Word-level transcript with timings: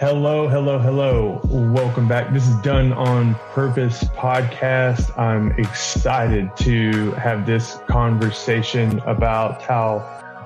Hello, 0.00 0.46
hello, 0.46 0.78
hello. 0.78 1.40
Welcome 1.42 2.06
back. 2.06 2.32
This 2.32 2.46
is 2.46 2.54
Done 2.62 2.92
on 2.92 3.34
Purpose 3.52 4.04
podcast. 4.04 5.18
I'm 5.18 5.50
excited 5.58 6.56
to 6.58 7.10
have 7.12 7.44
this 7.44 7.80
conversation 7.88 9.00
about 9.00 9.60
how 9.60 9.96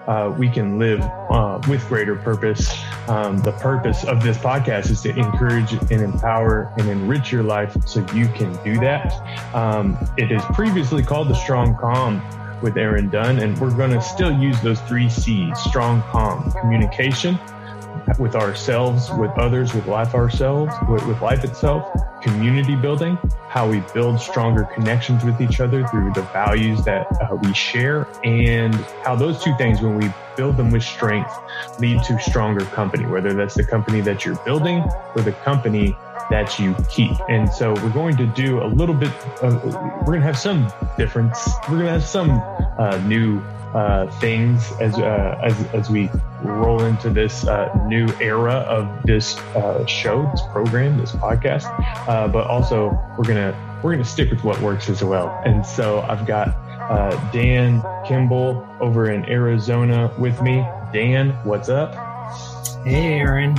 uh, 0.07 0.35
we 0.39 0.49
can 0.49 0.79
live 0.79 1.03
uh, 1.03 1.61
with 1.69 1.87
greater 1.87 2.17
purpose. 2.17 2.75
Um, 3.09 3.43
the 3.43 3.53
purpose 3.53 4.05
of 4.05 4.23
this 4.23 4.39
podcast 4.39 4.91
is 4.91 5.03
to 5.03 5.11
encourage 5.11 5.75
and 5.75 6.01
empower 6.01 6.73
and 6.79 6.89
enrich 6.89 7.31
your 7.31 7.43
life 7.43 7.77
so 7.87 8.01
you 8.15 8.29
can 8.29 8.57
do 8.65 8.81
that. 8.81 9.13
Um, 9.55 9.99
it 10.17 10.33
is 10.33 10.43
previously 10.55 11.03
called 11.03 11.29
the 11.29 11.35
Strong 11.35 11.77
Com 11.77 12.23
with 12.63 12.79
Aaron 12.79 13.11
Dunn, 13.11 13.39
and 13.39 13.61
we're 13.61 13.77
going 13.77 13.91
to 13.91 14.01
still 14.01 14.33
use 14.33 14.59
those 14.63 14.81
three 14.83 15.11
C's 15.11 15.59
strong, 15.59 16.01
calm, 16.05 16.51
communication 16.53 17.39
with 18.19 18.35
ourselves, 18.35 19.11
with 19.19 19.31
others, 19.33 19.75
with 19.75 19.87
life 19.87 20.15
ourselves, 20.15 20.73
with, 20.89 21.05
with, 21.07 21.21
life 21.23 21.45
itself, 21.45 21.91
community 22.23 22.77
building, 22.77 23.19
how 23.49 23.69
we 23.69 23.83
build 23.95 24.21
stronger 24.21 24.65
connections 24.65 25.25
with 25.25 25.41
each 25.41 25.61
other 25.61 25.87
through 25.89 26.13
the 26.13 26.23
values 26.33 26.85
that 26.85 27.07
uh, 27.21 27.35
we 27.37 27.53
share, 27.55 28.07
and 28.25 28.75
how 29.05 29.15
those 29.15 29.43
two 29.43 29.55
things, 29.57 29.81
when 29.81 29.97
we 29.97 30.13
build 30.37 30.57
them 30.57 30.71
with 30.71 30.83
strength, 30.83 31.33
lead 31.79 32.03
to 32.05 32.19
stronger 32.21 32.65
company, 32.67 33.07
whether 33.07 33.33
that's 33.35 33.55
the 33.55 33.65
company 33.65 34.01
that 34.01 34.25
you're 34.25 34.37
building 34.45 34.85
or 35.15 35.23
the 35.23 35.33
company 35.45 35.97
that 36.31 36.59
you 36.59 36.75
keep. 36.89 37.13
And 37.29 37.53
so 37.53 37.75
we're 37.75 37.91
going 37.91 38.17
to 38.17 38.27
do 38.27 38.63
a 38.63 38.67
little 38.67 38.95
bit, 38.95 39.13
of, 39.43 39.63
we're 39.65 40.05
going 40.05 40.21
to 40.21 40.27
have 40.27 40.39
some 40.39 40.73
difference. 40.97 41.49
We're 41.69 41.77
going 41.77 41.87
to 41.87 41.93
have 41.93 42.05
some 42.05 42.31
uh, 42.79 42.97
new 43.07 43.41
uh, 43.75 44.11
things 44.19 44.73
as, 44.81 44.95
uh, 44.95 45.39
as, 45.43 45.65
as 45.75 45.91
we 45.91 46.11
roll 46.45 46.83
into 46.83 47.11
this 47.11 47.47
uh, 47.47 47.71
new 47.87 48.09
era 48.21 48.55
of 48.55 49.03
this 49.05 49.39
uh, 49.55 49.85
show, 49.87 50.29
this 50.33 50.43
program, 50.53 50.99
this 50.99 51.13
podcast. 51.13 51.67
Uh, 52.09 52.29
but 52.29 52.47
also 52.47 52.91
we're 53.17 53.25
to, 53.25 53.57
we're 53.83 53.93
going 53.93 54.03
to 54.03 54.09
stick 54.09 54.31
with 54.31 54.45
what 54.45 54.61
works 54.61 54.89
as 54.89 55.03
well. 55.03 55.41
And 55.45 55.65
so 55.65 56.01
I've 56.01 56.27
got 56.27 56.49
Dan 57.33 57.83
Kimball 58.07 58.67
over 58.81 59.11
in 59.11 59.29
Arizona 59.29 60.13
with 60.19 60.41
me. 60.43 60.67
Dan, 60.93 61.31
what's 61.45 61.69
up? 61.69 61.95
Hey, 62.85 63.19
Aaron. 63.21 63.57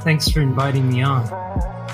Thanks 0.00 0.28
for 0.28 0.40
inviting 0.40 0.88
me 0.88 1.02
on. 1.02 1.28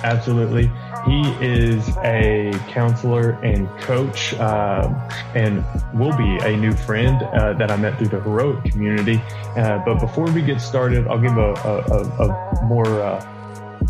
Absolutely. 0.04 0.70
He 1.06 1.22
is 1.44 1.88
a 1.98 2.52
counselor 2.68 3.32
and 3.42 3.68
coach, 3.80 4.34
uh, 4.34 4.88
and 5.34 5.64
will 5.94 6.16
be 6.16 6.38
a 6.44 6.56
new 6.56 6.72
friend 6.72 7.22
uh, 7.22 7.54
that 7.54 7.70
I 7.70 7.76
met 7.76 7.98
through 7.98 8.08
the 8.08 8.20
heroic 8.20 8.64
community. 8.64 9.20
Uh, 9.56 9.82
but 9.84 9.98
before 9.98 10.30
we 10.30 10.42
get 10.42 10.60
started, 10.60 11.06
I'll 11.08 11.20
give 11.20 11.36
a, 11.36 11.52
a, 11.54 12.24
a 12.24 12.64
more 12.64 12.86
uh, 13.02 13.20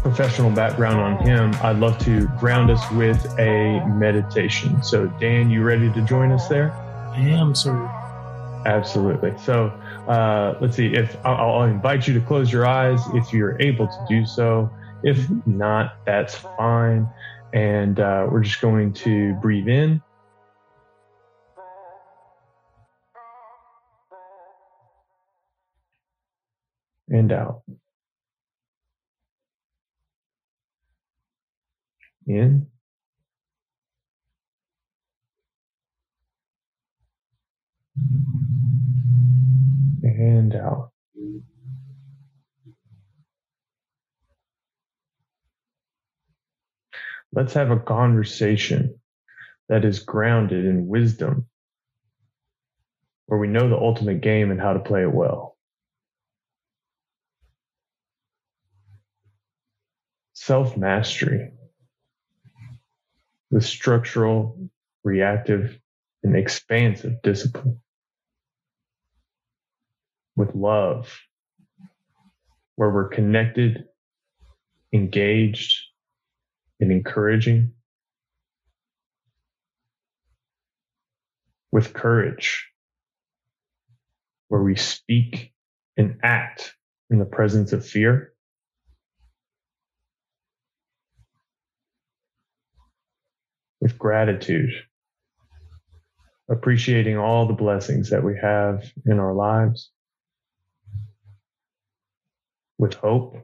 professional 0.02 0.50
background 0.50 1.00
on 1.00 1.26
him. 1.26 1.52
I'd 1.62 1.78
love 1.78 1.98
to 2.00 2.26
ground 2.38 2.70
us 2.70 2.90
with 2.92 3.24
a 3.38 3.84
meditation. 3.86 4.82
So, 4.82 5.06
Dan, 5.20 5.50
you 5.50 5.62
ready 5.62 5.92
to 5.92 6.02
join 6.02 6.32
us 6.32 6.48
there? 6.48 6.72
I 6.72 7.20
am, 7.20 7.54
sir. 7.54 7.74
Absolutely. 8.64 9.34
So, 9.38 9.66
uh, 10.08 10.56
let's 10.60 10.76
see. 10.76 10.94
If 10.94 11.16
I'll, 11.24 11.60
I'll 11.60 11.64
invite 11.64 12.08
you 12.08 12.14
to 12.14 12.20
close 12.20 12.50
your 12.50 12.66
eyes 12.66 13.00
if 13.14 13.32
you're 13.32 13.60
able 13.60 13.86
to 13.86 14.06
do 14.08 14.24
so. 14.24 14.70
If 15.04 15.28
not, 15.46 15.94
that's 16.06 16.34
fine. 16.34 17.08
And 17.52 17.98
uh, 17.98 18.28
we're 18.30 18.42
just 18.42 18.60
going 18.60 18.92
to 18.94 19.34
breathe 19.34 19.68
in. 19.68 20.00
And 27.08 27.32
out. 27.32 27.62
In. 32.26 32.66
And 40.02 40.54
out. 40.54 40.92
Let's 47.32 47.54
have 47.54 47.70
a 47.70 47.78
conversation 47.78 49.00
that 49.68 49.84
is 49.84 50.00
grounded 50.00 50.66
in 50.66 50.86
wisdom, 50.86 51.46
where 53.26 53.40
we 53.40 53.48
know 53.48 53.68
the 53.68 53.76
ultimate 53.76 54.20
game 54.20 54.50
and 54.50 54.60
how 54.60 54.74
to 54.74 54.80
play 54.80 55.02
it 55.02 55.12
well. 55.12 55.56
Self 60.34 60.76
mastery 60.76 61.52
with 63.50 63.64
structural, 63.64 64.58
reactive, 65.04 65.78
and 66.22 66.36
expansive 66.36 67.22
discipline. 67.22 67.80
With 70.36 70.54
love, 70.54 71.18
where 72.76 72.90
we're 72.90 73.08
connected, 73.08 73.84
engaged, 74.92 75.91
and 76.82 76.90
encouraging. 76.90 77.72
With 81.70 81.94
courage, 81.94 82.68
where 84.48 84.62
we 84.62 84.74
speak 84.76 85.54
and 85.96 86.18
act 86.22 86.74
in 87.08 87.18
the 87.18 87.24
presence 87.24 87.72
of 87.72 87.86
fear. 87.86 88.34
With 93.80 93.96
gratitude, 93.96 94.72
appreciating 96.50 97.16
all 97.16 97.46
the 97.46 97.54
blessings 97.54 98.10
that 98.10 98.24
we 98.24 98.36
have 98.42 98.84
in 99.06 99.18
our 99.20 99.34
lives. 99.34 99.90
With 102.76 102.94
hope, 102.94 103.36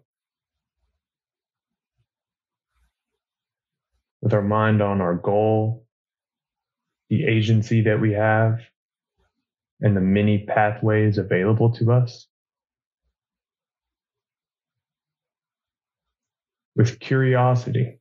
with 4.21 4.35
our 4.35 4.43
mind 4.43 4.83
on 4.83 5.01
our 5.01 5.15
goal, 5.15 5.87
the 7.09 7.25
agency 7.25 7.83
that 7.83 8.01
we 8.01 8.13
have, 8.13 8.61
and 9.81 9.97
the 9.97 10.01
many 10.01 10.45
pathways 10.45 11.19
available 11.19 11.73
to 11.75 11.93
us. 11.93 12.27
With 16.75 17.01
curiosity, 17.01 18.01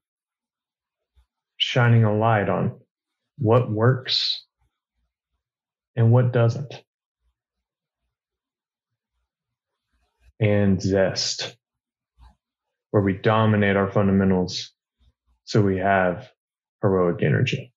shining 1.57 2.03
a 2.03 2.15
light 2.15 2.49
on 2.49 2.79
what 3.37 3.71
works 3.71 4.43
and 5.95 6.11
what 6.11 6.31
doesn't. 6.31 6.83
And 10.39 10.79
zest, 10.79 11.57
where 12.91 13.01
we 13.01 13.13
dominate 13.13 13.75
our 13.75 13.89
fundamentals 13.91 14.71
so 15.47 15.61
we 15.61 15.77
have 15.77 16.29
heroic 16.81 17.23
energy. 17.23 17.71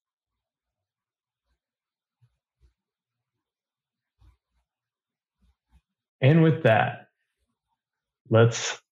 And 6.20 6.42
with 6.42 6.64
that, 6.64 7.06
let's 8.28 8.82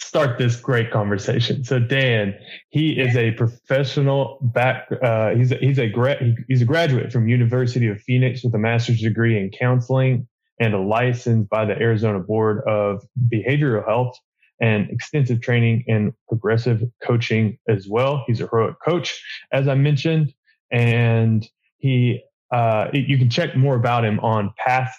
start 0.00 0.38
this 0.38 0.56
great 0.56 0.90
conversation. 0.90 1.62
So 1.62 1.78
Dan, 1.78 2.34
he 2.70 2.92
is 2.92 3.16
a 3.16 3.32
professional 3.32 4.38
back. 4.40 4.88
Uh, 5.02 5.34
he's 5.34 5.52
a, 5.52 5.56
he's 5.56 5.78
a 5.78 5.88
gra- 5.88 6.34
he's 6.48 6.62
a 6.62 6.64
graduate 6.64 7.12
from 7.12 7.28
University 7.28 7.86
of 7.88 8.00
Phoenix 8.00 8.42
with 8.42 8.54
a 8.54 8.58
master's 8.58 9.02
degree 9.02 9.38
in 9.38 9.50
counseling 9.50 10.26
and 10.58 10.72
a 10.72 10.80
license 10.80 11.46
by 11.48 11.66
the 11.66 11.78
Arizona 11.78 12.18
Board 12.18 12.62
of 12.66 13.04
Behavioral 13.30 13.86
Health 13.86 14.18
and 14.60 14.88
extensive 14.90 15.40
training 15.40 15.84
and 15.88 16.12
progressive 16.28 16.82
coaching 17.02 17.58
as 17.68 17.88
well. 17.88 18.24
He's 18.26 18.40
a 18.40 18.46
heroic 18.46 18.76
coach, 18.84 19.22
as 19.52 19.68
I 19.68 19.74
mentioned, 19.74 20.32
and 20.70 21.46
he 21.78 22.22
uh, 22.52 22.88
you 22.92 23.16
can 23.16 23.30
check 23.30 23.56
more 23.56 23.76
about 23.76 24.04
him 24.04 24.20
on 24.20 24.52
Path 24.58 24.94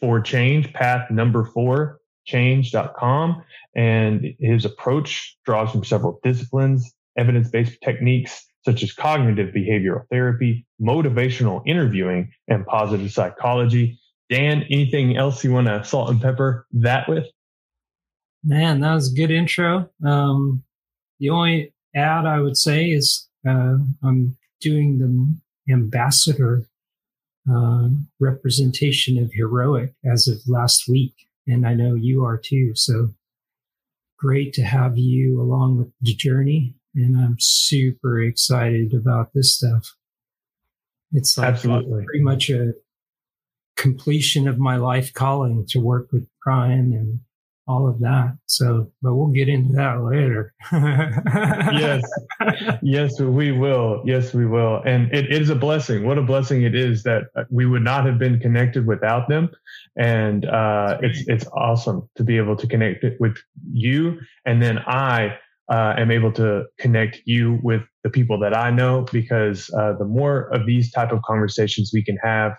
for 0.00 0.20
Change, 0.20 0.72
Path 0.72 1.10
Number 1.10 1.44
Four 1.44 2.00
Change.com, 2.26 3.42
and 3.74 4.34
his 4.38 4.64
approach 4.64 5.36
draws 5.44 5.72
from 5.72 5.84
several 5.84 6.20
disciplines, 6.22 6.92
evidence-based 7.16 7.80
techniques 7.82 8.46
such 8.64 8.82
as 8.82 8.92
cognitive 8.92 9.54
behavioral 9.54 10.06
therapy, 10.10 10.66
motivational 10.80 11.62
interviewing, 11.66 12.30
and 12.48 12.66
positive 12.66 13.10
psychology. 13.10 13.98
Dan, 14.28 14.64
anything 14.70 15.16
else 15.16 15.42
you 15.42 15.52
want 15.52 15.66
to 15.66 15.82
salt 15.82 16.10
and 16.10 16.20
pepper 16.20 16.66
that 16.72 17.08
with? 17.08 17.26
Man, 18.42 18.80
that 18.80 18.94
was 18.94 19.12
a 19.12 19.16
good 19.16 19.30
intro. 19.30 19.90
Um, 20.04 20.62
the 21.18 21.30
only 21.30 21.72
ad 21.94 22.26
I 22.26 22.40
would 22.40 22.56
say 22.56 22.86
is 22.86 23.28
uh, 23.46 23.76
I'm 24.02 24.36
doing 24.60 24.98
the 24.98 25.72
ambassador 25.72 26.64
uh, 27.50 27.88
representation 28.18 29.18
of 29.18 29.32
heroic 29.32 29.94
as 30.04 30.28
of 30.28 30.38
last 30.46 30.88
week, 30.88 31.14
and 31.46 31.66
I 31.66 31.74
know 31.74 31.94
you 31.94 32.24
are 32.24 32.38
too. 32.38 32.74
So 32.74 33.10
great 34.20 34.52
to 34.52 34.62
have 34.62 34.98
you 34.98 35.40
along 35.40 35.78
with 35.78 35.90
the 36.02 36.14
journey. 36.14 36.74
And 36.94 37.16
I'm 37.16 37.36
super 37.38 38.20
excited 38.20 38.92
about 38.92 39.32
this 39.32 39.56
stuff. 39.56 39.94
It's 41.12 41.38
like 41.38 41.48
Absolutely. 41.48 42.04
pretty 42.04 42.22
much 42.22 42.50
a 42.50 42.74
completion 43.76 44.46
of 44.46 44.58
my 44.58 44.76
life 44.76 45.12
calling 45.14 45.64
to 45.70 45.78
work 45.78 46.12
with 46.12 46.26
Brian 46.44 46.92
and 46.92 47.20
all 47.70 47.88
of 47.88 48.00
that. 48.00 48.36
So, 48.46 48.90
but 49.00 49.14
we'll 49.14 49.28
get 49.28 49.48
into 49.48 49.74
that 49.74 50.02
later. 50.02 50.52
yes, 50.72 52.02
yes, 52.82 53.20
we 53.20 53.52
will. 53.52 54.02
Yes, 54.04 54.34
we 54.34 54.46
will. 54.46 54.82
And 54.84 55.12
it 55.14 55.32
is 55.32 55.50
a 55.50 55.54
blessing. 55.54 56.04
What 56.04 56.18
a 56.18 56.22
blessing 56.22 56.62
it 56.62 56.74
is 56.74 57.04
that 57.04 57.24
we 57.48 57.66
would 57.66 57.82
not 57.82 58.06
have 58.06 58.18
been 58.18 58.40
connected 58.40 58.86
without 58.86 59.28
them. 59.28 59.50
And 59.96 60.46
uh, 60.46 60.98
it's 61.00 61.22
it's 61.28 61.46
awesome 61.54 62.08
to 62.16 62.24
be 62.24 62.36
able 62.38 62.56
to 62.56 62.66
connect 62.66 63.04
with 63.20 63.36
you, 63.72 64.18
and 64.44 64.60
then 64.62 64.78
I 64.78 65.38
uh, 65.70 65.94
am 65.96 66.10
able 66.10 66.32
to 66.32 66.64
connect 66.78 67.20
you 67.24 67.60
with 67.62 67.82
the 68.02 68.10
people 68.10 68.38
that 68.40 68.56
I 68.56 68.70
know 68.70 69.06
because 69.12 69.70
uh, 69.78 69.92
the 69.98 70.04
more 70.04 70.52
of 70.52 70.66
these 70.66 70.90
type 70.90 71.12
of 71.12 71.22
conversations 71.22 71.92
we 71.94 72.02
can 72.02 72.16
have, 72.22 72.52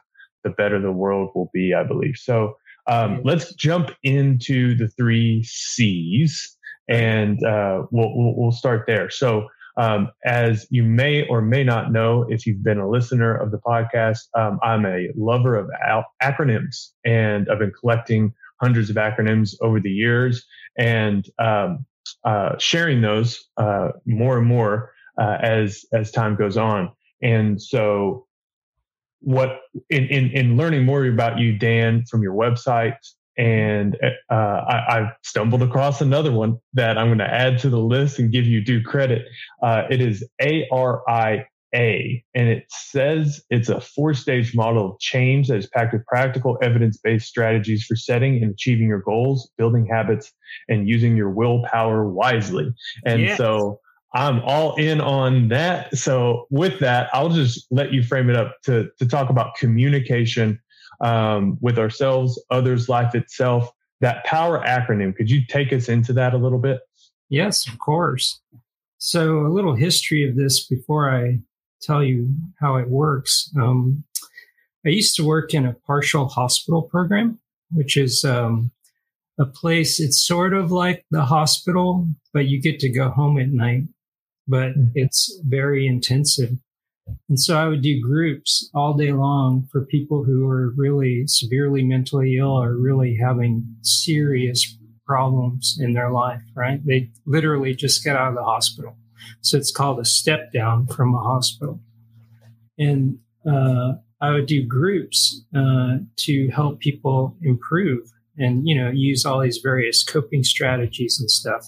the 0.46 0.52
better 0.52 0.80
the 0.80 0.92
world 0.92 1.32
will 1.36 1.50
be. 1.54 1.74
I 1.74 1.84
believe 1.84 2.16
so. 2.16 2.56
Um, 2.88 3.22
let's 3.24 3.54
jump 3.54 3.92
into 4.04 4.76
the 4.76 4.88
three 4.90 5.44
C's, 5.44 6.58
and 6.90 7.44
uh, 7.44 7.84
we'll, 7.92 8.16
we'll, 8.16 8.36
we'll 8.36 8.52
start 8.52 8.86
there. 8.88 9.10
So, 9.10 9.48
um, 9.78 10.10
as 10.26 10.68
you 10.70 10.84
may 10.84 11.26
or 11.28 11.42
may 11.42 11.64
not 11.64 11.92
know, 11.92 12.26
if 12.28 12.46
you've 12.46 12.64
been 12.64 12.80
a 12.80 12.90
listener 12.90 13.36
of 13.36 13.52
the 13.52 13.60
podcast, 13.60 14.20
um, 14.38 14.60
I'm 14.64 14.86
a 14.86 15.10
lover 15.16 15.56
of 15.56 15.70
al- 15.86 16.12
acronyms, 16.22 16.90
and 17.06 17.50
I've 17.50 17.60
been 17.60 17.74
collecting 17.80 18.34
hundreds 18.62 18.90
of 18.90 18.98
acronyms 18.98 19.56
over 19.62 19.80
the 19.80 19.90
years, 19.90 20.46
and 20.78 21.26
um, 21.40 21.86
uh, 22.24 22.58
sharing 22.58 23.02
those 23.02 23.48
uh, 23.58 23.90
more 24.06 24.38
and 24.38 24.48
more 24.48 24.92
uh, 25.20 25.38
as 25.42 25.86
as 25.94 26.12
time 26.12 26.36
goes 26.36 26.58
on. 26.58 26.92
And 27.22 27.62
so 27.62 28.26
what 29.22 29.60
in, 29.90 30.06
in, 30.06 30.32
in 30.32 30.58
learning 30.58 30.86
more 30.86 31.06
about 31.06 31.40
you, 31.40 31.58
Dan, 31.58 32.04
from 32.10 32.22
your 32.22 32.34
website, 32.34 32.98
and 33.38 33.98
uh, 34.30 34.34
I, 34.34 34.76
I, 35.00 35.12
stumbled 35.24 35.62
across 35.62 36.02
another 36.02 36.32
one 36.32 36.58
that 36.74 36.98
I'm 36.98 37.08
going 37.08 37.20
to 37.20 37.34
add 37.34 37.60
to 37.60 37.70
the 37.70 37.80
list 37.80 38.20
and 38.20 38.32
give 38.32 38.46
you 38.46 38.62
due 38.62 38.84
credit. 38.84 39.26
Uh, 39.64 39.84
it 39.90 40.02
is 40.02 40.28
ARIA, 40.42 41.46
and 41.74 42.48
it 42.50 42.66
says 42.70 43.42
it's 43.50 43.70
a 43.70 43.80
four 43.80 44.14
stage 44.14 44.54
model 44.54 44.92
of 44.92 45.00
change 45.00 45.48
that 45.48 45.58
is 45.58 45.68
packed 45.68 45.94
with 45.94 46.06
practical, 46.08 46.58
evidence 46.62 46.98
based 46.98 47.28
strategies 47.28 47.86
for 47.86 47.96
setting 47.96 48.44
and 48.44 48.52
achieving 48.52 48.88
your 48.88 49.02
goals, 49.02 49.50
building 49.58 49.86
habits, 49.86 50.34
and 50.68 50.90
using 50.90 51.16
your 51.16 51.30
willpower 51.30 52.10
wisely. 52.10 52.74
And 53.06 53.22
yes. 53.22 53.38
so 53.38 53.80
I'm 54.14 54.42
all 54.42 54.76
in 54.76 55.00
on 55.00 55.48
that. 55.50 55.96
So 55.98 56.48
with 56.50 56.80
that, 56.80 57.10
I'll 57.14 57.30
just 57.30 57.66
let 57.72 57.94
you 57.94 58.04
frame 58.04 58.30
it 58.30 58.36
up 58.36 58.58
to, 58.64 58.90
to 59.00 59.08
talk 59.08 59.30
about 59.30 59.56
communication 59.56 60.60
um, 61.00 61.58
with 61.62 61.80
ourselves, 61.80 62.42
others, 62.50 62.90
life 62.90 63.16
itself. 63.16 63.72
That 64.02 64.26
power 64.26 64.64
acronym, 64.66 65.16
could 65.16 65.30
you 65.30 65.46
take 65.46 65.72
us 65.72 65.88
into 65.88 66.12
that 66.14 66.34
a 66.34 66.38
little 66.38 66.60
bit? 66.60 66.82
Yes, 67.30 67.68
of 67.68 67.80
course. 67.80 68.42
So 68.98 69.46
a 69.46 69.50
little 69.50 69.76
history 69.76 70.28
of 70.28 70.36
this 70.36 70.66
before 70.66 71.10
I 71.10 71.40
tell 71.82 72.04
you 72.04 72.34
how 72.60 72.76
it 72.76 72.90
works. 72.90 73.52
Um, 73.60 74.04
I 74.86 74.90
used 74.90 75.16
to 75.16 75.26
work 75.26 75.54
in 75.54 75.66
a 75.66 75.74
partial 75.74 76.28
hospital 76.28 76.82
program, 76.82 77.40
which 77.72 77.96
is 77.96 78.26
um, 78.26 78.72
a 79.40 79.46
place, 79.46 80.00
it's 80.00 80.22
sort 80.22 80.54
of 80.54 80.72
like 80.72 81.06
the 81.12 81.26
hospital, 81.26 82.08
but 82.34 82.48
you 82.48 82.62
get 82.62 82.80
to 82.80 82.90
go 82.90 83.10
home 83.10 83.40
at 83.40 83.50
night 83.50 83.84
but 84.48 84.78
mm. 84.78 84.92
it's 84.96 85.40
very 85.46 85.88
intensive. 85.88 86.58
And 87.30 87.40
so 87.40 87.58
I 87.58 87.68
would 87.68 87.82
do 87.82 88.02
groups 88.02 88.70
all 88.74 88.94
day 88.94 89.12
long 89.12 89.68
for 89.72 89.86
people 89.86 90.24
who 90.24 90.48
are 90.48 90.74
really 90.78 91.24
severely 91.28 91.84
mentally 91.84 92.38
ill 92.38 92.52
or 92.52 92.78
really 92.78 93.18
having 93.22 93.66
serious 93.82 94.78
problems 95.06 95.78
in 95.82 95.94
their 95.94 96.12
life, 96.12 96.42
right? 96.56 96.80
They 96.86 97.10
literally 97.26 97.76
just 97.76 98.04
get 98.04 98.16
out 98.16 98.30
of 98.30 98.36
the 98.36 98.44
hospital. 98.44 98.96
So 99.42 99.58
it's 99.58 99.72
called 99.72 100.00
a 100.00 100.06
step 100.06 100.54
down 100.54 100.88
from 100.88 101.14
a 101.14 101.20
hospital. 101.20 101.82
And 102.78 103.18
uh, 103.50 103.94
I 104.22 104.32
would 104.32 104.46
do 104.46 104.66
groups 104.66 105.44
uh, 105.56 105.98
to 106.18 106.48
help 106.50 106.80
people 106.80 107.36
improve 107.42 108.12
and, 108.38 108.68
you 108.68 108.76
know, 108.76 108.90
use 108.90 109.26
all 109.26 109.40
these 109.42 109.58
various 109.58 110.04
coping 110.04 110.44
strategies 110.44 111.20
and 111.20 111.30
stuff. 111.30 111.68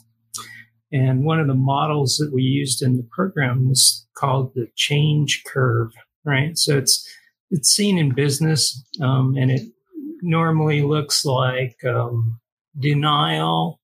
And 0.94 1.26
one 1.26 1.40
of 1.40 1.48
the 1.48 1.56
models 1.56 2.18
that 2.18 2.32
we 2.32 2.44
used 2.44 2.84
in 2.84 2.98
the 2.98 3.08
program 3.12 3.68
was 3.68 4.06
called 4.16 4.54
the 4.54 4.68
change 4.76 5.44
curve, 5.44 5.92
right? 6.24 6.56
So 6.58 6.78
it's 6.78 7.06
it's 7.50 7.70
seen 7.70 7.98
in 7.98 8.14
business, 8.14 8.84
um, 9.02 9.36
and 9.38 9.52
it 9.52 9.68
normally 10.22 10.84
looks 10.84 11.26
like 11.26 11.84
um, 11.84 12.40
denial, 12.80 13.80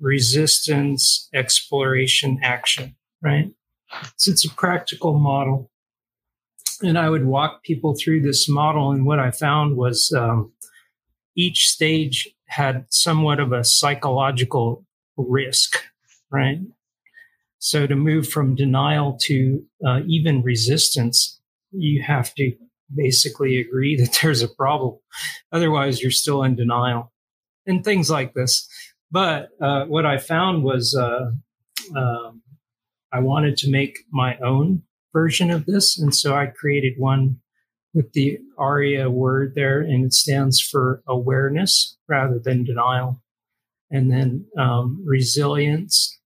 resistance, 0.00 1.28
exploration, 1.34 2.38
action, 2.42 2.94
right? 3.20 3.52
So 4.16 4.30
it's 4.30 4.44
a 4.44 4.54
practical 4.54 5.18
model. 5.18 5.70
And 6.82 6.98
I 6.98 7.10
would 7.10 7.24
walk 7.24 7.64
people 7.64 7.94
through 7.94 8.22
this 8.22 8.48
model, 8.48 8.92
and 8.92 9.04
what 9.04 9.18
I 9.18 9.32
found 9.32 9.76
was 9.76 10.12
um, 10.16 10.52
each 11.34 11.68
stage 11.68 12.28
had 12.46 12.86
somewhat 12.90 13.40
of 13.40 13.52
a 13.52 13.64
psychological 13.64 14.85
risk, 15.16 15.82
right? 16.30 16.58
So 17.58 17.86
to 17.86 17.96
move 17.96 18.28
from 18.28 18.54
denial 18.54 19.18
to 19.22 19.64
uh, 19.86 20.00
even 20.06 20.42
resistance, 20.42 21.40
you 21.72 22.02
have 22.02 22.34
to 22.34 22.52
basically 22.94 23.58
agree 23.58 23.96
that 23.96 24.18
there's 24.22 24.42
a 24.42 24.48
problem. 24.48 24.98
Otherwise, 25.52 26.00
you're 26.00 26.10
still 26.10 26.42
in 26.42 26.56
denial 26.56 27.12
and 27.66 27.84
things 27.84 28.10
like 28.10 28.34
this. 28.34 28.68
But 29.10 29.48
uh, 29.60 29.84
what 29.86 30.06
I 30.06 30.18
found 30.18 30.64
was 30.64 30.94
uh, 30.94 31.30
um, 31.96 32.42
I 33.12 33.20
wanted 33.20 33.56
to 33.58 33.70
make 33.70 33.98
my 34.10 34.36
own 34.38 34.82
version 35.12 35.50
of 35.50 35.66
this. 35.66 35.98
And 35.98 36.14
so 36.14 36.34
I 36.34 36.46
created 36.46 36.94
one 36.98 37.40
with 37.94 38.12
the 38.12 38.38
ARIA 38.58 39.08
word 39.08 39.54
there, 39.54 39.80
and 39.80 40.04
it 40.04 40.12
stands 40.12 40.60
for 40.60 41.02
awareness 41.08 41.96
rather 42.08 42.38
than 42.38 42.64
denial 42.64 43.22
and 43.90 44.10
then 44.10 44.46
um, 44.58 45.02
resilience, 45.06 46.18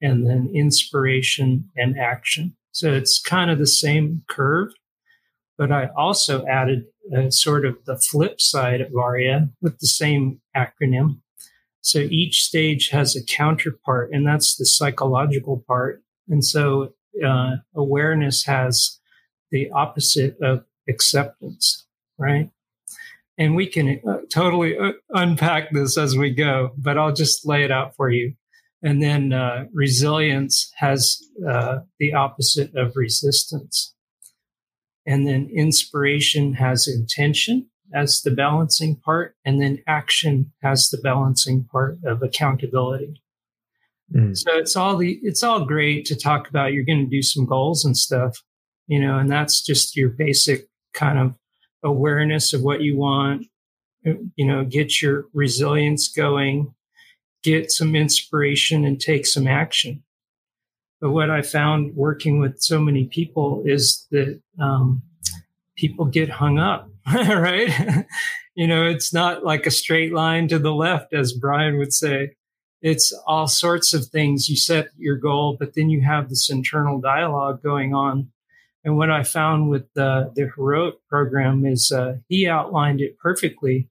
and 0.00 0.26
then 0.26 0.50
inspiration 0.54 1.70
and 1.76 1.98
action. 1.98 2.56
So 2.72 2.92
it's 2.92 3.20
kind 3.20 3.50
of 3.50 3.58
the 3.58 3.66
same 3.66 4.22
curve, 4.28 4.72
but 5.56 5.70
I 5.70 5.90
also 5.96 6.44
added 6.46 6.84
a 7.14 7.30
sort 7.30 7.64
of 7.64 7.76
the 7.84 7.98
flip 7.98 8.40
side 8.40 8.80
of 8.80 8.94
ARIA 8.96 9.48
with 9.60 9.78
the 9.78 9.86
same 9.86 10.40
acronym. 10.56 11.20
So 11.80 11.98
each 11.98 12.42
stage 12.42 12.88
has 12.90 13.16
a 13.16 13.24
counterpart, 13.24 14.10
and 14.12 14.26
that's 14.26 14.56
the 14.56 14.66
psychological 14.66 15.64
part. 15.66 16.02
And 16.28 16.44
so 16.44 16.94
uh, 17.24 17.56
awareness 17.74 18.44
has 18.44 18.98
the 19.50 19.70
opposite 19.70 20.36
of 20.40 20.64
acceptance, 20.88 21.86
right? 22.18 22.50
And 23.38 23.56
we 23.56 23.66
can 23.66 24.00
uh, 24.08 24.18
totally 24.30 24.76
uh, 24.76 24.92
unpack 25.10 25.72
this 25.72 25.96
as 25.96 26.16
we 26.16 26.30
go, 26.30 26.72
but 26.76 26.98
I'll 26.98 27.14
just 27.14 27.46
lay 27.46 27.64
it 27.64 27.70
out 27.70 27.96
for 27.96 28.10
you. 28.10 28.34
And 28.82 29.02
then 29.02 29.32
uh, 29.32 29.66
resilience 29.72 30.70
has 30.76 31.18
uh, 31.48 31.78
the 31.98 32.14
opposite 32.14 32.74
of 32.74 32.96
resistance. 32.96 33.94
And 35.06 35.26
then 35.26 35.48
inspiration 35.54 36.54
has 36.54 36.88
intention 36.88 37.68
as 37.94 38.22
the 38.22 38.30
balancing 38.32 38.96
part. 38.96 39.36
And 39.44 39.62
then 39.62 39.82
action 39.86 40.52
has 40.62 40.90
the 40.90 40.98
balancing 40.98 41.64
part 41.64 41.98
of 42.04 42.22
accountability. 42.22 43.22
Mm. 44.14 44.36
So 44.36 44.56
it's 44.56 44.76
all 44.76 44.96
the, 44.96 45.18
it's 45.22 45.42
all 45.42 45.64
great 45.64 46.04
to 46.06 46.16
talk 46.16 46.48
about. 46.48 46.72
You're 46.72 46.84
going 46.84 47.04
to 47.04 47.10
do 47.10 47.22
some 47.22 47.46
goals 47.46 47.84
and 47.84 47.96
stuff, 47.96 48.42
you 48.88 49.00
know, 49.00 49.18
and 49.18 49.30
that's 49.30 49.62
just 49.62 49.96
your 49.96 50.10
basic 50.10 50.68
kind 50.92 51.18
of 51.18 51.34
awareness 51.82 52.52
of 52.52 52.62
what 52.62 52.82
you 52.82 52.96
want, 52.96 53.46
you 54.04 54.46
know, 54.46 54.64
get 54.64 55.00
your 55.00 55.26
resilience 55.32 56.08
going, 56.08 56.74
get 57.42 57.70
some 57.70 57.94
inspiration 57.94 58.84
and 58.84 59.00
take 59.00 59.26
some 59.26 59.46
action. 59.46 60.02
But 61.00 61.10
what 61.10 61.30
I 61.30 61.42
found 61.42 61.96
working 61.96 62.38
with 62.38 62.60
so 62.60 62.80
many 62.80 63.06
people 63.06 63.62
is 63.66 64.06
that 64.10 64.40
um, 64.60 65.02
people 65.76 66.04
get 66.04 66.30
hung 66.30 66.58
up, 66.58 66.88
right? 67.14 68.06
you 68.54 68.66
know, 68.66 68.86
it's 68.86 69.12
not 69.12 69.44
like 69.44 69.66
a 69.66 69.70
straight 69.70 70.12
line 70.12 70.48
to 70.48 70.58
the 70.58 70.72
left, 70.72 71.12
as 71.12 71.32
Brian 71.32 71.78
would 71.78 71.92
say. 71.92 72.36
It's 72.80 73.12
all 73.26 73.46
sorts 73.46 73.94
of 73.94 74.06
things. 74.06 74.48
You 74.48 74.56
set 74.56 74.88
your 74.96 75.16
goal, 75.16 75.56
but 75.58 75.74
then 75.74 75.88
you 75.88 76.00
have 76.02 76.28
this 76.28 76.50
internal 76.50 77.00
dialogue 77.00 77.62
going 77.62 77.94
on 77.94 78.31
and 78.84 78.96
what 78.96 79.10
I 79.10 79.22
found 79.22 79.70
with 79.70 79.84
the, 79.94 80.32
the 80.34 80.50
heroic 80.56 80.94
program 81.08 81.64
is 81.64 81.92
uh, 81.92 82.16
he 82.28 82.46
outlined 82.48 83.00
it 83.00 83.18
perfectly. 83.18 83.88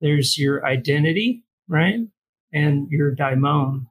There's 0.00 0.38
your 0.38 0.64
identity, 0.64 1.44
right? 1.68 2.00
and 2.52 2.88
your 2.90 3.14
daimon. 3.14 3.86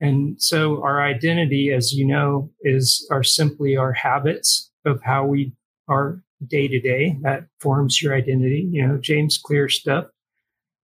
And 0.00 0.40
so 0.40 0.82
our 0.82 1.02
identity, 1.02 1.72
as 1.72 1.92
you 1.92 2.06
know, 2.06 2.50
is 2.62 3.06
are 3.10 3.22
simply 3.22 3.76
our 3.76 3.92
habits 3.92 4.70
of 4.84 5.02
how 5.02 5.24
we 5.24 5.52
are 5.88 6.22
day 6.46 6.68
to 6.68 6.80
day. 6.80 7.16
That 7.22 7.46
forms 7.60 8.02
your 8.02 8.14
identity, 8.14 8.68
you 8.70 8.86
know, 8.86 8.98
James 8.98 9.38
Clear 9.42 9.68
stuff. 9.68 10.06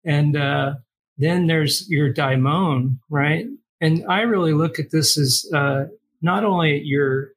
And 0.03 0.35
uh, 0.35 0.75
then 1.17 1.47
there's 1.47 1.89
your 1.89 2.11
daimon, 2.11 2.99
right? 3.09 3.45
And 3.79 4.03
I 4.09 4.21
really 4.21 4.53
look 4.53 4.79
at 4.79 4.91
this 4.91 5.17
as 5.17 5.45
uh, 5.53 5.85
not 6.21 6.43
only 6.43 6.81
your 6.83 7.29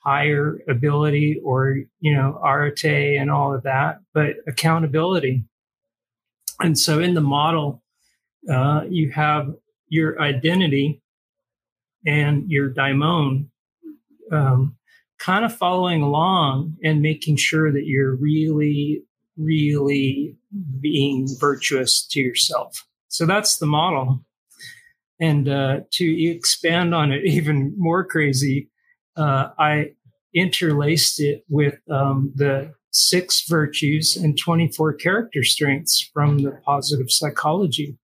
higher 0.00 0.58
ability 0.68 1.40
or, 1.44 1.78
you 2.00 2.14
know, 2.14 2.40
arete 2.42 3.18
and 3.18 3.30
all 3.30 3.54
of 3.54 3.62
that, 3.64 4.00
but 4.14 4.36
accountability. 4.46 5.44
And 6.60 6.78
so 6.78 7.00
in 7.00 7.14
the 7.14 7.20
model, 7.20 7.82
uh, 8.50 8.82
you 8.88 9.10
have 9.10 9.54
your 9.88 10.20
identity 10.20 11.02
and 12.06 12.50
your 12.50 12.70
daimon 12.70 13.50
um, 14.32 14.76
kind 15.18 15.44
of 15.44 15.54
following 15.54 16.02
along 16.02 16.76
and 16.82 17.02
making 17.02 17.36
sure 17.36 17.70
that 17.70 17.86
you're 17.86 18.16
really, 18.16 19.02
really 19.36 20.36
being 20.80 21.28
virtuous 21.38 22.06
to 22.06 22.20
yourself. 22.20 22.86
So 23.08 23.26
that's 23.26 23.58
the 23.58 23.66
model. 23.66 24.24
And 25.20 25.48
uh, 25.48 25.80
to 25.92 26.30
expand 26.30 26.94
on 26.94 27.12
it 27.12 27.24
even 27.26 27.74
more 27.76 28.04
crazy, 28.04 28.69
uh, 29.20 29.50
I 29.58 29.92
interlaced 30.34 31.20
it 31.20 31.44
with 31.48 31.78
um, 31.90 32.32
the 32.34 32.72
six 32.90 33.46
virtues 33.48 34.16
and 34.16 34.38
24 34.38 34.94
character 34.94 35.44
strengths 35.44 36.10
from 36.12 36.38
the 36.38 36.52
positive 36.64 37.10
psychology. 37.10 37.98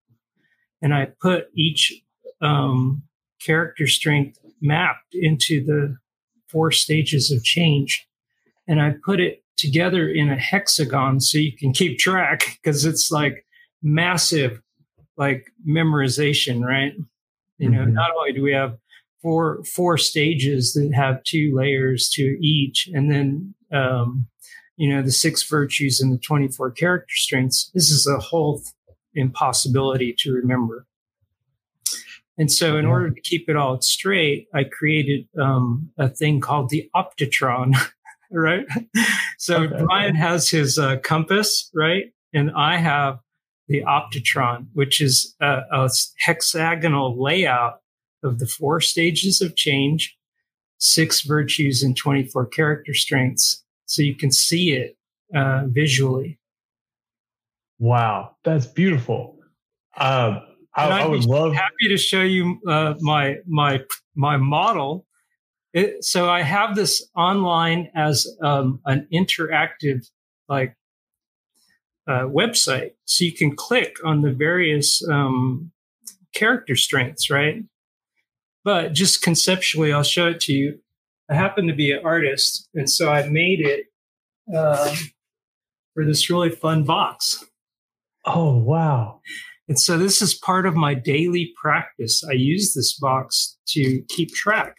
And 0.81 0.93
I 0.93 1.07
put 1.19 1.47
each 1.55 1.91
um, 2.39 3.03
character 3.43 3.87
strength 3.87 4.37
mapped 4.61 5.13
into 5.13 5.65
the 5.65 5.97
four 6.49 6.71
stages 6.71 7.31
of 7.31 7.43
change. 7.43 8.07
And 8.67 8.81
I 8.81 8.93
put 9.03 9.19
it 9.19 9.43
together 9.57 10.07
in 10.07 10.29
a 10.29 10.37
hexagon 10.37 11.19
so 11.19 11.39
you 11.39 11.55
can 11.57 11.73
keep 11.73 11.97
track 11.97 12.59
because 12.61 12.85
it's 12.85 13.11
like 13.11 13.45
massive, 13.81 14.61
like 15.17 15.47
memorization, 15.67 16.63
right? 16.63 16.93
You 17.57 17.69
know, 17.69 17.79
mm-hmm. 17.79 17.93
not 17.93 18.11
only 18.15 18.33
do 18.33 18.43
we 18.43 18.53
have 18.53 18.77
four 19.27 19.61
four 19.65 19.97
stages 19.97 20.71
that 20.71 20.89
have 20.95 21.21
two 21.25 21.53
layers 21.53 22.07
to 22.07 22.37
each, 22.41 22.89
and 22.93 23.11
then 23.11 23.53
um, 23.73 24.25
you 24.77 24.89
know 24.89 25.01
the 25.01 25.11
six 25.11 25.43
virtues 25.43 25.99
and 25.99 26.13
the 26.13 26.17
twenty 26.17 26.47
four 26.47 26.71
character 26.71 27.13
strengths. 27.13 27.69
This 27.73 27.89
is 27.89 28.07
a 28.07 28.19
whole 28.19 28.61
impossibility 29.13 30.15
to 30.19 30.31
remember. 30.31 30.85
And 32.37 32.49
so, 32.49 32.77
in 32.77 32.85
yeah. 32.85 32.91
order 32.91 33.09
to 33.09 33.19
keep 33.19 33.49
it 33.49 33.57
all 33.57 33.81
straight, 33.81 34.47
I 34.53 34.63
created 34.63 35.27
um, 35.37 35.89
a 35.97 36.07
thing 36.07 36.39
called 36.39 36.69
the 36.69 36.89
Optitron, 36.95 37.75
right? 38.31 38.65
so 39.37 39.63
okay. 39.63 39.83
Brian 39.83 40.15
has 40.15 40.49
his 40.49 40.79
uh, 40.79 40.97
compass, 41.03 41.69
right? 41.75 42.13
And 42.33 42.51
I 42.55 42.77
have 42.77 43.19
the 43.67 43.81
Optitron, 43.81 44.67
which 44.71 45.01
is 45.01 45.35
a, 45.41 45.63
a, 45.69 45.89
hexagonal 46.19 47.21
layout 47.21 47.81
of 48.23 48.39
the 48.39 48.47
four 48.47 48.81
stages 48.81 49.41
of 49.41 49.55
change, 49.55 50.17
six 50.79 51.21
virtues, 51.21 51.83
and 51.83 51.95
24 51.95 52.47
character 52.47 52.93
strengths. 52.93 53.63
So 53.85 54.01
you 54.01 54.15
can 54.15 54.31
see 54.31 54.73
it 54.73 54.97
uh, 55.35 55.63
visually. 55.67 56.39
Wow, 57.79 58.35
that's 58.43 58.65
beautiful. 58.65 59.37
Uh, 59.95 60.41
I, 60.75 61.01
I 61.01 61.07
would 61.07 61.25
love 61.25 61.53
happy 61.53 61.87
to 61.89 61.97
show 61.97 62.21
you 62.21 62.59
uh, 62.67 62.95
my 62.99 63.37
my 63.47 63.81
my 64.15 64.37
model. 64.37 65.05
It, 65.73 66.03
so 66.03 66.29
I 66.29 66.41
have 66.41 66.75
this 66.75 67.07
online 67.15 67.89
as 67.95 68.27
um, 68.41 68.79
an 68.85 69.07
interactive 69.13 70.07
like 70.47 70.75
uh, 72.07 72.21
website, 72.23 72.91
so 73.05 73.25
you 73.25 73.33
can 73.33 73.55
click 73.55 73.97
on 74.03 74.21
the 74.21 74.31
various 74.31 75.07
um, 75.07 75.71
character 76.33 76.75
strengths, 76.75 77.29
right? 77.29 77.63
But 78.67 78.91
just 78.91 79.21
conceptually, 79.21 79.93
I'll 79.93 80.03
show 80.03 80.27
it 80.27 80.41
to 80.41 80.51
you. 80.51 80.79
I 81.29 81.35
happen 81.35 81.67
to 81.67 81.73
be 81.73 81.93
an 81.93 82.01
artist, 82.03 82.67
and 82.73 82.89
so 82.89 83.09
I 83.09 83.25
made 83.29 83.61
it 83.61 83.85
uh, 84.53 84.93
for 85.93 86.03
this 86.03 86.29
really 86.29 86.49
fun 86.49 86.83
box. 86.83 87.45
Oh 88.25 88.57
wow! 88.57 89.21
And 89.69 89.79
so 89.79 89.97
this 89.97 90.21
is 90.21 90.33
part 90.33 90.65
of 90.65 90.75
my 90.75 90.93
daily 90.95 91.53
practice. 91.55 92.25
I 92.29 92.33
use 92.33 92.73
this 92.73 92.99
box 92.99 93.57
to 93.69 94.01
keep 94.09 94.33
track. 94.33 94.75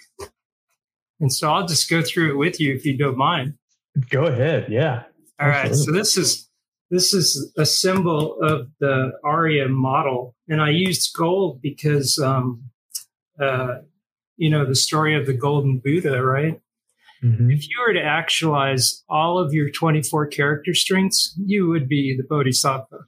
And 1.18 1.33
so 1.33 1.50
I'll 1.50 1.66
just 1.66 1.88
go 1.88 2.02
through 2.02 2.33
it 2.33 2.37
with 2.37 2.61
you 2.61 2.75
if 2.75 2.85
you 2.85 2.95
don't 2.95 3.16
mind. 3.16 3.54
Go 4.11 4.26
ahead. 4.26 4.66
Yeah. 4.68 5.04
All 5.40 5.49
right. 5.49 5.75
So 5.75 5.92
this 5.92 6.18
is 6.18 6.47
this 6.90 7.14
is 7.14 7.50
a 7.57 7.64
symbol 7.64 8.37
of 8.42 8.68
the 8.80 9.12
ARIA 9.25 9.68
model, 9.68 10.35
and 10.47 10.61
I 10.61 10.68
used 10.68 11.16
gold 11.16 11.62
because, 11.62 12.18
um, 12.18 12.64
uh, 13.40 13.78
you 14.37 14.50
know, 14.50 14.64
the 14.64 14.75
story 14.75 15.16
of 15.16 15.26
the 15.26 15.33
Golden 15.33 15.78
Buddha, 15.78 16.23
right? 16.23 16.61
Mm-hmm. 17.23 17.50
If 17.50 17.68
you 17.68 17.76
were 17.87 17.95
to 17.95 18.02
actualize 18.02 19.02
all 19.09 19.38
of 19.38 19.52
your 19.52 19.71
24 19.71 20.28
character 20.28 20.75
strengths, 20.75 21.35
you 21.45 21.66
would 21.68 21.88
be 21.88 22.16
the 22.16 22.23
Bodhisattva 22.23 23.07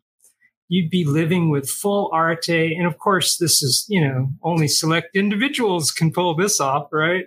you'd 0.70 0.88
be 0.88 1.04
living 1.04 1.50
with 1.50 1.68
full 1.68 2.10
arete. 2.14 2.76
And 2.78 2.86
of 2.86 2.96
course, 2.98 3.36
this 3.36 3.60
is, 3.60 3.84
you 3.88 4.00
know, 4.00 4.30
only 4.42 4.68
select 4.68 5.16
individuals 5.16 5.90
can 5.90 6.12
pull 6.12 6.36
this 6.36 6.60
off, 6.60 6.86
right? 6.92 7.26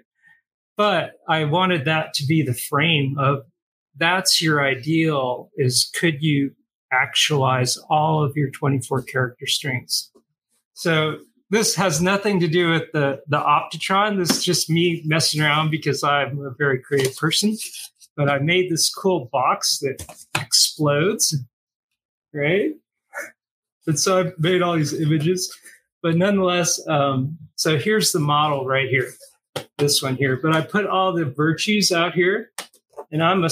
But 0.77 1.11
I 1.27 1.43
wanted 1.43 1.83
that 1.85 2.13
to 2.15 2.25
be 2.25 2.41
the 2.41 2.53
frame 2.53 3.17
of 3.19 3.43
that's 3.97 4.41
your 4.41 4.65
ideal 4.65 5.51
is 5.57 5.91
could 5.93 6.23
you 6.23 6.51
actualize 6.91 7.77
all 7.89 8.23
of 8.23 8.31
your 8.37 8.49
24 8.49 9.03
character 9.03 9.45
strengths? 9.45 10.09
So 10.73 11.17
this 11.53 11.75
has 11.75 12.01
nothing 12.01 12.39
to 12.39 12.47
do 12.47 12.71
with 12.71 12.91
the, 12.93 13.21
the 13.27 13.37
Optitron. 13.37 14.17
This 14.17 14.31
is 14.31 14.43
just 14.43 14.71
me 14.71 15.03
messing 15.05 15.39
around 15.39 15.69
because 15.69 16.03
I'm 16.03 16.43
a 16.43 16.49
very 16.49 16.79
creative 16.79 17.15
person. 17.15 17.55
But 18.17 18.27
I 18.27 18.39
made 18.39 18.71
this 18.71 18.91
cool 18.91 19.29
box 19.31 19.77
that 19.79 20.03
explodes, 20.35 21.35
right? 22.33 22.71
and 23.85 23.99
so 23.99 24.23
I 24.23 24.31
made 24.39 24.63
all 24.63 24.75
these 24.75 24.99
images. 24.99 25.55
But 26.01 26.17
nonetheless, 26.17 26.85
um, 26.87 27.37
so 27.55 27.77
here's 27.77 28.11
the 28.11 28.19
model 28.19 28.65
right 28.65 28.89
here, 28.89 29.13
this 29.77 30.01
one 30.01 30.15
here. 30.15 30.39
But 30.41 30.55
I 30.55 30.61
put 30.61 30.87
all 30.87 31.13
the 31.13 31.25
virtues 31.25 31.91
out 31.91 32.13
here, 32.13 32.51
and 33.11 33.23
I'm 33.23 33.43
a 33.43 33.49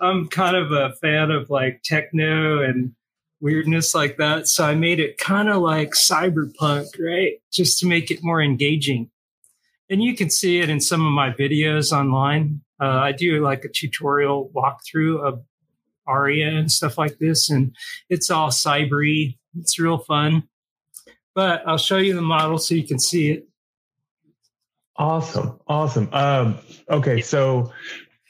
I'm 0.00 0.28
kind 0.28 0.56
of 0.56 0.72
a 0.72 0.94
fan 0.94 1.30
of 1.30 1.50
like 1.50 1.82
techno 1.84 2.62
and 2.62 2.94
weirdness 3.40 3.94
like 3.94 4.16
that. 4.18 4.48
So 4.48 4.64
I 4.64 4.74
made 4.74 5.00
it 5.00 5.18
kind 5.18 5.48
of 5.48 5.62
like 5.62 5.90
cyberpunk, 5.90 6.86
right? 6.98 7.34
Just 7.52 7.78
to 7.80 7.86
make 7.86 8.10
it 8.10 8.22
more 8.22 8.42
engaging. 8.42 9.10
And 9.90 10.02
you 10.02 10.14
can 10.14 10.30
see 10.30 10.60
it 10.60 10.70
in 10.70 10.80
some 10.80 11.04
of 11.04 11.12
my 11.12 11.30
videos 11.30 11.92
online. 11.92 12.62
Uh, 12.80 12.86
I 12.86 13.12
do 13.12 13.42
like 13.42 13.64
a 13.64 13.68
tutorial 13.68 14.50
walkthrough 14.54 15.20
of 15.20 15.42
Aria 16.06 16.48
and 16.48 16.70
stuff 16.70 16.98
like 16.98 17.18
this, 17.18 17.50
and 17.50 17.74
it's 18.08 18.30
all 18.30 18.48
cybery 18.48 19.36
it's 19.58 19.78
real 19.78 19.98
fun. 19.98 20.44
But 21.34 21.62
I'll 21.66 21.78
show 21.78 21.98
you 21.98 22.14
the 22.14 22.22
model 22.22 22.58
so 22.58 22.74
you 22.74 22.86
can 22.86 22.98
see 22.98 23.30
it. 23.30 23.48
Awesome. 24.96 25.58
Awesome. 25.66 26.08
Um, 26.12 26.58
okay. 26.88 27.20
So 27.20 27.72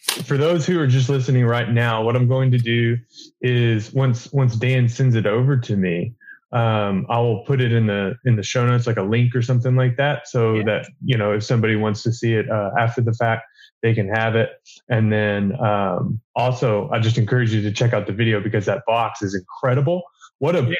for 0.05 0.37
those 0.37 0.67
who 0.67 0.79
are 0.81 0.87
just 0.87 1.09
listening 1.09 1.45
right 1.47 1.71
now, 1.71 2.03
what 2.03 2.17
I'm 2.17 2.29
going 2.29 2.51
to 2.51 2.59
do 2.59 2.97
is 3.41 3.93
once 3.93 4.33
once 4.33 4.57
Dan 4.57 4.89
sends 4.89 5.15
it 5.15 5.27
over 5.27 5.57
to 5.57 5.77
me, 5.77 6.15
um, 6.53 7.07
I 7.09 7.19
will 7.21 7.45
put 7.45 7.61
it 7.61 7.73
in 7.73 7.87
the 7.87 8.15
in 8.25 8.37
the 8.37 8.43
show 8.43 8.67
notes, 8.67 8.87
like 8.87 8.97
a 8.97 9.03
link 9.03 9.35
or 9.35 9.43
something 9.43 9.77
like 9.77 9.97
that, 9.97 10.29
so 10.29 10.55
yeah. 10.55 10.65
that 10.65 10.87
you 11.05 11.17
know 11.17 11.33
if 11.33 11.43
somebody 11.43 11.77
wants 11.77 12.03
to 12.05 12.13
see 12.13 12.35
it 12.35 12.51
uh, 12.51 12.71
after 12.79 13.01
the 13.01 13.15
fact, 13.15 13.43
they 13.83 13.95
can 13.95 14.09
have 14.09 14.37
it. 14.37 14.51
And 14.89 15.13
then 15.13 15.59
um, 15.61 16.21
also, 16.37 16.91
I 16.93 16.99
just 17.01 17.19
encourage 17.19 17.53
you 17.53 17.63
to 17.63 17.73
check 17.73 17.93
out 17.93 18.07
the 18.07 18.13
video 18.13 18.41
because 18.41 18.67
that 18.67 18.83
box 18.87 19.23
is 19.23 19.35
incredible. 19.35 20.03
What 20.39 20.55
a 20.55 20.63
yeah 20.63 20.77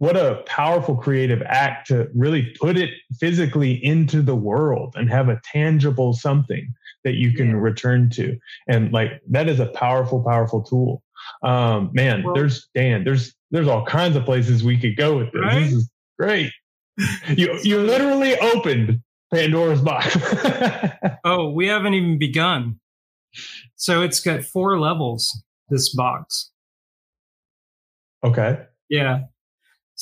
what 0.00 0.16
a 0.16 0.42
powerful 0.46 0.96
creative 0.96 1.42
act 1.42 1.88
to 1.88 2.08
really 2.14 2.54
put 2.58 2.78
it 2.78 2.88
physically 3.18 3.72
into 3.84 4.22
the 4.22 4.34
world 4.34 4.94
and 4.96 5.10
have 5.10 5.28
a 5.28 5.38
tangible 5.44 6.14
something 6.14 6.72
that 7.04 7.14
you 7.14 7.32
can 7.32 7.50
yeah. 7.50 7.56
return 7.56 8.10
to 8.10 8.38
and 8.68 8.92
like 8.92 9.20
that 9.28 9.48
is 9.48 9.60
a 9.60 9.66
powerful 9.66 10.22
powerful 10.22 10.62
tool 10.62 11.02
um 11.42 11.90
man 11.92 12.22
well, 12.22 12.34
there's 12.34 12.68
dan 12.74 13.04
there's 13.04 13.34
there's 13.50 13.68
all 13.68 13.84
kinds 13.84 14.16
of 14.16 14.24
places 14.24 14.62
we 14.62 14.78
could 14.78 14.96
go 14.96 15.16
with 15.16 15.32
this 15.32 15.42
right? 15.42 15.60
this 15.60 15.72
is 15.72 15.90
great 16.18 16.52
you 17.28 17.58
you 17.62 17.80
literally 17.80 18.38
opened 18.38 19.00
pandora's 19.32 19.80
box 19.80 20.16
oh 21.24 21.50
we 21.50 21.66
haven't 21.66 21.94
even 21.94 22.18
begun 22.18 22.78
so 23.76 24.02
it's 24.02 24.20
got 24.20 24.42
four 24.42 24.78
levels 24.78 25.42
this 25.68 25.94
box 25.94 26.50
okay 28.24 28.58
yeah 28.88 29.20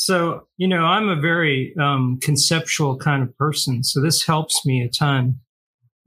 So, 0.00 0.46
you 0.58 0.68
know, 0.68 0.84
I'm 0.84 1.08
a 1.08 1.20
very 1.20 1.74
um, 1.76 2.20
conceptual 2.22 2.96
kind 2.96 3.20
of 3.20 3.36
person. 3.36 3.82
So 3.82 4.00
this 4.00 4.24
helps 4.24 4.64
me 4.64 4.80
a 4.80 4.88
ton. 4.88 5.40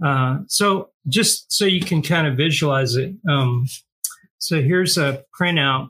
Uh, 0.04 0.40
so 0.48 0.90
just 1.08 1.52
so 1.52 1.66
you 1.66 1.82
can 1.82 2.02
kind 2.02 2.28
of 2.28 2.38
visualize 2.38 2.96
it. 2.96 3.14
Um, 3.30 3.66
so 4.40 4.62
here's 4.62 4.98
a 4.98 5.24
printout 5.40 5.90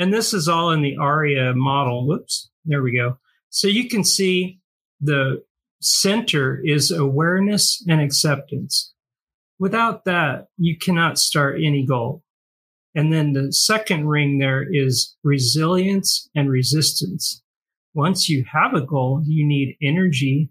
and 0.00 0.14
this 0.14 0.32
is 0.32 0.48
all 0.48 0.70
in 0.70 0.80
the 0.80 0.96
ARIA 0.96 1.52
model. 1.54 2.06
Whoops. 2.06 2.48
There 2.64 2.82
we 2.82 2.96
go. 2.96 3.18
So 3.50 3.68
you 3.68 3.86
can 3.86 4.02
see 4.02 4.58
the 4.98 5.44
center 5.82 6.58
is 6.64 6.90
awareness 6.90 7.84
and 7.86 8.00
acceptance. 8.00 8.94
Without 9.58 10.06
that, 10.06 10.46
you 10.56 10.78
cannot 10.78 11.18
start 11.18 11.60
any 11.62 11.84
goal. 11.84 12.22
And 12.94 13.12
then 13.12 13.34
the 13.34 13.52
second 13.52 14.08
ring 14.08 14.38
there 14.38 14.66
is 14.66 15.14
resilience 15.22 16.30
and 16.34 16.50
resistance. 16.50 17.42
Once 17.92 18.26
you 18.26 18.46
have 18.50 18.72
a 18.72 18.80
goal, 18.80 19.22
you 19.26 19.46
need 19.46 19.76
energy 19.82 20.48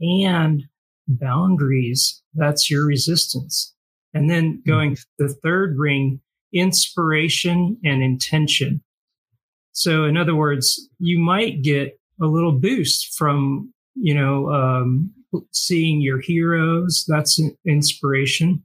and 0.00 0.62
boundaries. 1.08 2.22
That's 2.34 2.70
your 2.70 2.86
resistance. 2.86 3.74
And 4.14 4.30
then 4.30 4.62
going 4.66 4.96
the 5.18 5.28
third 5.28 5.76
ring, 5.78 6.20
inspiration 6.52 7.78
and 7.84 8.02
intention. 8.02 8.82
So 9.72 10.04
in 10.04 10.16
other 10.16 10.34
words, 10.34 10.88
you 10.98 11.18
might 11.18 11.62
get 11.62 11.98
a 12.20 12.26
little 12.26 12.52
boost 12.52 13.14
from, 13.16 13.72
you 13.94 14.14
know, 14.14 14.52
um, 14.52 15.10
seeing 15.52 16.02
your 16.02 16.20
heroes. 16.20 17.04
That's 17.08 17.40
inspiration 17.66 18.62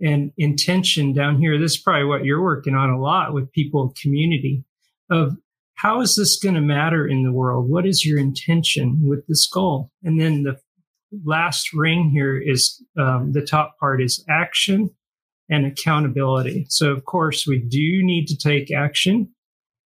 and 0.00 0.32
intention 0.38 1.12
down 1.12 1.38
here. 1.38 1.58
This 1.58 1.72
is 1.72 1.80
probably 1.80 2.04
what 2.04 2.24
you're 2.24 2.42
working 2.42 2.74
on 2.74 2.90
a 2.90 3.00
lot 3.00 3.34
with 3.34 3.52
people 3.52 3.94
community 4.00 4.64
of 5.10 5.36
how 5.74 6.00
is 6.00 6.16
this 6.16 6.38
going 6.38 6.54
to 6.54 6.60
matter 6.60 7.06
in 7.06 7.22
the 7.22 7.32
world? 7.32 7.68
What 7.68 7.86
is 7.86 8.04
your 8.04 8.18
intention 8.18 9.00
with 9.02 9.26
this 9.26 9.46
goal? 9.46 9.90
And 10.02 10.18
then 10.18 10.42
the 10.42 10.58
last 11.24 11.72
ring 11.72 12.10
here 12.10 12.36
is 12.36 12.82
um, 12.98 13.32
the 13.32 13.42
top 13.42 13.78
part 13.78 14.02
is 14.02 14.24
action 14.28 14.90
and 15.48 15.66
accountability. 15.66 16.66
So 16.68 16.90
of 16.90 17.04
course 17.04 17.46
we 17.46 17.58
do 17.58 18.04
need 18.04 18.26
to 18.26 18.36
take 18.36 18.72
action. 18.72 19.32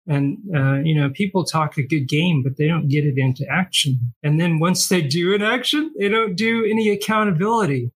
And, 0.07 0.39
uh, 0.55 0.81
you 0.83 0.95
know, 0.95 1.11
people 1.11 1.45
talk 1.45 1.77
a 1.77 1.87
good 1.87 2.09
game, 2.09 2.43
but 2.43 2.57
they 2.57 2.67
don't 2.67 2.89
get 2.89 3.05
it 3.05 3.15
into 3.17 3.47
action. 3.51 4.13
And 4.23 4.41
then 4.41 4.59
once 4.59 4.89
they 4.89 5.03
do 5.03 5.35
an 5.35 5.43
action, 5.43 5.93
they 5.99 6.09
don't 6.09 6.35
do 6.35 6.65
any 6.65 6.89
accountability. 6.89 7.93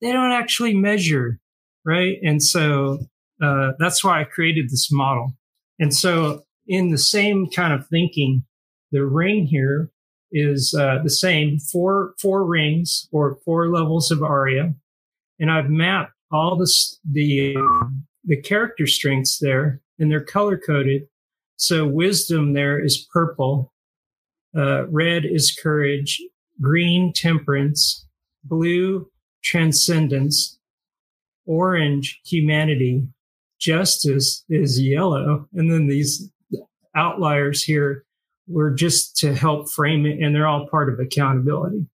They 0.00 0.12
don't 0.12 0.32
actually 0.32 0.74
measure 0.74 1.40
right? 1.84 2.18
And 2.22 2.42
so 2.42 2.98
uh, 3.42 3.72
that's 3.78 4.02
why 4.02 4.20
I 4.20 4.24
created 4.24 4.70
this 4.70 4.90
model. 4.90 5.34
And 5.78 5.94
so, 5.94 6.42
in 6.66 6.90
the 6.90 6.98
same 6.98 7.50
kind 7.50 7.74
of 7.74 7.86
thinking, 7.88 8.44
the 8.90 9.04
ring 9.04 9.46
here 9.46 9.90
is 10.34 10.74
uh, 10.78 10.98
the 11.02 11.10
same 11.10 11.58
four 11.58 12.14
four 12.20 12.44
rings 12.44 13.08
or 13.12 13.38
four 13.44 13.70
levels 13.70 14.10
of 14.10 14.22
aria, 14.22 14.74
and 15.38 15.50
I've 15.50 15.70
mapped 15.70 16.12
all 16.30 16.56
this 16.56 16.98
the 17.10 17.56
the 18.24 18.40
character 18.42 18.86
strengths 18.86 19.38
there, 19.38 19.80
and 19.98 20.10
they're 20.10 20.24
color 20.24 20.58
coded. 20.58 21.06
So 21.56 21.86
wisdom 21.86 22.52
there 22.52 22.78
is 22.78 23.06
purple, 23.12 23.72
uh, 24.56 24.86
red 24.88 25.24
is 25.24 25.56
courage, 25.62 26.20
green 26.60 27.12
temperance, 27.12 28.06
blue 28.42 29.08
transcendence, 29.42 30.58
orange 31.46 32.20
humanity, 32.24 33.06
justice 33.60 34.44
is 34.48 34.80
yellow. 34.80 35.48
And 35.54 35.70
then 35.70 35.86
these 35.86 36.30
outliers 36.94 37.62
here 37.62 38.04
were 38.46 38.70
just 38.70 39.16
to 39.18 39.34
help 39.34 39.70
frame 39.70 40.06
it, 40.06 40.20
and 40.20 40.34
they're 40.34 40.46
all 40.46 40.66
part 40.68 40.92
of 40.92 40.98
accountability. 41.00 41.86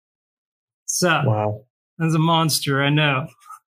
So, 0.87 1.23
wow. 1.25 1.65
That's 1.99 2.15
a 2.15 2.19
monster, 2.19 2.83
I 2.83 2.91
know. 2.91 3.27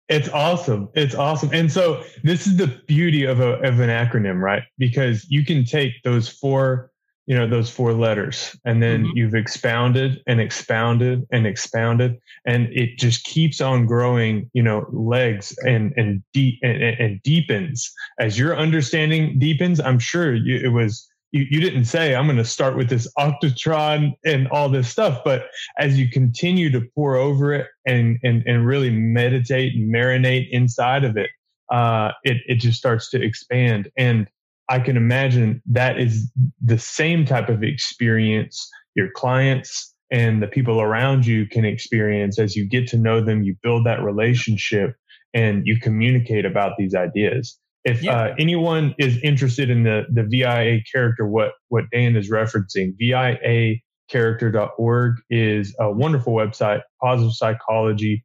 It's 0.07 0.29
awesome. 0.29 0.89
It's 0.93 1.15
awesome. 1.15 1.49
And 1.53 1.71
so 1.71 2.03
this 2.23 2.45
is 2.45 2.57
the 2.57 2.67
beauty 2.85 3.23
of 3.23 3.39
a 3.39 3.53
of 3.61 3.79
an 3.79 3.89
acronym, 3.89 4.41
right? 4.41 4.63
Because 4.77 5.25
you 5.29 5.45
can 5.45 5.63
take 5.63 5.93
those 6.03 6.27
four 6.27 6.91
you 7.27 7.37
know 7.37 7.47
those 7.47 7.69
four 7.69 7.93
letters 7.93 8.57
and 8.65 8.81
then 8.81 9.03
mm-hmm. 9.03 9.11
you've 9.15 9.35
expounded 9.35 10.21
and 10.27 10.41
expounded 10.41 11.23
and 11.31 11.45
expounded 11.45 12.17
and 12.45 12.67
it 12.71 12.97
just 12.97 13.23
keeps 13.23 13.61
on 13.61 13.85
growing 13.85 14.49
you 14.53 14.63
know 14.63 14.85
legs 14.91 15.55
and 15.65 15.93
and 15.95 16.23
deep 16.33 16.59
and, 16.63 16.81
and 16.81 17.21
deepens 17.21 17.91
as 18.19 18.39
your 18.39 18.57
understanding 18.57 19.37
deepens 19.37 19.79
i'm 19.79 19.99
sure 19.99 20.33
you, 20.33 20.57
it 20.57 20.73
was 20.73 21.07
you, 21.31 21.45
you 21.49 21.59
didn't 21.59 21.85
say 21.85 22.15
i'm 22.15 22.25
going 22.25 22.37
to 22.37 22.45
start 22.45 22.75
with 22.75 22.89
this 22.89 23.11
octatron 23.17 24.13
and 24.25 24.47
all 24.49 24.69
this 24.69 24.89
stuff 24.89 25.21
but 25.23 25.45
as 25.79 25.99
you 25.99 26.09
continue 26.09 26.69
to 26.69 26.81
pour 26.95 27.15
over 27.15 27.53
it 27.53 27.67
and 27.85 28.17
and, 28.23 28.43
and 28.45 28.65
really 28.65 28.89
meditate 28.89 29.73
and 29.75 29.93
marinate 29.93 30.47
inside 30.51 31.03
of 31.03 31.17
it 31.17 31.29
uh, 31.71 32.11
it, 32.25 32.37
it 32.47 32.55
just 32.55 32.77
starts 32.77 33.09
to 33.09 33.21
expand 33.23 33.89
and 33.97 34.27
I 34.67 34.79
can 34.79 34.95
imagine 34.95 35.61
that 35.67 35.99
is 35.99 36.31
the 36.61 36.77
same 36.77 37.25
type 37.25 37.49
of 37.49 37.61
experience 37.61 38.69
your 38.95 39.09
clients 39.11 39.93
and 40.11 40.43
the 40.43 40.47
people 40.47 40.81
around 40.81 41.25
you 41.25 41.45
can 41.45 41.65
experience 41.65 42.37
as 42.37 42.55
you 42.55 42.67
get 42.67 42.87
to 42.87 42.97
know 42.97 43.21
them, 43.21 43.43
you 43.43 43.55
build 43.63 43.85
that 43.85 44.03
relationship 44.03 44.95
and 45.33 45.65
you 45.65 45.79
communicate 45.79 46.45
about 46.45 46.73
these 46.77 46.93
ideas. 46.93 47.57
If 47.83 48.03
yeah. 48.03 48.15
uh, 48.15 48.35
anyone 48.37 48.93
is 48.99 49.17
interested 49.23 49.69
in 49.69 49.83
the, 49.83 50.05
the 50.11 50.23
VIA 50.23 50.81
character, 50.91 51.27
what, 51.27 51.53
what 51.69 51.85
Dan 51.91 52.15
is 52.15 52.29
referencing, 52.29 52.93
viacharacter.org 53.01 55.15
is 55.29 55.75
a 55.79 55.91
wonderful 55.91 56.33
website, 56.33 56.81
positive 57.01 57.33
psychology, 57.33 58.23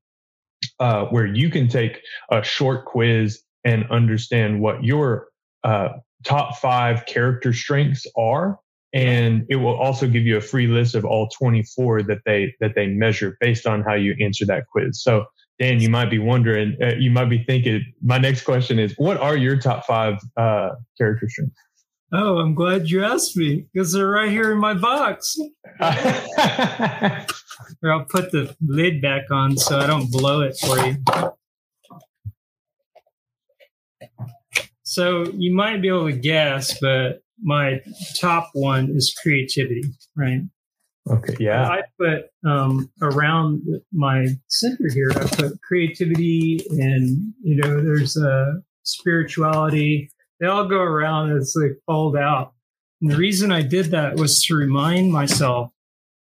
uh, 0.78 1.06
where 1.06 1.26
you 1.26 1.48
can 1.48 1.68
take 1.68 2.00
a 2.30 2.42
short 2.42 2.84
quiz 2.84 3.42
and 3.64 3.90
understand 3.90 4.60
what 4.60 4.84
your 4.84 5.28
uh, 5.64 5.88
top 6.24 6.58
five 6.58 7.06
character 7.06 7.52
strengths 7.52 8.06
are. 8.16 8.58
And 8.92 9.44
it 9.50 9.56
will 9.56 9.76
also 9.76 10.06
give 10.06 10.22
you 10.22 10.36
a 10.36 10.40
free 10.40 10.66
list 10.66 10.94
of 10.94 11.04
all 11.04 11.28
24 11.28 12.04
that 12.04 12.18
they 12.24 12.54
that 12.60 12.74
they 12.74 12.86
measure 12.86 13.36
based 13.40 13.66
on 13.66 13.82
how 13.82 13.94
you 13.94 14.14
answer 14.20 14.46
that 14.46 14.64
quiz. 14.70 15.02
So 15.02 15.26
dan 15.58 15.80
you 15.80 15.88
might 15.88 16.10
be 16.10 16.18
wondering 16.18 16.76
uh, 16.82 16.92
you 16.98 17.10
might 17.10 17.28
be 17.30 17.42
thinking 17.44 17.84
my 18.02 18.18
next 18.18 18.42
question 18.44 18.78
is 18.78 18.94
what 18.96 19.16
are 19.18 19.36
your 19.36 19.56
top 19.56 19.86
five 19.86 20.18
uh, 20.36 20.70
character 20.98 21.28
strengths? 21.28 21.56
Oh 22.12 22.38
i'm 22.38 22.54
glad 22.54 22.88
you 22.88 23.04
asked 23.04 23.36
me 23.36 23.66
because 23.72 23.92
they're 23.92 24.08
right 24.08 24.30
here 24.30 24.52
in 24.52 24.58
my 24.58 24.74
box. 24.74 25.36
Or 27.82 27.90
i'll 27.90 28.04
put 28.04 28.30
the 28.32 28.54
lid 28.64 29.02
back 29.02 29.30
on 29.30 29.56
so 29.56 29.80
i 29.80 29.86
don't 29.86 30.10
blow 30.12 30.42
it 30.42 30.56
for 30.58 30.78
you. 30.86 30.96
So 34.86 35.24
you 35.36 35.54
might 35.54 35.82
be 35.82 35.88
able 35.88 36.06
to 36.06 36.16
guess, 36.16 36.78
but 36.80 37.20
my 37.42 37.82
top 38.18 38.50
one 38.54 38.90
is 38.90 39.14
creativity, 39.20 39.82
right? 40.16 40.40
Okay, 41.08 41.36
yeah. 41.38 41.68
I 41.68 41.82
put 41.98 42.30
um, 42.44 42.90
around 43.00 43.62
my 43.92 44.26
center 44.48 44.88
here, 44.92 45.10
I 45.14 45.26
put 45.26 45.60
creativity 45.62 46.64
and, 46.70 47.32
you 47.42 47.56
know, 47.56 47.80
there's 47.80 48.16
a 48.16 48.28
uh, 48.28 48.52
spirituality. 48.82 50.10
They 50.40 50.46
all 50.46 50.66
go 50.66 50.80
around 50.80 51.36
as 51.36 51.54
they 51.58 51.70
fold 51.86 52.16
out. 52.16 52.52
And 53.00 53.10
the 53.10 53.16
reason 53.16 53.52
I 53.52 53.62
did 53.62 53.86
that 53.86 54.16
was 54.16 54.44
to 54.46 54.54
remind 54.54 55.12
myself 55.12 55.70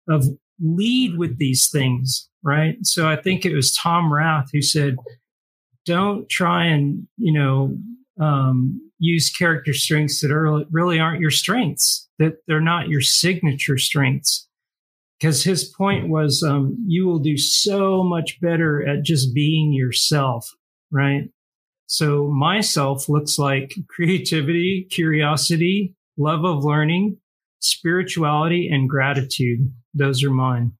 of 0.09 0.25
lead 0.61 1.19
with 1.19 1.39
these 1.39 1.69
things, 1.71 2.29
right? 2.43 2.77
So 2.83 3.09
I 3.09 3.17
think 3.17 3.45
it 3.45 3.55
was 3.55 3.75
Tom 3.75 4.13
Rath 4.13 4.51
who 4.53 4.63
said, 4.63 4.97
don't 5.87 6.29
try 6.29 6.67
and, 6.67 7.07
you 7.17 7.33
know, 7.33 7.77
um, 8.21 8.81
use 8.99 9.31
character 9.31 9.73
strengths 9.73 10.21
that 10.21 10.31
are 10.31 10.65
really 10.71 10.99
aren't 10.99 11.21
your 11.21 11.31
strengths, 11.31 12.09
that 12.19 12.39
they're 12.47 12.61
not 12.61 12.89
your 12.89 13.01
signature 13.01 13.79
strengths. 13.79 14.48
Because 15.19 15.43
his 15.43 15.65
point 15.65 16.09
was, 16.09 16.43
um, 16.43 16.77
you 16.87 17.07
will 17.07 17.19
do 17.19 17.37
so 17.37 18.05
much 18.05 18.41
better 18.41 18.87
at 18.87 19.03
just 19.03 19.35
being 19.35 19.73
yourself, 19.73 20.49
right? 20.93 21.31
So 21.87 22.29
myself 22.29 23.09
looks 23.09 23.39
like 23.39 23.75
creativity, 23.89 24.87
curiosity, 24.91 25.95
love 26.17 26.45
of 26.45 26.65
learning, 26.65 27.17
spirituality, 27.61 28.69
and 28.71 28.89
gratitude. 28.89 29.73
Those 29.93 30.23
are 30.23 30.31
mine. 30.31 30.78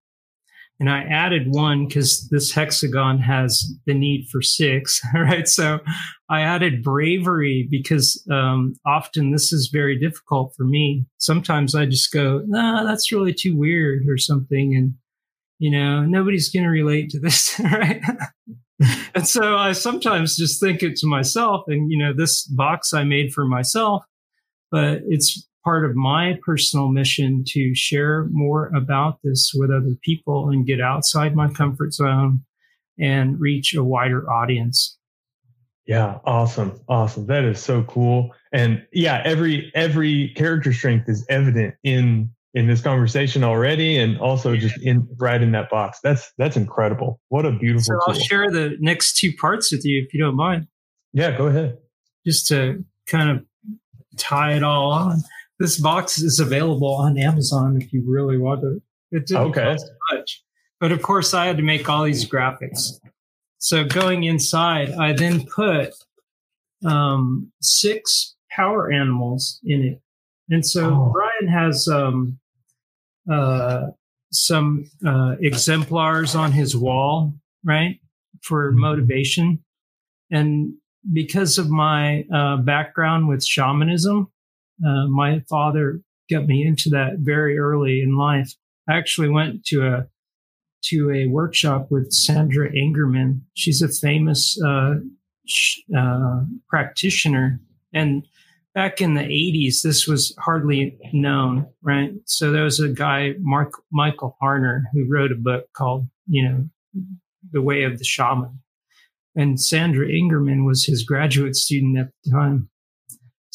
And 0.81 0.89
I 0.89 1.03
added 1.03 1.49
one 1.49 1.89
because 1.89 2.29
this 2.31 2.53
hexagon 2.53 3.19
has 3.19 3.65
the 3.87 3.95
need 3.95 4.29
for 4.31 4.41
six, 4.41 5.01
right? 5.15 5.49
So 5.49 5.81
I 6.31 6.43
added 6.43 6.85
bravery 6.85 7.67
because 7.69 8.25
um, 8.31 8.75
often 8.87 9.33
this 9.33 9.53
is 9.53 9.71
very 9.73 9.99
difficult 9.99 10.55
for 10.57 10.65
me. 10.65 11.05
Sometimes 11.19 11.75
I 11.75 11.87
just 11.87 12.13
go, 12.13 12.43
nah, 12.47 12.85
that's 12.85 13.11
really 13.11 13.35
too 13.35 13.57
weird 13.57 14.05
or 14.09 14.19
something. 14.19 14.77
And, 14.77 14.95
you 15.59 15.71
know, 15.71 16.05
nobody's 16.05 16.51
going 16.51 16.65
to 16.65 16.71
relate 16.71 17.11
to 17.11 17.19
this, 17.19 17.59
right? 17.65 18.01
and 19.17 19.27
so 19.27 19.57
I 19.57 19.73
sometimes 19.73 20.37
just 20.37 20.61
think 20.61 20.85
it 20.85 20.95
to 20.99 21.09
myself 21.09 21.65
and, 21.67 21.91
you 21.91 21.99
know, 21.99 22.13
this 22.13 22.45
box 22.45 22.95
I 22.95 23.03
made 23.03 23.33
for 23.33 23.45
myself, 23.45 24.05
but 24.71 25.01
it's 25.09 25.48
part 25.65 25.89
of 25.89 25.95
my 25.97 26.39
personal 26.45 26.89
mission 26.89 27.45
to 27.49 27.75
share 27.75 28.27
more 28.31 28.71
about 28.75 29.19
this 29.23 29.53
with 29.55 29.71
other 29.71 29.97
people 30.03 30.49
and 30.51 30.67
get 30.67 30.81
outside 30.81 31.35
my 31.35 31.49
comfort 31.49 31.93
zone 31.93 32.45
and 32.99 33.41
reach 33.41 33.75
a 33.75 33.85
wider 33.85 34.31
audience. 34.31 34.99
Yeah, 35.87 36.19
awesome. 36.25 36.79
Awesome. 36.89 37.27
That 37.27 37.45
is 37.45 37.61
so 37.61 37.83
cool. 37.85 38.35
And 38.53 38.87
yeah, 38.93 39.23
every 39.25 39.73
every 39.75 40.29
character 40.37 40.73
strength 40.73 41.09
is 41.09 41.25
evident 41.31 41.77
in 41.83 42.31
in 42.55 42.67
this 42.67 42.81
conversation 42.81 43.45
already 43.45 43.99
and 43.99 44.19
also 44.21 44.57
just 44.57 44.79
in 44.83 45.07
right 45.19 45.41
in 45.41 45.53
that 45.53 45.71
box. 45.71 46.01
That's 46.03 46.31
that's 46.37 46.57
incredible. 46.57 47.21
What 47.29 47.47
a 47.47 47.53
beautiful 47.53 47.85
So 47.85 47.99
I'll 48.07 48.19
share 48.19 48.51
the 48.51 48.77
next 48.81 49.17
two 49.17 49.33
parts 49.41 49.73
with 49.73 49.85
you 49.85 50.03
if 50.03 50.13
you 50.13 50.21
don't 50.21 50.37
mind. 50.37 50.67
Yeah, 51.15 51.37
go 51.37 51.47
ahead. 51.47 51.79
Just 52.27 52.49
to 52.49 52.85
kind 53.07 53.31
of 53.31 53.45
tie 54.19 54.55
it 54.55 54.63
all 54.63 54.91
on. 54.91 55.23
This 55.59 55.79
box 55.79 56.19
is 56.19 56.39
available 56.41 56.95
on 56.95 57.19
Amazon 57.19 57.81
if 57.81 57.93
you 57.93 58.03
really 58.07 58.39
want 58.39 58.61
to. 58.63 58.81
It 59.11 59.27
didn't 59.27 59.51
okay. 59.51 59.65
cost 59.65 59.91
much. 60.13 60.43
But 60.81 60.93
of 60.93 61.03
course 61.03 61.35
I 61.35 61.47
had 61.47 61.57
to 61.57 61.63
make 61.63 61.89
all 61.89 62.05
these 62.05 62.29
graphics. 62.29 63.01
So 63.59 63.85
going 63.85 64.25
inside, 64.25 64.93
I 64.93 65.13
then 65.15 65.45
put 65.47 65.95
um, 66.87 67.51
six 67.61 68.37
power 68.51 68.93
animals 68.93 69.61
in 69.65 69.83
it. 69.83 70.01
And 70.49 70.65
so 70.65 70.95
Oh. 70.95 71.13
Brian 71.13 71.53
has 71.53 71.89
um, 71.89 72.39
uh, 73.31 73.89
some 74.31 74.85
uh, 75.05 75.35
exemplars 75.41 76.35
on 76.35 76.53
his 76.53 76.77
wall, 76.77 77.35
right, 77.65 77.99
for 78.43 78.73
Mhm. 78.73 78.77
motivation. 78.77 79.65
And 80.31 80.75
because 81.13 81.59
of 81.59 81.69
my 81.71 82.25
uh, 82.33 82.59
background 82.59 83.27
with 83.29 83.45
shamanism, 83.45 84.31
uh, 84.87 85.07
my 85.09 85.41
father 85.49 86.01
got 86.31 86.47
me 86.47 86.67
into 86.67 86.91
that 86.91 87.19
very 87.19 87.59
early 87.59 88.03
in 88.03 88.17
life. 88.17 88.53
I 88.89 88.97
actually 88.97 89.29
went 89.29 89.65
to 89.67 89.87
a 89.87 90.07
to 90.85 91.11
a 91.11 91.27
workshop 91.27 91.89
with 91.91 92.13
Sandra 92.13 92.71
Ingerman. 92.71 93.41
She's 93.55 93.83
a 93.83 93.89
famous 93.89 94.57
uh, 94.63 94.95
sh- 95.47 95.81
uh, 95.97 96.45
practitioner, 96.69 97.61
and 97.93 98.25
back 98.79 99.01
in 99.01 99.15
the 99.15 99.23
80s, 99.23 99.83
this 99.83 100.07
was 100.07 100.33
hardly 100.39 100.97
known, 101.13 101.67
right? 101.83 102.13
So 102.27 102.53
there 102.53 102.63
was 102.63 102.79
a 102.79 102.89
guy, 102.89 103.35
Mark 103.41 103.73
Michael 103.91 104.37
Harner, 104.41 104.83
who 104.93 105.05
wrote 105.09 105.33
a 105.33 105.35
book 105.35 105.65
called, 105.73 106.07
you 106.29 106.49
know, 106.49 106.69
The 107.51 107.61
Way 107.61 107.83
of 107.83 107.99
the 107.99 108.05
Shaman. 108.05 108.61
And 109.35 109.61
Sandra 109.61 110.07
Ingerman 110.07 110.65
was 110.65 110.85
his 110.85 111.03
graduate 111.03 111.57
student 111.57 111.99
at 111.99 112.11
the 112.23 112.31
time. 112.31 112.71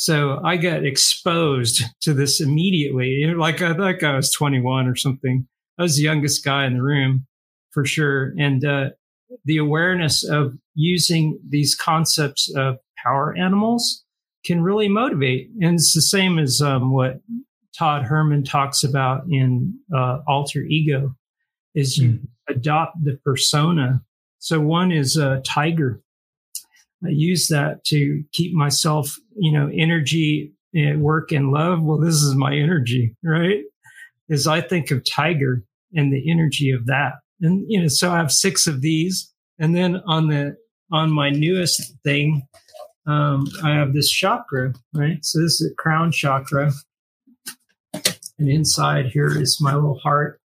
So 0.03 0.41
I 0.43 0.57
got 0.57 0.83
exposed 0.83 1.81
to 2.01 2.13
this 2.13 2.41
immediately. 2.41 3.23
Like 3.37 3.61
I 3.61 3.73
think 3.73 4.03
I 4.03 4.17
was 4.17 4.33
21 4.33 4.85
or 4.85 4.97
something. 4.97 5.47
I 5.79 5.83
was 5.83 5.95
the 5.95 6.03
youngest 6.03 6.43
guy 6.43 6.65
in 6.65 6.73
the 6.73 6.83
room 6.83 7.25
for 7.71 7.85
sure. 7.85 8.33
And 8.37 8.65
uh, 8.65 8.89
the 9.45 9.55
awareness 9.55 10.25
of 10.25 10.57
using 10.75 11.39
these 11.47 11.73
concepts 11.73 12.53
of 12.53 12.79
power 13.01 13.33
animals 13.37 14.03
can 14.45 14.61
really 14.61 14.89
motivate. 14.89 15.49
And 15.61 15.75
it's 15.75 15.93
the 15.93 16.01
same 16.01 16.37
as 16.37 16.61
um, 16.61 16.91
what 16.91 17.21
Todd 17.79 18.03
Herman 18.03 18.43
talks 18.43 18.83
about 18.83 19.23
in 19.29 19.73
uh, 19.95 20.19
Alter 20.27 20.63
Ego, 20.63 21.15
is 21.75 21.97
you 21.97 22.19
adopt 22.49 23.01
the 23.05 23.17
persona. 23.23 24.01
So 24.39 24.59
one 24.59 24.91
is 24.91 25.15
a 25.15 25.41
tiger. 25.45 26.01
I 27.05 27.09
use 27.09 27.47
that 27.47 27.83
to 27.85 28.23
keep 28.31 28.53
myself, 28.53 29.17
you 29.35 29.51
know, 29.51 29.69
energy 29.73 30.53
at 30.75 30.97
work 30.97 31.31
and 31.31 31.51
love. 31.51 31.81
Well, 31.81 31.97
this 31.97 32.15
is 32.15 32.35
my 32.35 32.55
energy, 32.55 33.15
right? 33.23 33.61
Is 34.29 34.47
I 34.47 34.61
think 34.61 34.89
of 34.91 35.03
tiger 35.03 35.63
and 35.93 36.11
the 36.13 36.31
energy 36.31 36.71
of 36.71 36.85
that. 36.87 37.13
And, 37.41 37.65
you 37.67 37.81
know, 37.81 37.87
so 37.87 38.11
I 38.11 38.17
have 38.17 38.31
six 38.31 38.67
of 38.67 38.81
these. 38.81 39.31
And 39.59 39.75
then 39.75 40.01
on 40.07 40.27
the, 40.27 40.55
on 40.91 41.11
my 41.11 41.29
newest 41.29 41.93
thing, 42.03 42.47
um, 43.05 43.47
I 43.63 43.71
have 43.71 43.93
this 43.93 44.09
chakra, 44.09 44.73
right? 44.93 45.23
So 45.23 45.41
this 45.41 45.59
is 45.59 45.71
a 45.71 45.75
crown 45.75 46.11
chakra. 46.11 46.71
And 48.39 48.49
inside 48.49 49.07
here 49.07 49.39
is 49.39 49.61
my 49.61 49.75
little 49.75 49.99
heart, 49.99 50.39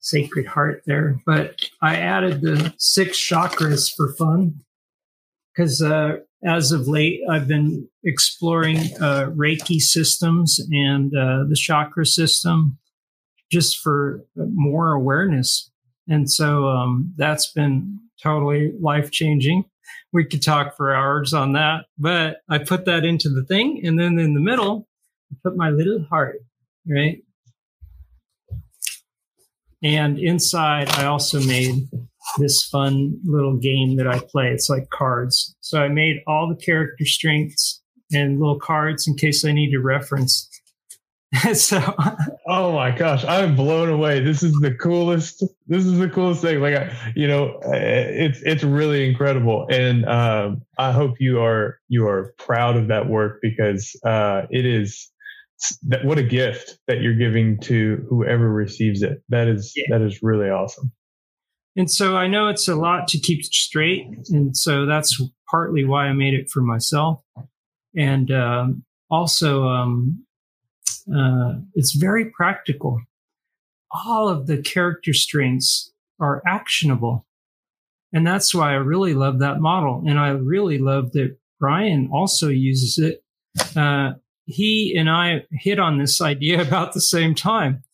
sacred 0.00 0.46
heart 0.46 0.82
there. 0.86 1.20
But 1.26 1.60
I 1.82 1.96
added 1.96 2.42
the 2.42 2.74
six 2.78 3.18
chakras 3.18 3.92
for 3.94 4.14
fun 4.14 4.60
because 5.58 5.82
uh, 5.82 6.18
as 6.44 6.70
of 6.70 6.86
late, 6.86 7.20
I've 7.28 7.48
been 7.48 7.88
exploring 8.04 8.78
uh, 9.00 9.30
Reiki 9.34 9.80
systems 9.80 10.60
and 10.70 11.12
uh, 11.16 11.44
the 11.48 11.56
chakra 11.56 12.06
system 12.06 12.78
just 13.50 13.78
for 13.78 14.24
more 14.36 14.92
awareness. 14.92 15.70
And 16.06 16.30
so 16.30 16.68
um, 16.68 17.12
that's 17.16 17.50
been 17.52 17.98
totally 18.22 18.72
life 18.80 19.10
changing. 19.10 19.64
We 20.12 20.24
could 20.26 20.42
talk 20.42 20.76
for 20.76 20.94
hours 20.94 21.34
on 21.34 21.54
that, 21.54 21.86
but 21.98 22.36
I 22.48 22.58
put 22.58 22.84
that 22.84 23.04
into 23.04 23.28
the 23.28 23.42
thing. 23.42 23.84
And 23.84 23.98
then 23.98 24.16
in 24.16 24.34
the 24.34 24.40
middle, 24.40 24.86
I 25.32 25.36
put 25.42 25.56
my 25.56 25.70
little 25.70 26.04
heart, 26.04 26.38
right? 26.88 27.20
And 29.82 30.18
inside, 30.20 30.88
I 30.90 31.06
also 31.06 31.40
made 31.40 31.88
this 32.36 32.62
fun 32.66 33.18
little 33.24 33.56
game 33.56 33.96
that 33.96 34.06
I 34.06 34.20
play. 34.30 34.48
It's 34.48 34.68
like 34.68 34.90
cards. 34.90 35.54
So 35.60 35.80
I 35.80 35.88
made 35.88 36.16
all 36.26 36.48
the 36.48 36.56
character 36.56 37.04
strengths 37.04 37.82
and 38.12 38.38
little 38.38 38.58
cards 38.58 39.06
in 39.06 39.16
case 39.16 39.44
I 39.44 39.52
need 39.52 39.70
to 39.72 39.78
reference. 39.80 40.48
so 41.54 41.78
Oh 42.46 42.72
my 42.72 42.90
gosh, 42.90 43.22
I'm 43.26 43.54
blown 43.54 43.90
away. 43.90 44.20
This 44.20 44.42
is 44.42 44.52
the 44.60 44.72
coolest. 44.74 45.44
This 45.66 45.84
is 45.84 45.98
the 45.98 46.08
coolest 46.08 46.40
thing. 46.40 46.60
Like, 46.60 46.74
I, 46.74 47.12
you 47.14 47.28
know, 47.28 47.60
it's 47.64 48.40
it's 48.42 48.64
really 48.64 49.06
incredible, 49.06 49.66
and 49.70 50.06
um, 50.06 50.62
I 50.78 50.90
hope 50.92 51.16
you 51.20 51.42
are 51.42 51.78
you 51.88 52.06
are 52.08 52.32
proud 52.38 52.78
of 52.78 52.88
that 52.88 53.06
work 53.10 53.40
because 53.42 53.94
uh, 54.06 54.46
it 54.50 54.64
is 54.64 55.12
that 55.88 56.06
what 56.06 56.16
a 56.16 56.22
gift 56.22 56.78
that 56.86 57.02
you're 57.02 57.16
giving 57.16 57.60
to 57.62 58.06
whoever 58.08 58.50
receives 58.50 59.02
it. 59.02 59.22
That 59.28 59.48
is 59.48 59.74
Yeah. 59.76 59.84
that 59.98 60.00
is 60.00 60.20
really 60.22 60.48
awesome. 60.48 60.90
And 61.78 61.88
so 61.88 62.16
I 62.16 62.26
know 62.26 62.48
it's 62.48 62.66
a 62.66 62.74
lot 62.74 63.06
to 63.06 63.20
keep 63.20 63.44
straight. 63.44 64.04
And 64.30 64.56
so 64.56 64.84
that's 64.84 65.22
partly 65.48 65.84
why 65.84 66.06
I 66.06 66.12
made 66.12 66.34
it 66.34 66.50
for 66.50 66.60
myself. 66.60 67.22
And 67.96 68.32
um, 68.32 68.84
also, 69.08 69.68
um, 69.68 70.24
uh, 71.08 71.52
it's 71.74 71.94
very 71.94 72.32
practical. 72.32 73.00
All 73.92 74.28
of 74.28 74.48
the 74.48 74.60
character 74.60 75.14
strengths 75.14 75.92
are 76.18 76.42
actionable. 76.44 77.24
And 78.12 78.26
that's 78.26 78.52
why 78.52 78.72
I 78.72 78.76
really 78.76 79.14
love 79.14 79.38
that 79.38 79.60
model. 79.60 80.02
And 80.04 80.18
I 80.18 80.30
really 80.30 80.78
love 80.78 81.12
that 81.12 81.36
Brian 81.60 82.10
also 82.12 82.48
uses 82.48 82.98
it. 82.98 83.22
Uh, 83.76 84.14
he 84.46 84.96
and 84.98 85.08
I 85.08 85.44
hit 85.52 85.78
on 85.78 85.98
this 85.98 86.20
idea 86.20 86.60
about 86.66 86.92
the 86.92 87.00
same 87.00 87.36
time. 87.36 87.84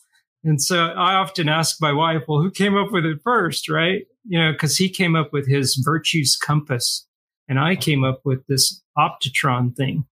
And 0.45 0.61
so 0.61 0.89
I 0.89 1.15
often 1.15 1.49
ask 1.49 1.81
my 1.81 1.93
wife, 1.93 2.23
well, 2.29 2.41
who 2.41 2.51
came 2.51 2.77
up 2.77 2.93
with 2.93 3.07
it 3.07 3.19
first, 3.25 3.69
right? 3.69 4.03
You 4.27 4.39
know, 4.39 4.53
because 4.53 4.77
he 4.77 4.89
came 4.89 5.17
up 5.17 5.33
with 5.33 5.49
his 5.49 5.75
virtues 5.77 6.37
compass 6.37 7.07
and 7.49 7.59
I 7.59 7.77
came 7.77 8.05
up 8.05 8.21
with 8.25 8.47
this 8.47 8.83
optotron 8.97 9.75
thing, 9.75 10.05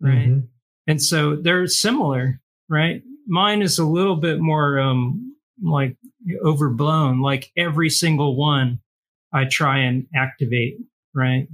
right? 0.00 0.28
Mhm. 0.28 0.48
And 0.86 1.02
so 1.02 1.36
they're 1.36 1.66
similar, 1.66 2.40
right? 2.68 3.02
Mine 3.26 3.60
is 3.60 3.78
a 3.78 3.84
little 3.84 4.16
bit 4.16 4.40
more 4.40 4.78
um, 4.78 5.34
like 5.60 5.96
overblown, 6.44 7.20
like 7.20 7.50
every 7.56 7.90
single 7.90 8.36
one 8.36 8.80
I 9.32 9.44
try 9.46 9.78
and 9.78 10.06
activate, 10.14 10.78
right? 11.14 11.48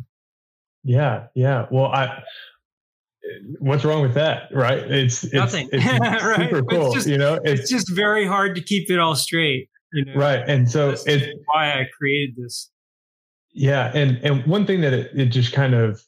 Yeah, 0.84 1.28
yeah. 1.34 1.66
Well, 1.70 1.86
I. 1.86 2.22
What's 3.60 3.84
wrong 3.84 4.02
with 4.02 4.14
that, 4.14 4.48
right? 4.52 4.78
It's, 4.78 5.24
it's 5.24 5.32
Nothing. 5.34 5.68
It's 5.72 5.84
Right. 6.24 6.40
super 6.50 6.58
It's 6.58 6.68
cool. 6.68 6.92
just- 6.94 7.06
you 7.06 7.18
know, 7.18 7.38
It's 7.44 7.70
just 7.70 7.88
very 7.94 8.26
hard 8.26 8.54
to 8.56 8.60
keep 8.60 8.90
it 8.90 8.98
all 8.98 9.14
straight, 9.14 9.68
you 9.92 10.04
know? 10.04 10.14
right. 10.14 10.42
And 10.48 10.70
so 10.70 10.88
That's 10.90 11.06
it's 11.06 11.26
why 11.46 11.72
I 11.72 11.86
created 11.96 12.36
this. 12.36 12.70
Yeah, 13.54 13.92
and 13.94 14.16
and 14.24 14.46
one 14.46 14.66
thing 14.66 14.80
that 14.80 14.92
it, 14.94 15.10
it 15.14 15.26
just 15.26 15.52
kind 15.52 15.74
of 15.74 16.02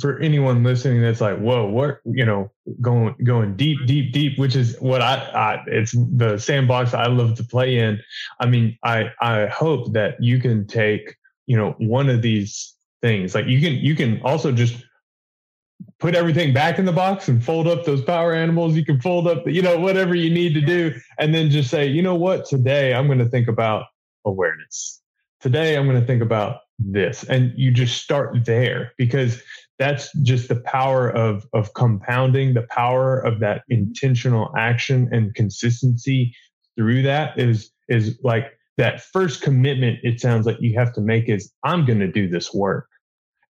for 0.00 0.18
anyone 0.18 0.64
listening 0.64 1.00
that's 1.02 1.20
like, 1.20 1.38
whoa, 1.38 1.66
what 1.66 2.00
you 2.04 2.24
know, 2.24 2.50
going 2.80 3.14
going 3.24 3.54
deep, 3.56 3.78
mm-hmm. 3.78 3.86
deep, 3.86 4.12
deep, 4.12 4.38
which 4.38 4.56
is 4.56 4.76
what 4.80 5.00
I, 5.00 5.14
I 5.16 5.62
it's 5.68 5.92
the 5.92 6.38
sandbox 6.38 6.92
I 6.92 7.06
love 7.06 7.36
to 7.36 7.44
play 7.44 7.78
in. 7.78 8.00
I 8.40 8.46
mean, 8.46 8.76
I 8.84 9.10
I 9.20 9.46
hope 9.46 9.92
that 9.92 10.20
you 10.20 10.40
can 10.40 10.66
take 10.66 11.14
you 11.46 11.56
know 11.56 11.76
one 11.78 12.08
of 12.10 12.20
these 12.20 12.74
things, 13.00 13.34
like 13.34 13.46
you 13.46 13.60
can 13.60 13.74
you 13.74 13.94
can 13.94 14.20
also 14.22 14.50
just 14.50 14.82
put 15.98 16.14
everything 16.14 16.52
back 16.52 16.78
in 16.78 16.84
the 16.84 16.92
box 16.92 17.28
and 17.28 17.44
fold 17.44 17.66
up 17.66 17.84
those 17.84 18.02
power 18.02 18.34
animals. 18.34 18.74
You 18.74 18.84
can 18.84 19.00
fold 19.00 19.26
up, 19.26 19.46
you 19.46 19.62
know, 19.62 19.78
whatever 19.78 20.14
you 20.14 20.30
need 20.30 20.54
to 20.54 20.60
do, 20.60 20.94
and 21.18 21.34
then 21.34 21.50
just 21.50 21.70
say, 21.70 21.86
you 21.86 22.02
know 22.02 22.14
what, 22.14 22.44
today 22.46 22.94
I'm 22.94 23.06
going 23.06 23.18
to 23.18 23.28
think 23.28 23.48
about 23.48 23.86
awareness. 24.24 25.00
Today 25.40 25.76
I'm 25.76 25.86
going 25.86 26.00
to 26.00 26.06
think 26.06 26.22
about 26.22 26.60
this 26.78 27.24
and 27.24 27.52
you 27.56 27.70
just 27.70 28.02
start 28.02 28.44
there 28.44 28.92
because 28.98 29.42
that's 29.78 30.12
just 30.22 30.48
the 30.48 30.60
power 30.60 31.10
of 31.10 31.46
of 31.52 31.74
compounding 31.74 32.54
the 32.54 32.66
power 32.70 33.18
of 33.20 33.40
that 33.40 33.62
intentional 33.68 34.52
action 34.56 35.08
and 35.12 35.34
consistency 35.34 36.34
through 36.76 37.02
that 37.02 37.38
is 37.38 37.70
is 37.88 38.18
like 38.22 38.46
that 38.78 39.00
first 39.00 39.42
commitment 39.42 39.98
it 40.02 40.20
sounds 40.20 40.46
like 40.46 40.56
you 40.60 40.78
have 40.78 40.92
to 40.92 41.00
make 41.00 41.28
is 41.28 41.52
i'm 41.64 41.84
going 41.84 41.98
to 41.98 42.10
do 42.10 42.28
this 42.28 42.52
work 42.52 42.88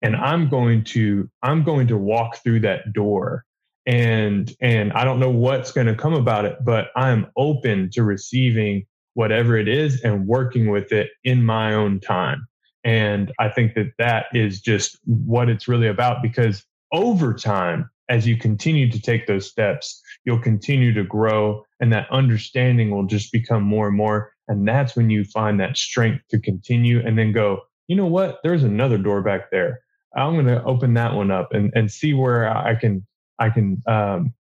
and 0.03 0.17
i'm 0.17 0.49
going 0.49 0.83
to 0.85 1.29
i'm 1.43 1.63
going 1.63 1.87
to 1.87 1.97
walk 1.97 2.43
through 2.43 2.61
that 2.61 2.93
door 2.93 3.45
and 3.87 4.55
and 4.61 4.93
i 4.93 5.05
don't 5.05 5.21
know 5.21 5.31
what's 5.31 5.73
going 5.73 5.87
to 5.87 5.95
come 5.95 6.15
about 6.15 6.45
it 6.45 6.59
but 6.65 6.89
i'm 6.97 7.27
open 7.37 7.91
to 7.91 8.03
receiving 8.03 8.85
whatever 9.15 9.57
it 9.57 9.69
is 9.69 10.01
and 10.03 10.27
working 10.27 10.71
with 10.71 10.93
it 10.93 11.11
in 11.25 11.45
my 11.45 11.75
own 11.75 11.99
time 12.01 12.47
and 12.85 13.33
i 13.39 13.49
think 13.49 13.75
that 13.75 13.91
that 13.99 14.27
is 14.33 14.61
just 14.61 14.99
what 15.05 15.49
it's 15.49 15.69
really 15.69 15.89
about 15.89 16.23
because 16.23 16.65
over 16.93 17.33
time 17.33 17.89
as 18.09 18.27
you 18.27 18.37
continue 18.37 18.91
to 18.91 19.01
take 19.01 19.27
those 19.27 19.49
steps 19.49 20.03
you'll 20.25 20.39
continue 20.39 20.93
to 20.93 21.05
grow 21.05 21.65
and 21.81 21.93
that 21.93 22.11
understanding 22.11 22.91
will 22.91 23.07
just 23.07 23.33
become 23.33 23.63
more 23.63 23.89
and 23.89 23.97
more 23.97 24.33
and 24.51 24.67
that's 24.67 24.97
when 24.97 25.11
you 25.11 25.23
find 25.23 25.61
that 25.61 25.77
strength 25.77 26.25
to 26.31 26.41
continue 26.41 27.01
and 27.07 27.17
then 27.17 27.31
go, 27.31 27.61
you 27.87 27.95
know 27.95 28.07
what? 28.07 28.41
There's 28.43 28.65
another 28.65 28.99
door 28.99 29.23
back 29.23 29.53
there. 29.53 29.79
I'm 30.15 30.35
going 30.35 30.47
to 30.47 30.63
open 30.65 30.95
that 30.95 31.15
one 31.15 31.31
up 31.31 31.53
and, 31.53 31.73
and 31.75 31.91
see 31.91 32.15
where 32.15 32.49
I 32.49 32.75
can, 32.75 33.07
I 33.39 33.51
can, 33.51 33.83
um, 33.87 34.35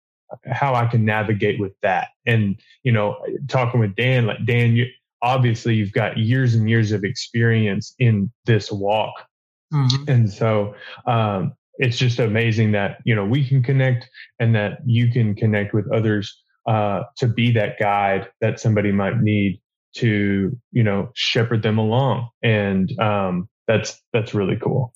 how 0.50 0.74
I 0.74 0.87
can 0.87 1.04
navigate 1.04 1.61
with 1.61 1.72
that. 1.83 2.09
And, 2.26 2.61
you 2.83 2.92
know, 2.92 3.16
talking 3.48 3.80
with 3.80 3.94
Dan, 3.96 4.26
like 4.26 4.44
Dan, 4.46 4.76
you, 4.76 4.87
obviously 5.22 5.74
you've 5.74 5.92
got 5.92 6.18
years 6.18 6.54
and 6.54 6.68
years 6.68 6.92
of 6.92 7.04
experience 7.04 7.94
in 7.98 8.30
this 8.46 8.70
walk. 8.70 9.14
Mm-hmm. 9.72 10.11
And 10.11 10.33
so, 10.33 10.74
um, 11.06 11.54
it's 11.78 11.96
just 11.96 12.18
amazing 12.18 12.72
that, 12.72 12.98
you 13.04 13.14
know, 13.14 13.24
we 13.24 13.46
can 13.46 13.62
connect 13.62 14.09
and 14.38 14.54
that 14.54 14.80
you 14.85 15.11
can 15.11 15.35
connect 15.35 15.72
with 15.72 15.90
others, 15.92 16.42
uh, 16.66 17.04
to 17.16 17.26
be 17.26 17.50
that 17.52 17.78
guide 17.78 18.28
that 18.40 18.61
somebody 18.61 18.92
might 18.92 19.20
need 19.20 19.61
to 19.94 20.56
you 20.72 20.83
know 20.83 21.11
shepherd 21.14 21.62
them 21.62 21.78
along 21.78 22.28
and 22.42 22.98
um, 23.00 23.48
that's 23.66 24.00
that's 24.12 24.35
really 24.35 24.56
cool 24.56 24.92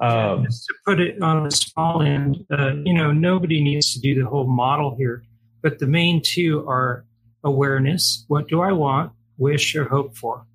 um, 0.00 0.44
just 0.44 0.66
to 0.66 0.74
put 0.84 1.00
it 1.00 1.20
on 1.22 1.46
a 1.46 1.50
small 1.50 2.02
end 2.02 2.44
uh, 2.50 2.74
you 2.84 2.94
know 2.94 3.12
nobody 3.12 3.62
needs 3.62 3.92
to 3.92 4.00
do 4.00 4.14
the 4.14 4.28
whole 4.28 4.46
model 4.46 4.94
here 4.96 5.22
but 5.62 5.78
the 5.78 5.86
main 5.86 6.20
two 6.24 6.66
are 6.68 7.04
awareness 7.44 8.24
what 8.28 8.48
do 8.48 8.60
i 8.60 8.72
want 8.72 9.12
wish 9.38 9.74
or 9.74 9.84
hope 9.88 10.16
for? 10.16 10.46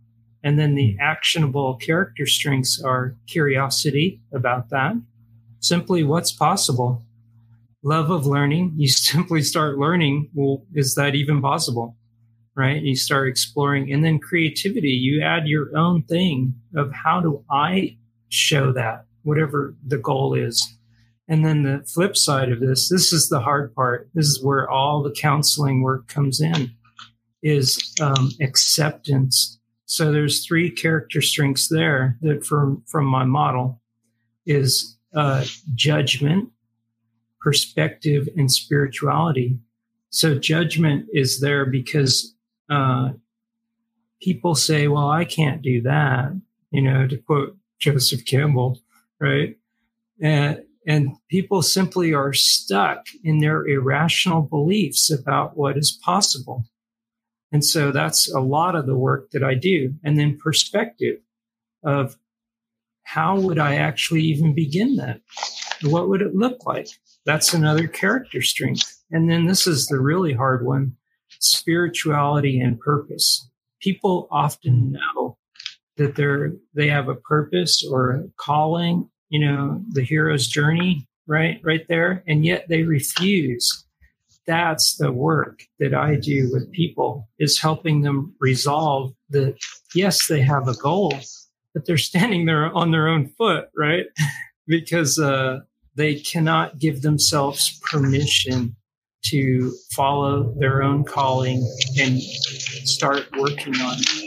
And 0.43 0.57
then 0.57 0.75
the 0.75 0.97
actionable 0.99 1.75
character 1.75 2.25
strengths 2.25 2.81
are 2.81 3.15
curiosity 3.27 4.21
about 4.33 4.69
that 4.69 4.93
simply 5.59 6.03
what's 6.03 6.31
possible. 6.31 7.05
Love 7.83 8.09
of 8.09 8.25
learning 8.25 8.73
you 8.77 8.87
simply 8.89 9.41
start 9.41 9.77
learning 9.77 10.29
well 10.33 10.63
is 10.73 10.95
that 10.95 11.15
even 11.15 11.41
possible 11.41 11.95
right? 12.53 12.81
You 12.81 12.97
start 12.97 13.29
exploring 13.29 13.93
and 13.93 14.03
then 14.03 14.19
creativity, 14.19 14.89
you 14.89 15.21
add 15.21 15.47
your 15.47 15.75
own 15.77 16.03
thing 16.03 16.53
of 16.75 16.91
how 16.91 17.21
do 17.21 17.45
I 17.49 17.95
show 18.27 18.73
that, 18.73 19.05
whatever 19.23 19.75
the 19.85 19.97
goal 19.97 20.33
is. 20.33 20.67
And 21.27 21.45
then 21.45 21.63
the 21.63 21.83
flip 21.87 22.17
side 22.17 22.51
of 22.51 22.59
this, 22.59 22.89
this 22.89 23.13
is 23.13 23.29
the 23.29 23.39
hard 23.39 23.73
part. 23.73 24.09
This 24.13 24.25
is 24.25 24.43
where 24.43 24.69
all 24.69 25.01
the 25.01 25.11
counseling 25.11 25.81
work 25.81 26.07
comes 26.07 26.41
in 26.41 26.71
is 27.41 27.95
um, 28.01 28.31
acceptance. 28.41 29.59
So 29.85 30.11
there's 30.11 30.45
three 30.45 30.69
character 30.69 31.21
strengths 31.21 31.69
there 31.69 32.17
that 32.21 32.45
from, 32.45 32.83
from 32.87 33.05
my 33.05 33.23
model 33.23 33.81
is 34.45 34.97
uh, 35.13 35.45
judgment, 35.73 36.49
perspective, 37.39 38.27
and 38.37 38.51
spirituality. 38.51 39.57
So 40.09 40.37
judgment 40.37 41.07
is 41.13 41.39
there 41.39 41.65
because 41.65 42.35
uh, 42.69 43.11
people 44.21 44.55
say, 44.55 44.87
well, 44.87 45.09
I 45.09 45.25
can't 45.25 45.61
do 45.61 45.81
that, 45.81 46.39
you 46.71 46.81
know, 46.81 47.07
to 47.07 47.17
quote 47.17 47.57
Joseph 47.79 48.25
Campbell, 48.25 48.79
right? 49.21 49.55
And, 50.21 50.63
and 50.87 51.15
people 51.29 51.61
simply 51.61 52.13
are 52.13 52.33
stuck 52.33 53.05
in 53.23 53.37
their 53.37 53.65
irrational 53.65 54.41
beliefs 54.41 55.11
about 55.11 55.55
what 55.55 55.77
is 55.77 55.97
possible. 56.03 56.65
And 57.51 57.63
so 57.63 57.91
that's 57.91 58.33
a 58.33 58.39
lot 58.39 58.75
of 58.75 58.85
the 58.85 58.95
work 58.95 59.31
that 59.31 59.43
I 59.43 59.53
do. 59.53 59.93
And 60.03 60.17
then 60.17 60.37
perspective 60.37 61.17
of 61.83 62.17
how 63.03 63.39
would 63.39 63.59
I 63.59 63.75
actually 63.75 64.21
even 64.23 64.55
begin 64.55 64.95
that? 64.97 65.21
What 65.83 66.09
would 66.09 66.21
it 66.21 66.35
look 66.35 66.65
like? 66.65 66.87
That's 67.25 67.53
another 67.53 67.87
character 67.87 68.41
strength. 68.41 69.03
And 69.11 69.29
then 69.29 69.45
this 69.45 69.67
is 69.67 69.87
the 69.87 69.99
really 69.99 70.33
hard 70.33 70.65
one 70.65 70.95
spirituality 71.39 72.59
and 72.59 72.79
purpose. 72.79 73.47
People 73.81 74.27
often 74.31 74.93
know 74.93 75.20
that 76.01 76.15
they're 76.15 76.53
they 76.73 76.87
have 76.87 77.09
a 77.09 77.15
purpose 77.15 77.85
or 77.85 78.11
a 78.11 78.23
calling, 78.37 79.09
you 79.29 79.39
know, 79.39 79.81
the 79.91 80.03
hero's 80.03 80.47
journey, 80.47 81.07
right? 81.27 81.61
Right 81.63 81.87
there. 81.87 82.23
And 82.27 82.45
yet 82.45 82.67
they 82.67 82.83
refuse. 82.83 83.85
That's 84.47 84.97
the 84.97 85.11
work 85.11 85.63
that 85.79 85.93
I 85.93 86.15
do 86.15 86.49
with 86.51 86.71
people 86.71 87.29
is 87.37 87.61
helping 87.61 88.01
them 88.01 88.35
resolve 88.39 89.13
that 89.29 89.55
yes, 89.93 90.27
they 90.27 90.41
have 90.41 90.67
a 90.67 90.75
goal, 90.75 91.13
but 91.73 91.85
they're 91.85 91.97
standing 91.97 92.47
there 92.47 92.73
on 92.75 92.91
their 92.91 93.07
own 93.07 93.27
foot, 93.37 93.69
right? 93.77 94.07
because 94.67 95.19
uh, 95.19 95.59
they 95.95 96.15
cannot 96.15 96.79
give 96.79 97.03
themselves 97.03 97.79
permission 97.83 98.75
to 99.25 99.71
follow 99.91 100.53
their 100.57 100.81
own 100.81 101.03
calling 101.03 101.63
and 101.99 102.19
start 102.19 103.27
working 103.37 103.75
on 103.75 103.97
it. 103.99 104.20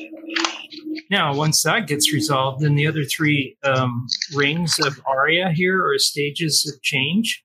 Now, 1.11 1.35
once 1.35 1.63
that 1.63 1.87
gets 1.87 2.13
resolved, 2.13 2.63
then 2.63 2.75
the 2.75 2.87
other 2.87 3.05
three 3.05 3.57
um, 3.63 4.07
rings 4.35 4.79
of 4.79 5.01
aria 5.07 5.51
here 5.51 5.85
or 5.85 5.99
stages 5.99 6.71
of 6.73 6.83
change 6.83 7.45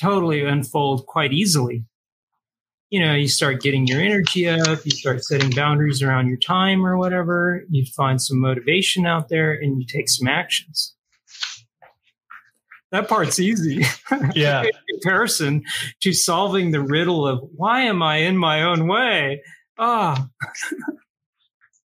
totally 0.00 0.44
unfold 0.44 1.06
quite 1.06 1.32
easily. 1.32 1.84
You 2.90 3.00
know, 3.00 3.14
you 3.14 3.28
start 3.28 3.62
getting 3.62 3.86
your 3.86 4.00
energy 4.00 4.48
up, 4.48 4.84
you 4.84 4.92
start 4.92 5.24
setting 5.24 5.50
boundaries 5.50 6.02
around 6.02 6.28
your 6.28 6.36
time 6.36 6.86
or 6.86 6.96
whatever, 6.96 7.64
you 7.68 7.84
find 7.96 8.22
some 8.22 8.38
motivation 8.38 9.06
out 9.06 9.28
there, 9.28 9.52
and 9.52 9.80
you 9.80 9.86
take 9.86 10.08
some 10.08 10.28
actions 10.28 10.96
that 12.96 13.08
part's 13.08 13.38
easy. 13.38 13.84
Yeah. 14.34 14.62
in 14.62 14.70
comparison 14.92 15.62
to 16.00 16.12
solving 16.12 16.70
the 16.70 16.80
riddle 16.80 17.26
of 17.26 17.40
why 17.54 17.82
am 17.82 18.02
I 18.02 18.18
in 18.18 18.36
my 18.36 18.62
own 18.62 18.86
way? 18.86 19.42
Ah. 19.78 20.28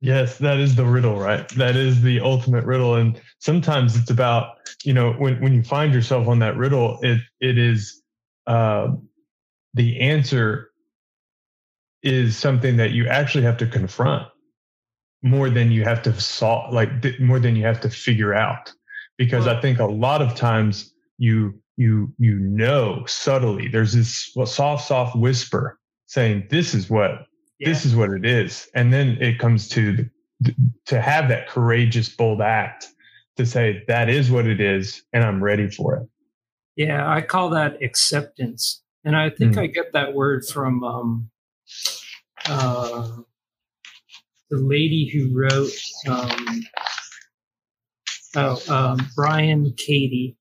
yes, 0.05 0.39
that 0.39 0.59
is 0.59 0.77
the 0.77 0.85
riddle, 0.85 1.19
right? 1.19 1.49
That 1.51 1.77
is 1.77 2.03
the 2.03 2.21
ultimate 2.21 2.65
riddle. 2.65 2.95
And 2.97 3.21
sometimes 3.39 3.97
it's 3.97 4.11
about, 4.11 4.57
you 4.85 4.93
know, 4.93 5.13
when, 5.13 5.41
when 5.41 5.55
you 5.55 5.63
find 5.63 5.95
yourself 5.95 6.29
on 6.29 6.39
that 6.41 6.57
riddle, 6.57 6.99
it 7.03 7.21
it 7.41 7.59
is 7.59 8.03
uh, 8.47 8.89
the 9.73 10.01
answer 10.01 10.71
is 12.03 12.37
something 12.37 12.77
that 12.77 12.91
you 12.91 13.09
actually 13.09 13.45
have 13.45 13.57
to 13.57 13.67
confront 13.67 14.29
more 15.23 15.49
than 15.49 15.73
you 15.73 15.85
have 15.85 16.03
to 16.03 16.21
solve, 16.21 16.73
like 16.73 16.91
more 17.19 17.41
than 17.41 17.57
you 17.57 17.65
have 17.65 17.81
to 17.81 17.89
figure 17.89 18.35
out 18.35 18.71
because 19.17 19.47
I 19.47 19.61
think 19.61 19.79
a 19.79 19.87
lot 19.87 20.21
of 20.21 20.35
times 20.35 20.93
you 21.19 21.59
you 21.77 22.13
you 22.19 22.39
know 22.39 23.05
subtly 23.07 23.69
there's 23.69 23.93
this 23.93 24.33
soft 24.45 24.87
soft 24.87 25.17
whisper 25.17 25.79
saying 26.07 26.47
this 26.51 26.75
is 26.75 26.91
what 26.91 27.27
yeah. 27.59 27.69
this 27.69 27.85
is 27.85 27.95
what 27.95 28.11
it 28.11 28.25
is 28.25 28.69
and 28.75 28.93
then 28.93 29.17
it 29.21 29.39
comes 29.39 29.69
to 29.69 30.09
to 30.87 31.01
have 31.01 31.29
that 31.29 31.49
courageous 31.49 32.09
bold 32.09 32.41
act 32.41 32.89
to 33.37 33.47
say 33.47 33.83
that 33.89 34.09
is 34.09 34.31
what 34.31 34.47
it 34.47 34.61
is 34.61 35.03
and 35.13 35.25
I'm 35.25 35.43
ready 35.43 35.69
for 35.69 35.97
it. 35.97 36.09
Yeah, 36.77 37.09
I 37.09 37.21
call 37.21 37.51
that 37.51 37.83
acceptance. 37.83 38.83
And 39.05 39.17
I 39.17 39.31
think 39.31 39.55
mm. 39.55 39.59
I 39.59 39.67
get 39.67 39.93
that 39.93 40.15
word 40.15 40.45
from 40.47 40.83
um, 40.83 41.31
uh, 42.47 43.09
the 44.51 44.57
lady 44.57 45.09
who 45.09 45.39
wrote 45.39 45.71
um, 46.09 46.65
oh, 48.37 48.63
um, 48.69 49.11
Byron 49.17 49.75
Katie. 49.77 50.37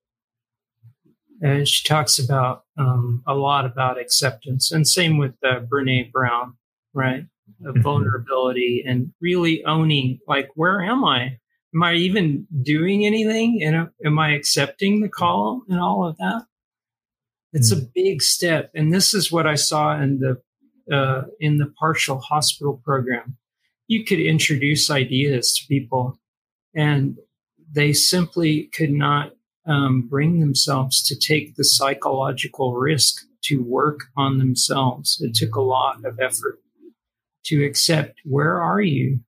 And 1.42 1.68
she 1.68 1.86
talks 1.86 2.20
about 2.20 2.64
um, 2.78 3.22
a 3.28 3.34
lot 3.34 3.66
about 3.66 4.00
acceptance, 4.00 4.72
and 4.72 4.88
same 4.88 5.18
with 5.18 5.34
uh, 5.44 5.60
Brene 5.60 6.10
Brown, 6.10 6.54
right? 6.94 7.26
Of 7.66 7.76
mm-hmm. 7.76 7.82
vulnerability 7.82 8.84
and 8.86 9.14
really 9.22 9.64
owning, 9.66 10.20
like, 10.28 10.50
where 10.56 10.82
am 10.82 11.04
I? 11.04 11.38
Am 11.76 11.84
I 11.84 11.96
even 11.96 12.48
doing 12.62 13.06
anything? 13.06 13.62
And 13.64 13.90
am 14.06 14.20
I 14.20 14.34
accepting 14.34 15.02
the 15.02 15.10
call 15.10 15.64
and 15.68 15.80
all 15.80 16.08
of 16.08 16.18
that? 16.18 16.46
It's 17.54 17.72
a 17.72 17.78
mm. 17.78 17.94
big 17.94 18.22
step, 18.24 18.72
and 18.74 18.92
this 18.92 19.14
is 19.14 19.32
what 19.32 19.46
I 19.46 19.56
saw 19.56 19.96
in 20.02 20.20
the 20.20 20.42
uh, 20.94 21.24
in 21.40 21.60
the 21.60 21.72
partial 21.80 22.20
hospital 22.20 22.82
program. 22.84 23.38
You 23.88 24.04
could 24.04 24.20
introduce 24.20 24.90
ideas 24.90 25.54
to 25.54 25.68
people, 25.68 26.20
and 26.76 27.18
they 27.72 27.94
simply 27.94 28.70
could 28.76 28.92
not 28.92 29.34
um, 29.68 30.08
bring 30.10 30.40
themselves 30.40 31.04
to 31.04 31.16
take 31.16 31.56
the 31.56 31.64
psychological 31.64 32.74
risk 32.74 33.24
to 33.44 33.64
work 33.64 34.06
on 34.18 34.40
themselves. 34.40 35.22
It 35.22 35.36
took 35.36 35.56
a 35.56 35.62
lot 35.62 36.04
of 36.06 36.20
effort 36.20 36.60
to 37.46 37.64
accept 37.64 38.20
where 38.24 38.62
are 38.62 38.82
you, 38.82 39.20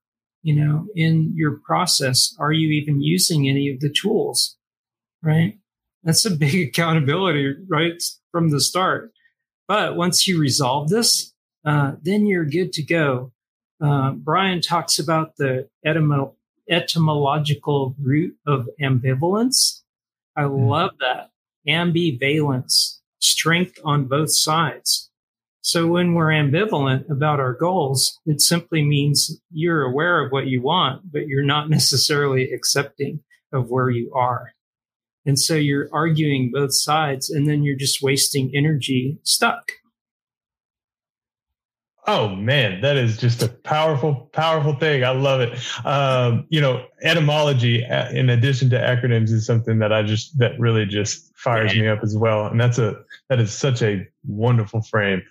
you 0.42 0.54
know, 0.54 0.86
in 0.94 1.32
your 1.34 1.60
process? 1.64 2.34
Are 2.38 2.52
you 2.52 2.68
even 2.70 3.02
using 3.02 3.48
any 3.48 3.70
of 3.70 3.80
the 3.80 3.90
tools? 3.90 4.56
Right? 5.22 5.58
That's 6.04 6.24
a 6.24 6.30
big 6.30 6.54
accountability 6.68 7.54
right 7.68 8.02
from 8.30 8.50
the 8.50 8.60
start. 8.60 9.12
But 9.68 9.96
once 9.96 10.26
you 10.26 10.40
resolve 10.40 10.88
this, 10.88 11.32
uh, 11.64 11.92
then 12.00 12.26
you're 12.26 12.44
good 12.44 12.72
to 12.74 12.82
go. 12.82 13.32
Uh, 13.82 14.12
Brian 14.12 14.60
talks 14.60 14.98
about 14.98 15.36
the 15.36 15.68
etymolo- 15.84 16.34
etymological 16.70 17.94
root 18.00 18.36
of 18.46 18.68
ambivalence. 18.80 19.82
I 20.36 20.42
mm. 20.42 20.68
love 20.68 20.92
that. 21.00 21.30
Ambivalence, 21.68 22.98
strength 23.18 23.78
on 23.84 24.04
both 24.04 24.32
sides. 24.32 25.05
So 25.66 25.88
when 25.88 26.14
we're 26.14 26.28
ambivalent 26.28 27.10
about 27.10 27.40
our 27.40 27.52
goals, 27.52 28.20
it 28.24 28.40
simply 28.40 28.84
means 28.84 29.40
you're 29.50 29.82
aware 29.82 30.24
of 30.24 30.30
what 30.30 30.46
you 30.46 30.62
want, 30.62 31.10
but 31.10 31.26
you're 31.26 31.42
not 31.42 31.68
necessarily 31.78 32.52
accepting 32.52 33.18
of 33.52 33.68
where 33.68 33.90
you 33.90 34.12
are. 34.14 34.52
And 35.26 35.36
so 35.36 35.56
you're 35.56 35.88
arguing 35.92 36.52
both 36.54 36.72
sides 36.72 37.30
and 37.30 37.48
then 37.48 37.64
you're 37.64 37.74
just 37.76 38.00
wasting 38.00 38.52
energy 38.54 39.18
stuck. 39.24 39.72
Oh 42.06 42.28
man, 42.28 42.82
that 42.82 42.96
is 42.96 43.16
just 43.16 43.42
a 43.42 43.48
powerful, 43.48 44.30
powerful 44.32 44.76
thing. 44.76 45.02
I 45.02 45.10
love 45.10 45.40
it. 45.40 45.58
Um, 45.84 46.46
you 46.48 46.60
know, 46.60 46.86
etymology, 47.02 47.84
uh, 47.84 48.12
in 48.12 48.30
addition 48.30 48.70
to 48.70 48.78
acronyms, 48.78 49.30
is 49.30 49.44
something 49.44 49.80
that 49.80 49.92
I 49.92 50.04
just 50.04 50.38
that 50.38 50.56
really 50.60 50.86
just 50.86 51.36
fires 51.36 51.74
me 51.74 51.88
up 51.88 52.04
as 52.04 52.16
well. 52.16 52.46
And 52.46 52.60
that's 52.60 52.78
a 52.78 53.02
that 53.28 53.40
is 53.40 53.52
such 53.52 53.82
a 53.82 54.06
wonderful 54.24 54.82
frame. 54.82 55.24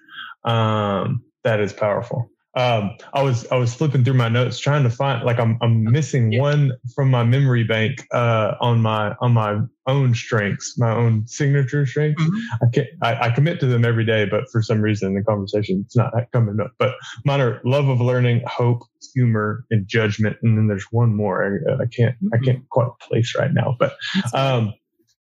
Um, 0.46 1.24
that 1.44 1.60
is 1.60 1.74
powerful 1.74 2.30
um, 2.56 2.92
I 3.14 3.22
was 3.22 3.46
I 3.52 3.58
was 3.58 3.74
flipping 3.74 4.06
through 4.06 4.14
my 4.14 4.30
notes 4.30 4.60
trying 4.60 4.84
to 4.84 4.90
find 4.90 5.24
like 5.26 5.40
I'm 5.40 5.58
I'm 5.62 5.84
missing 5.84 6.32
yeah. 6.32 6.42
one 6.42 6.72
from 6.96 7.12
my 7.12 7.24
memory 7.24 7.66
bank 7.66 8.08
uh, 8.14 8.54
on 8.62 8.82
my 8.82 9.14
on 9.20 9.34
my 9.34 9.60
own 9.88 10.16
strengths, 10.16 10.78
my 10.78 10.92
own 10.92 11.28
signature 11.28 11.86
strengths. 11.86 12.24
Mm-hmm. 12.24 12.66
I 12.66 12.70
can't 12.72 12.88
I, 13.02 13.28
I, 13.28 13.30
commit 13.32 13.60
to 13.60 13.66
them 13.66 13.84
every 13.84 14.06
day, 14.06 14.26
but 14.26 14.46
for 14.52 14.62
some 14.62 14.82
reason 14.82 15.16
the 15.16 15.24
conversation 15.24 15.84
it's 15.86 15.98
not 15.98 16.14
coming 16.32 16.60
up. 16.62 16.72
But 16.80 16.96
mine 17.26 17.42
are 17.42 17.60
love 17.66 17.90
of 17.90 18.00
learning, 18.00 18.44
hope, 18.48 18.84
humor, 19.14 19.66
and 19.70 19.86
judgment, 19.86 20.38
and 20.42 20.58
then 20.58 20.68
there's 20.68 20.88
one 20.92 21.14
more 21.14 21.44
I, 21.44 21.84
I 21.84 21.88
can't 21.88 22.16
mm-hmm. 22.16 22.30
I 22.34 22.38
can't 22.38 22.70
quite 22.70 22.88
place 23.02 23.36
right 23.38 23.52
now. 23.52 23.76
But 23.78 23.98
um, 24.34 24.74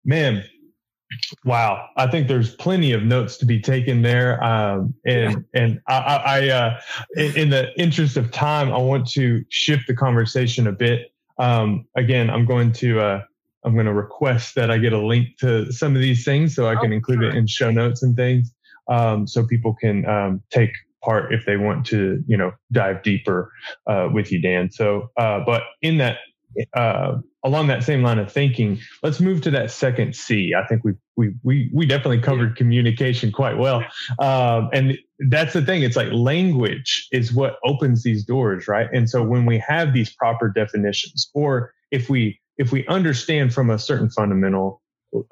man, 0.06 0.44
Wow, 1.46 1.90
I 1.98 2.08
think 2.08 2.28
there's 2.28 2.56
plenty 2.56 2.92
of 2.92 3.04
notes 3.04 3.38
to 3.38 3.46
be 3.46 3.60
taken 3.60 4.02
there, 4.02 4.44
um, 4.44 4.94
and 5.06 5.46
yeah. 5.54 5.62
and 5.62 5.82
I, 5.88 6.22
I 6.26 6.50
uh, 6.50 6.80
in, 7.16 7.38
in, 7.38 7.50
the 7.50 7.80
interest 7.80 8.18
of 8.18 8.32
time, 8.32 8.72
I 8.72 8.78
want 8.78 9.08
to 9.12 9.44
shift 9.50 9.88
the 9.88 9.96
conversation 9.96 10.68
a 10.68 10.72
bit. 10.72 11.12
Um, 11.38 11.86
again, 11.96 12.30
I'm 12.30 12.46
going 12.46 12.72
to 12.74 13.00
uh, 13.00 13.22
I'm 13.64 13.74
going 13.74 13.86
to 13.86 13.94
request 13.94 14.56
that 14.56 14.72
I 14.72 14.78
get 14.78 14.94
a 14.94 15.00
link 15.00 15.38
to 15.40 15.72
some 15.72 15.96
of 15.96 16.02
these 16.02 16.24
things 16.24 16.56
so 16.56 16.68
I 16.68 16.76
can 16.76 16.92
oh, 16.92 16.96
include 16.96 17.20
sure. 17.20 17.30
it 17.30 17.36
in 17.36 17.48
show 17.48 17.72
notes 17.72 18.04
and 18.04 18.16
things, 18.16 18.54
um, 18.88 19.28
so 19.28 19.46
people 19.46 19.74
can 19.74 20.06
um, 20.08 20.42
take 20.50 20.72
part 21.04 21.34
if 21.34 21.46
they 21.46 21.58
want 21.58 21.86
to, 21.88 22.24
you 22.28 22.38
know, 22.38 22.52
dive 22.72 23.04
deeper 23.04 23.52
uh, 23.88 24.10
with 24.12 24.32
you, 24.32 24.42
Dan. 24.42 24.72
So, 24.72 25.12
uh, 25.18 25.42
but 25.46 25.64
in 25.82 25.98
that 25.98 26.18
uh, 26.74 27.18
along 27.44 27.68
that 27.68 27.84
same 27.84 28.02
line 28.02 28.20
of 28.20 28.32
thinking, 28.32 28.80
let's 29.02 29.20
move 29.20 29.42
to 29.42 29.52
that 29.52 29.70
second 29.70 30.16
C. 30.16 30.54
I 30.58 30.66
think 30.66 30.84
we 30.84 30.94
we 31.16 31.34
we 31.44 31.70
we 31.74 31.86
definitely 31.86 32.22
covered 32.22 32.50
yeah. 32.50 32.56
communication 32.56 33.32
quite 33.32 33.58
well, 33.58 33.84
um, 34.20 34.70
and 34.74 34.98
that's 35.30 35.54
the 35.54 35.62
thing. 35.62 35.84
It's 35.84 35.96
like 35.96 36.12
language 36.12 37.08
is 37.12 37.34
what 37.34 37.58
opens 37.64 38.04
these 38.04 38.24
doors, 38.26 38.68
right? 38.68 38.88
And 38.94 39.10
so 39.10 39.24
when 39.24 39.46
we 39.46 39.60
have 39.60 39.94
these 39.94 40.14
proper 40.14 40.50
definitions, 40.50 41.30
or 41.34 41.74
if 41.92 42.10
we 42.10 42.40
if 42.58 42.72
we 42.72 42.86
understand 42.88 43.54
from 43.54 43.70
a 43.70 43.80
certain 43.80 44.10
fundamental 44.10 44.82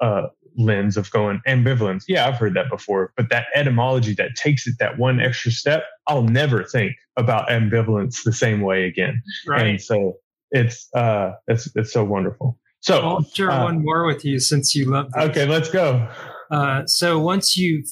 uh, 0.00 0.28
lens 0.56 0.96
of 0.96 1.10
going 1.10 1.40
ambivalence, 1.46 2.04
yeah, 2.08 2.28
I've 2.28 2.36
heard 2.36 2.54
that 2.54 2.68
before, 2.68 3.12
but 3.16 3.30
that 3.30 3.46
etymology 3.54 4.14
that 4.14 4.34
takes 4.36 4.66
it 4.66 4.74
that 4.80 4.98
one 4.98 5.20
extra 5.20 5.50
step, 5.50 5.84
I'll 6.06 6.24
never 6.24 6.64
think 6.64 6.94
about 7.16 7.48
ambivalence 7.48 8.22
the 8.24 8.32
same 8.32 8.60
way 8.60 8.84
again. 8.84 9.22
Right. 9.46 9.66
And 9.66 9.80
so 9.80 10.18
it's 10.52 10.88
uh 10.94 11.32
it's 11.48 11.74
it's 11.74 11.92
so 11.92 12.04
wonderful. 12.04 12.58
So 12.80 13.00
I'll 13.00 13.22
share 13.22 13.50
uh, 13.50 13.64
one 13.64 13.82
more 13.82 14.06
with 14.06 14.24
you 14.24 14.38
since 14.38 14.74
you 14.74 14.90
love. 14.90 15.12
This. 15.12 15.24
Okay, 15.30 15.46
let's 15.46 15.70
go. 15.70 16.08
Uh, 16.50 16.84
so 16.86 17.18
once 17.18 17.56
you've 17.56 17.86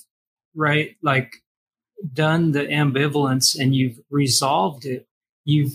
right 0.55 0.97
like 1.03 1.33
done 2.13 2.53
the 2.53 2.65
ambivalence 2.67 3.59
and 3.59 3.75
you've 3.75 3.99
resolved 4.11 4.85
it, 4.85 5.07
you've 5.45 5.73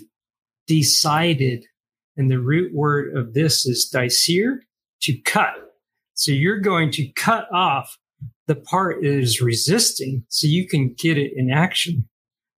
decided, 0.68 1.66
and 2.18 2.30
the 2.30 2.40
root 2.40 2.74
word 2.74 3.16
of 3.16 3.34
this 3.34 3.66
is 3.66 3.90
dicere 3.90 4.60
to 5.02 5.18
cut. 5.22 5.54
So 6.14 6.32
you're 6.32 6.60
going 6.60 6.92
to 6.92 7.08
cut 7.14 7.48
off 7.54 7.98
the 8.48 8.56
part 8.56 9.02
that 9.02 9.08
is 9.08 9.42
resisting 9.42 10.26
so 10.30 10.48
you 10.48 10.68
can 10.68 10.94
get 10.94 11.18
it 11.18 11.34
in 11.36 11.52
action. 11.52 12.08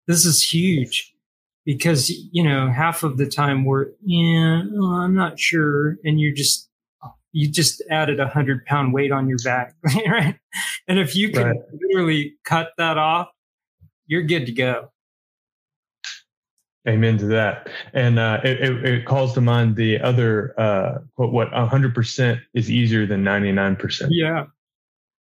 This 0.06 0.24
is 0.24 0.42
huge 0.42 1.12
because 1.66 2.08
you 2.08 2.42
know 2.42 2.70
half 2.70 3.02
of 3.02 3.18
the 3.18 3.26
time 3.26 3.66
we're 3.66 3.88
yeah 4.02 4.62
well, 4.72 4.92
i'm 4.92 5.14
not 5.14 5.38
sure 5.38 5.98
and 6.04 6.18
you're 6.18 6.34
just 6.34 6.70
you 7.32 7.50
just 7.50 7.82
added 7.90 8.18
a 8.18 8.28
hundred 8.28 8.64
pound 8.64 8.94
weight 8.94 9.12
on 9.12 9.28
your 9.28 9.38
back 9.44 9.74
right? 10.08 10.36
And 10.88 10.98
if 10.98 11.14
you 11.14 11.30
can 11.30 11.48
right. 11.48 11.56
literally 11.72 12.34
cut 12.44 12.70
that 12.78 12.96
off 12.96 13.28
you're 14.06 14.22
good 14.22 14.46
to 14.46 14.52
go. 14.52 14.90
Amen 16.88 17.18
to 17.18 17.26
that. 17.26 17.68
And 17.92 18.20
uh, 18.20 18.40
it, 18.44 18.60
it, 18.60 18.84
it, 18.84 19.06
calls 19.06 19.34
to 19.34 19.40
mind 19.40 19.74
the 19.74 20.00
other 20.00 20.58
uh, 20.58 20.98
what 21.16 21.32
what 21.32 21.50
100% 21.50 22.40
is 22.54 22.70
easier 22.70 23.06
than 23.06 23.24
99% 23.24 24.06
yeah. 24.10 24.44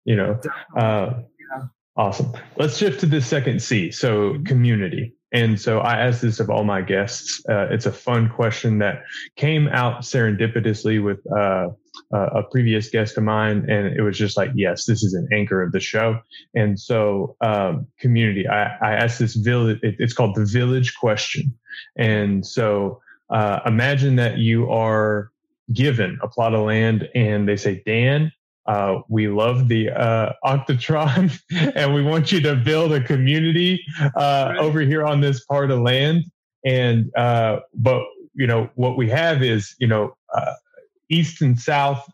You 0.04 0.18
know 0.18 0.42
uh, 0.76 1.14
yeah. 1.56 1.64
awesome. 1.96 2.34
Let's 2.58 2.76
shift 2.76 3.00
to 3.00 3.06
the 3.06 3.22
second 3.22 3.62
c 3.62 3.90
so 3.92 4.34
mm-hmm. 4.34 4.44
community 4.44 5.16
and 5.34 5.60
so 5.60 5.80
I 5.80 6.00
asked 6.00 6.22
this 6.22 6.40
of 6.40 6.52
all 6.52 6.64
my 6.64 6.82
guests. 6.82 7.42
Uh, 7.50 7.68
it's 7.72 7.88
a 7.88 7.92
fun 7.92 8.30
question 8.30 8.78
that 8.80 9.04
came 9.36 9.68
out 9.68 10.04
serendipitously 10.04 11.04
with 11.04 11.20
uh, 11.36 11.70
a 12.12 12.44
previous 12.44 12.90
guest 12.90 13.18
of 13.18 13.24
mine. 13.24 13.66
And 13.68 13.88
it 13.98 14.02
was 14.04 14.16
just 14.18 14.38
like, 14.38 14.52
yes, 14.54 14.86
this 14.86 15.04
is 15.04 15.16
an 15.16 15.28
anchor 15.34 15.64
of 15.64 15.72
the 15.72 15.80
show. 15.80 16.20
And 16.56 16.80
so, 16.80 17.36
um, 17.42 17.88
community, 18.00 18.48
I, 18.48 18.78
I 18.82 18.94
asked 18.94 19.18
this 19.18 19.36
village, 19.36 19.80
it, 19.82 19.96
it's 19.98 20.14
called 20.14 20.36
the 20.36 20.46
village 20.46 20.96
question. 20.96 21.58
And 21.98 22.46
so, 22.46 23.02
uh, 23.32 23.62
imagine 23.66 24.16
that 24.18 24.38
you 24.38 24.70
are 24.70 25.32
given 25.72 26.20
a 26.22 26.28
plot 26.28 26.54
of 26.54 26.62
land 26.62 27.10
and 27.16 27.48
they 27.48 27.58
say, 27.58 27.82
Dan, 27.88 28.32
uh, 28.66 29.00
we 29.10 29.28
love 29.28 29.68
the 29.68 29.90
uh, 29.90 30.34
Octotron, 30.46 31.38
and 31.76 31.94
we 31.94 32.02
want 32.02 32.32
you 32.32 32.40
to 32.42 32.56
build 32.56 32.94
a 32.94 33.02
community 33.04 33.84
uh, 34.02 34.10
right. 34.50 34.58
over 34.58 34.82
here 34.82 35.04
on 35.06 35.22
this 35.22 35.44
part 35.46 35.72
of 35.72 35.80
land. 35.80 36.24
And 36.66 37.12
uh, 37.18 37.60
but 37.74 38.04
you 38.34 38.48
know 38.48 38.70
what 38.76 38.98
we 38.98 39.10
have 39.10 39.44
is 39.44 39.76
you 39.80 39.88
know 39.88 40.16
uh, 40.34 40.54
east 41.10 41.42
and 41.42 41.60
south, 41.60 42.10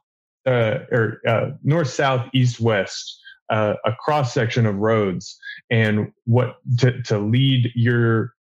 uh, 0.45 0.79
or 0.91 1.21
north, 1.63 1.89
south, 1.89 2.27
east, 2.33 2.59
west, 2.59 3.19
a 3.51 3.93
cross 3.99 4.33
section 4.33 4.65
of 4.65 4.75
roads, 4.75 5.38
and 5.69 6.12
what 6.25 6.57
to, 6.79 7.01
to 7.03 7.19
lead 7.19 7.71
your 7.75 8.33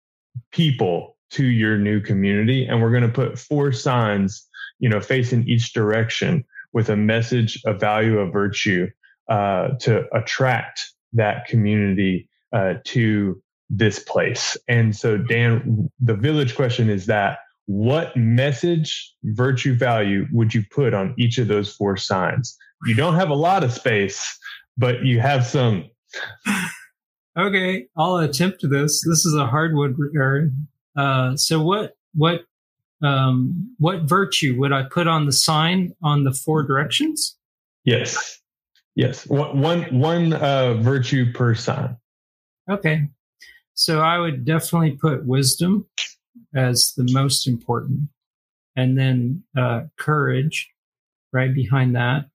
people 0.52 1.16
to 1.30 1.44
your 1.44 1.76
new 1.76 2.00
community. 2.00 2.66
And 2.66 2.80
we're 2.80 2.90
going 2.90 3.02
to 3.02 3.08
put 3.08 3.36
four 3.36 3.72
signs, 3.72 4.46
you 4.78 4.88
know, 4.88 5.00
facing 5.00 5.48
each 5.48 5.72
direction 5.72 6.44
with 6.76 6.90
a 6.90 6.96
message, 6.96 7.58
a 7.64 7.72
value, 7.72 8.18
a 8.18 8.30
virtue 8.30 8.86
uh, 9.30 9.68
to 9.80 10.04
attract 10.14 10.92
that 11.14 11.46
community 11.46 12.28
uh, 12.52 12.74
to 12.84 13.42
this 13.70 13.98
place. 13.98 14.58
And 14.68 14.94
so, 14.94 15.16
Dan, 15.16 15.90
the 16.00 16.12
village 16.14 16.54
question 16.54 16.90
is 16.90 17.06
that 17.06 17.38
what 17.64 18.14
message, 18.14 19.10
virtue, 19.24 19.74
value 19.74 20.26
would 20.32 20.52
you 20.52 20.64
put 20.70 20.92
on 20.92 21.14
each 21.16 21.38
of 21.38 21.48
those 21.48 21.72
four 21.72 21.96
signs? 21.96 22.54
You 22.84 22.94
don't 22.94 23.14
have 23.14 23.30
a 23.30 23.34
lot 23.34 23.64
of 23.64 23.72
space, 23.72 24.38
but 24.76 25.02
you 25.02 25.18
have 25.18 25.46
some. 25.46 25.88
Okay, 27.38 27.84
I'll 27.98 28.16
attempt 28.16 28.62
this. 28.62 29.04
This 29.06 29.26
is 29.26 29.34
a 29.34 29.46
hard 29.46 29.74
one, 29.74 29.94
Uh, 30.96 31.36
so, 31.36 31.60
what 31.60 31.92
what 32.14 32.46
um, 33.02 33.74
what 33.78 34.02
virtue 34.02 34.56
would 34.58 34.72
I 34.72 34.84
put 34.84 35.06
on 35.06 35.26
the 35.26 35.32
sign 35.32 35.94
on 36.02 36.24
the 36.24 36.32
four 36.32 36.62
directions? 36.62 37.36
Yes. 37.84 38.40
Yes. 38.94 39.26
One, 39.26 40.00
one 40.00 40.32
uh, 40.32 40.74
virtue 40.74 41.32
per 41.32 41.54
sign. 41.54 41.96
Okay. 42.70 43.08
So 43.74 44.00
I 44.00 44.18
would 44.18 44.44
definitely 44.44 44.92
put 44.92 45.26
wisdom 45.26 45.86
as 46.54 46.94
the 46.96 47.06
most 47.12 47.46
important. 47.46 48.08
and 48.76 48.98
then 48.98 49.42
uh, 49.58 49.82
courage 49.98 50.70
right 51.32 51.54
behind 51.54 51.96
that. 51.96 52.26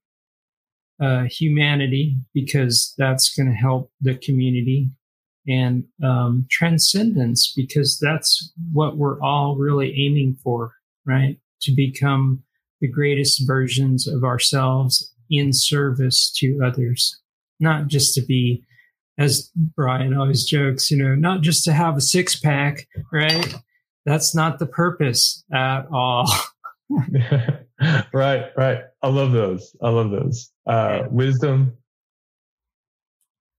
Uh, 1.00 1.24
humanity, 1.24 2.16
because 2.34 2.94
that's 2.98 3.34
going 3.34 3.48
to 3.48 3.54
help 3.54 3.90
the 4.00 4.14
community, 4.14 4.88
and 5.46 5.84
um, 6.04 6.46
transcendence, 6.50 7.52
because 7.56 7.98
that's 8.00 8.52
what 8.72 8.96
we're 8.96 9.20
all 9.20 9.56
really 9.56 9.94
aiming 9.98 10.36
for, 10.42 10.72
right? 11.06 11.38
To 11.62 11.74
become 11.74 12.42
the 12.80 12.88
greatest 12.88 13.46
versions 13.46 14.06
of 14.06 14.24
ourselves 14.24 15.12
in 15.30 15.52
service 15.52 16.32
to 16.38 16.60
others, 16.64 17.20
not 17.60 17.86
just 17.88 18.14
to 18.14 18.22
be, 18.22 18.64
as 19.18 19.50
Brian 19.76 20.14
always 20.14 20.44
jokes, 20.44 20.90
you 20.90 20.96
know, 20.96 21.14
not 21.14 21.42
just 21.42 21.64
to 21.64 21.72
have 21.72 21.96
a 21.96 22.00
six 22.00 22.38
pack, 22.38 22.86
right? 23.12 23.54
That's 24.04 24.34
not 24.34 24.58
the 24.58 24.66
purpose 24.66 25.44
at 25.52 25.86
all. 25.92 26.30
right, 28.12 28.50
right. 28.56 28.78
I 29.02 29.08
love 29.08 29.32
those. 29.32 29.74
I 29.82 29.88
love 29.88 30.10
those. 30.10 30.50
Uh, 30.66 31.00
yeah. 31.02 31.06
Wisdom, 31.08 31.76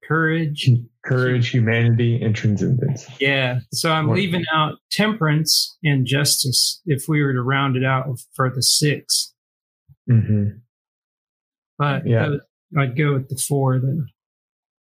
courage, 0.08 0.70
courage, 1.04 1.50
humanity, 1.50 2.22
and 2.22 2.36
transcendence. 2.36 3.08
Yeah. 3.20 3.60
So 3.72 3.92
I'm 3.92 4.08
Wonderful. 4.08 4.16
leaving 4.16 4.46
out 4.54 4.76
temperance 4.92 5.78
and 5.84 6.06
justice 6.06 6.82
if 6.86 7.06
we 7.08 7.22
were 7.22 7.34
to 7.34 7.42
round 7.42 7.76
it 7.76 7.84
out 7.84 8.08
for 8.34 8.50
the 8.50 8.64
6 8.64 9.34
mm-hmm. 10.10 10.58
But 11.78 12.08
yeah. 12.08 12.38
I'd 12.78 12.98
go 12.98 13.14
with 13.14 13.30
the 13.30 13.36
four 13.36 13.80
then. 13.80 14.08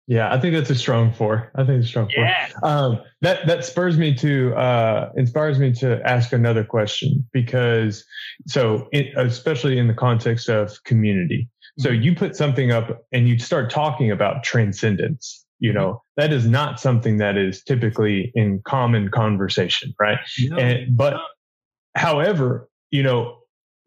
Yeah, 0.07 0.31
I 0.31 0.39
think 0.39 0.53
that's 0.53 0.69
a 0.69 0.75
strong 0.75 1.11
four. 1.11 1.51
I 1.55 1.63
think 1.63 1.79
it's 1.79 1.87
a 1.87 1.89
strong 1.89 2.09
yeah. 2.15 2.47
four. 2.47 2.69
Um, 2.69 3.01
that 3.21 3.47
that 3.47 3.65
spurs 3.65 3.97
me 3.97 4.13
to 4.15 4.53
uh, 4.53 5.11
inspires 5.17 5.57
me 5.57 5.73
to 5.73 5.99
ask 6.07 6.31
another 6.31 6.63
question 6.63 7.27
because 7.33 8.05
so 8.47 8.87
it, 8.91 9.17
especially 9.17 9.79
in 9.79 9.87
the 9.87 9.95
context 9.95 10.47
of 10.47 10.83
community. 10.83 11.49
So 11.79 11.89
mm-hmm. 11.89 12.03
you 12.03 12.15
put 12.15 12.35
something 12.35 12.71
up 12.71 13.03
and 13.11 13.27
you 13.27 13.39
start 13.39 13.71
talking 13.71 14.11
about 14.11 14.43
transcendence. 14.43 15.44
You 15.59 15.71
mm-hmm. 15.71 15.79
know 15.79 16.03
that 16.17 16.31
is 16.31 16.47
not 16.47 16.79
something 16.79 17.17
that 17.17 17.37
is 17.37 17.63
typically 17.63 18.31
in 18.35 18.61
common 18.65 19.09
conversation, 19.09 19.93
right? 19.99 20.19
No, 20.39 20.57
and, 20.57 20.95
but 20.95 21.17
however, 21.95 22.69
you 22.91 23.03
know, 23.03 23.37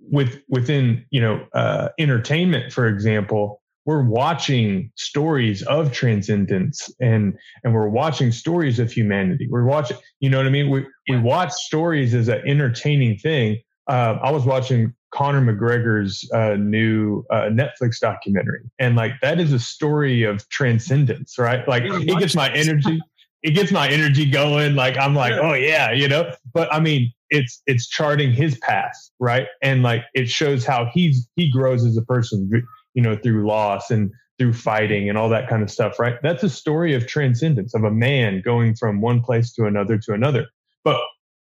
with 0.01 0.41
within 0.49 1.05
you 1.11 1.21
know 1.21 1.47
uh, 1.55 1.89
entertainment, 1.99 2.73
for 2.73 2.87
example, 2.87 3.63
we're 3.89 4.05
watching 4.05 4.93
stories 4.97 5.63
of 5.63 5.93
transcendence 5.93 6.91
and 7.01 7.39
and 7.65 7.73
we're 7.75 7.89
watching 7.89 8.33
stories 8.33 8.79
of 8.79 8.93
humanity. 8.93 9.49
We're 9.51 9.65
watching 9.65 9.97
you 10.21 10.29
know 10.29 10.37
what 10.37 10.47
i 10.47 10.51
mean? 10.51 10.71
We 10.71 10.87
we 11.09 11.19
watch 11.19 11.53
stories 11.53 12.15
as 12.15 12.29
an 12.29 12.43
entertaining 12.47 13.19
thing. 13.19 13.59
Uh, 13.89 14.19
i 14.23 14.31
was 14.31 14.45
watching 14.45 14.93
conor 15.11 15.41
mcgregor's 15.41 16.29
uh, 16.33 16.55
new 16.57 17.25
uh, 17.31 17.49
netflix 17.51 17.99
documentary. 18.01 18.63
And 18.79 18.97
like 18.97 19.13
that 19.23 19.41
is 19.41 19.53
a 19.53 19.59
story 19.59 20.23
of 20.23 20.49
transcendence 20.49 21.39
right? 21.39 21.67
Like 21.69 21.85
it 21.85 22.19
gets 22.19 22.35
my 22.35 22.51
energy 22.53 23.01
it 23.43 23.53
gets 23.53 23.71
my 23.71 23.89
energy 23.89 24.29
going. 24.29 24.75
Like 24.75 24.97
i'm 24.97 25.15
like 25.15 25.35
oh 25.35 25.55
yeah 25.55 25.93
you 25.93 26.09
know? 26.09 26.33
But 26.53 26.73
i 26.73 26.81
mean 26.81 27.13
it's 27.31 27.63
it's 27.67 27.87
charting 27.87 28.33
his 28.33 28.59
path 28.59 28.97
right? 29.19 29.47
And 29.63 29.83
like 29.83 30.05
it 30.15 30.29
shows 30.29 30.65
how 30.65 30.91
he's 30.93 31.29
he 31.37 31.51
grows 31.51 31.85
as 31.85 31.97
a 31.97 32.03
person 32.03 32.51
you 32.95 33.03
know, 33.03 33.17
through 33.17 33.47
loss 33.47 33.93
and 33.93 34.11
through 34.39 34.53
fighting 34.53 35.09
and 35.09 35.17
all 35.17 35.29
that 35.29 35.49
kind 35.49 35.63
of 35.63 35.71
stuff, 35.71 36.01
right? 36.01 36.17
That's 36.23 36.43
a 36.43 36.49
story 36.49 36.95
of 36.95 37.07
transcendence 37.07 37.75
of 37.75 37.85
a 37.85 37.91
man 37.93 38.41
going 38.45 38.75
from 38.75 39.01
one 39.01 39.21
place 39.21 39.53
to 39.55 39.67
another 39.67 39.99
to 39.99 40.15
another. 40.15 40.47
But 40.83 41.01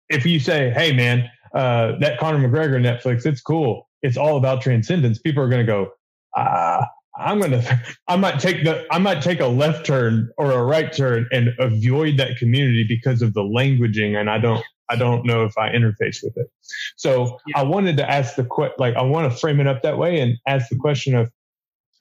if 0.10 0.26
you 0.26 0.40
say, 0.40 0.72
hey, 0.72 0.92
man, 0.94 1.30
uh, 1.54 1.94
that 2.00 2.20
Conor 2.20 2.48
McGregor 2.48 2.80
Netflix, 2.80 3.26
it's 3.26 3.42
cool. 3.42 3.88
It's 4.02 4.18
all 4.18 4.38
about 4.38 4.62
transcendence. 4.62 5.20
People 5.20 5.44
are 5.44 5.50
going 5.50 5.66
to 5.66 5.72
go, 5.72 5.92
ah, 6.36 6.88
I'm 7.18 7.40
going 7.40 7.52
to, 7.62 7.82
I 8.08 8.16
might 8.16 8.40
take 8.40 8.64
the, 8.64 8.86
I 8.92 9.00
might 9.00 9.22
take 9.22 9.40
a 9.40 9.48
left 9.48 9.86
turn 9.86 10.30
or 10.38 10.52
a 10.52 10.64
right 10.64 10.92
turn 10.92 11.28
and 11.32 11.50
avoid 11.60 12.18
that 12.18 12.38
community 12.38 12.86
because 12.88 13.22
of 13.22 13.34
the 13.34 13.42
languaging. 13.42 14.20
And 14.20 14.30
I 14.30 14.38
don't, 14.38 14.64
I 14.90 14.96
don't 14.96 15.26
know 15.26 15.44
if 15.44 15.58
I 15.58 15.70
interface 15.70 16.24
with 16.24 16.36
it. 16.36 16.48
So 16.96 17.38
yeah. 17.48 17.60
I 17.60 17.64
wanted 17.64 17.98
to 17.98 18.10
ask 18.10 18.36
the 18.36 18.44
question, 18.44 18.76
like, 18.80 18.96
I 18.96 19.04
want 19.04 19.32
to 19.32 19.38
frame 19.38 19.60
it 19.60 19.68
up 19.68 19.84
that 19.84 19.98
way 19.98 20.20
and 20.20 20.38
ask 20.48 20.70
the 20.70 20.78
question 20.78 21.16
of 21.16 21.32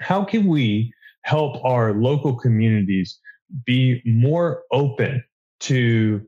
how 0.01 0.25
can 0.25 0.47
we 0.47 0.93
help 1.23 1.63
our 1.65 1.93
local 1.93 2.35
communities 2.35 3.19
be 3.67 4.03
more 4.05 4.63
open 4.73 5.23
to 5.61 6.27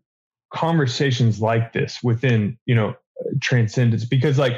conversations 0.52 1.40
like 1.40 1.72
this 1.72 2.00
within 2.02 2.58
you 2.66 2.74
know 2.74 2.94
transcendence 3.40 4.04
because 4.04 4.38
like 4.38 4.56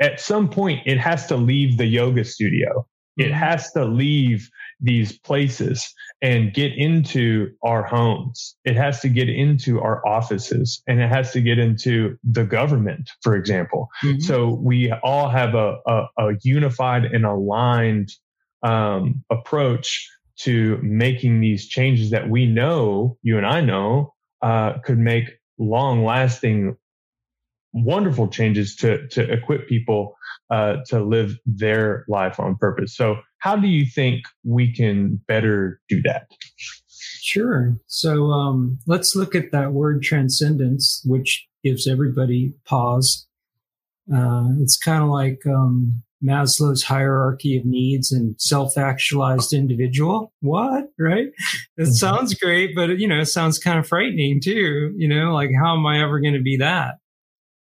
at 0.00 0.20
some 0.20 0.48
point 0.48 0.80
it 0.86 0.98
has 0.98 1.26
to 1.26 1.36
leave 1.36 1.76
the 1.76 1.86
yoga 1.86 2.24
studio 2.24 2.86
it 3.16 3.24
mm-hmm. 3.24 3.32
has 3.32 3.72
to 3.72 3.84
leave 3.84 4.50
these 4.80 5.18
places 5.18 5.94
and 6.20 6.52
get 6.52 6.72
into 6.76 7.52
our 7.62 7.82
homes. 7.82 8.56
It 8.64 8.76
has 8.76 9.00
to 9.00 9.08
get 9.08 9.28
into 9.28 9.80
our 9.80 10.06
offices 10.06 10.82
and 10.86 11.00
it 11.00 11.08
has 11.08 11.32
to 11.32 11.40
get 11.40 11.58
into 11.58 12.18
the 12.24 12.44
government, 12.44 13.10
for 13.22 13.36
example. 13.36 13.88
Mm-hmm. 14.02 14.20
So 14.20 14.54
we 14.54 14.92
all 15.02 15.28
have 15.28 15.54
a, 15.54 15.78
a, 15.86 16.06
a 16.18 16.32
unified 16.42 17.06
and 17.06 17.24
aligned 17.24 18.10
um, 18.62 19.24
approach 19.30 20.10
to 20.40 20.78
making 20.82 21.40
these 21.40 21.66
changes 21.66 22.10
that 22.10 22.28
we 22.28 22.46
know, 22.46 23.16
you 23.22 23.38
and 23.38 23.46
I 23.46 23.62
know, 23.62 24.14
uh, 24.42 24.74
could 24.84 24.98
make 24.98 25.38
long 25.58 26.04
lasting, 26.04 26.76
wonderful 27.76 28.28
changes 28.28 28.74
to, 28.76 29.06
to 29.08 29.30
equip 29.32 29.68
people 29.68 30.16
uh, 30.50 30.76
to 30.86 31.02
live 31.02 31.38
their 31.44 32.04
life 32.08 32.40
on 32.40 32.56
purpose. 32.56 32.96
So, 32.96 33.16
how 33.38 33.56
do 33.56 33.68
you 33.68 33.84
think 33.86 34.24
we 34.44 34.72
can 34.72 35.20
better 35.28 35.80
do 35.88 36.00
that? 36.02 36.30
Sure. 37.22 37.76
So, 37.86 38.26
um, 38.26 38.78
let's 38.86 39.14
look 39.14 39.34
at 39.34 39.52
that 39.52 39.72
word 39.72 40.02
transcendence, 40.02 41.02
which 41.04 41.46
gives 41.62 41.86
everybody 41.86 42.54
pause. 42.64 43.26
Uh, 44.12 44.50
it's 44.60 44.76
kind 44.76 45.02
of 45.02 45.08
like 45.08 45.40
um, 45.46 46.02
Maslow's 46.24 46.84
hierarchy 46.84 47.58
of 47.58 47.64
needs 47.64 48.12
and 48.12 48.40
self-actualized 48.40 49.52
individual. 49.52 50.32
What? 50.40 50.84
Right? 50.98 51.28
It 51.76 51.82
mm-hmm. 51.82 51.92
sounds 51.92 52.34
great, 52.34 52.74
but 52.74 52.98
you 52.98 53.08
know, 53.08 53.20
it 53.20 53.26
sounds 53.26 53.58
kind 53.58 53.78
of 53.78 53.86
frightening 53.86 54.40
too. 54.40 54.94
You 54.96 55.08
know, 55.08 55.34
like 55.34 55.50
how 55.60 55.76
am 55.76 55.86
I 55.86 56.02
ever 56.02 56.20
going 56.20 56.34
to 56.34 56.42
be 56.42 56.56
that? 56.58 56.94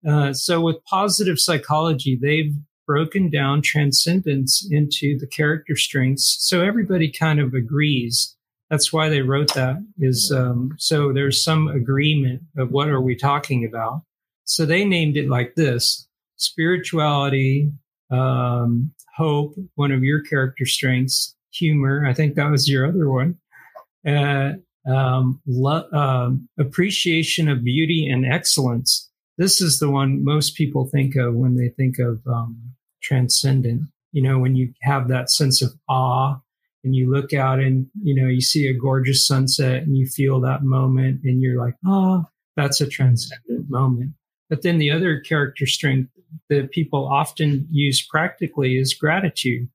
Uh, 0.08 0.34
so 0.34 0.62
with 0.62 0.84
positive 0.86 1.39
psychology, 1.39 2.18
they've 2.22 2.54
broken 2.86 3.30
down 3.30 3.62
transcendence 3.62 4.68
into 4.70 5.18
the 5.18 5.28
character 5.28 5.76
strengths. 5.76 6.38
So 6.39 6.62
everybody 6.62 7.12
kind 7.12 7.39
of 7.39 7.54
agrees. 7.54 8.36
That's 8.70 8.91
why 8.91 9.10
they 9.10 9.22
wrote 9.22 9.54
that 9.54 9.78
is, 9.99 10.32
um, 10.36 10.72
so 10.78 11.14
there's 11.14 11.43
some 11.43 11.68
agreement 11.68 12.41
of 12.58 12.72
what 12.72 12.89
are 12.89 13.01
we 13.01 13.16
talking 13.16 13.66
about. 13.66 14.01
So 14.45 14.66
they 14.66 14.84
named 14.84 15.16
it 15.16 15.30
like 15.30 15.56
this 15.56 16.08
spirituality, 16.38 17.72
um, 18.12 18.91
hope, 19.16 19.56
one 19.76 19.91
of 19.91 20.04
your 20.04 20.22
character 20.22 20.66
strengths, 20.66 21.36
humor. 21.51 22.06
I 22.06 22.14
think 22.14 22.36
that 22.36 22.49
was 22.49 22.70
your 22.70 22.88
other 22.88 23.10
one. 23.10 23.38
Uh, 24.06 24.54
um, 24.86 25.39
lo- 25.47 25.89
um, 25.91 26.49
appreciation 26.60 27.47
of 27.47 27.64
beauty 27.64 28.10
and 28.10 28.26
excellence. 28.26 29.10
This 29.38 29.61
is 29.61 29.79
the 29.79 29.89
one 29.89 30.23
most 30.23 30.55
people 30.55 30.86
think 30.86 31.15
of 31.15 31.34
when 31.34 31.55
they 31.55 31.69
think 31.69 31.99
of 31.99 32.21
um, 32.27 32.73
transcendent. 33.01 33.84
You 34.11 34.21
know, 34.21 34.38
when 34.39 34.55
you 34.55 34.73
have 34.84 35.07
that 35.07 35.31
sense 35.31 35.61
of 35.61 35.71
awe 35.89 36.38
and 36.84 36.95
you 36.95 37.11
look 37.11 37.34
out 37.34 37.59
and, 37.59 37.88
you 38.03 38.13
know, 38.13 38.27
you 38.27 38.41
see 38.41 38.67
a 38.67 38.73
gorgeous 38.73 39.27
sunset 39.27 39.84
and 39.84 39.97
you 39.97 40.05
feel 40.05 40.39
that 40.41 40.63
moment 40.63 41.21
and 41.23 41.41
you're 41.41 41.59
like, 41.59 41.75
oh, 41.86 42.25
that's 42.55 42.79
a 42.79 42.88
transcendent 42.88 43.69
moment. 43.69 44.13
But 44.49 44.61
then 44.61 44.77
the 44.77 44.91
other 44.91 45.19
character 45.19 45.65
strength 45.65 46.11
that 46.49 46.71
people 46.71 47.07
often 47.07 47.67
use 47.71 48.05
practically 48.05 48.77
is 48.77 48.93
gratitude. 48.93 49.67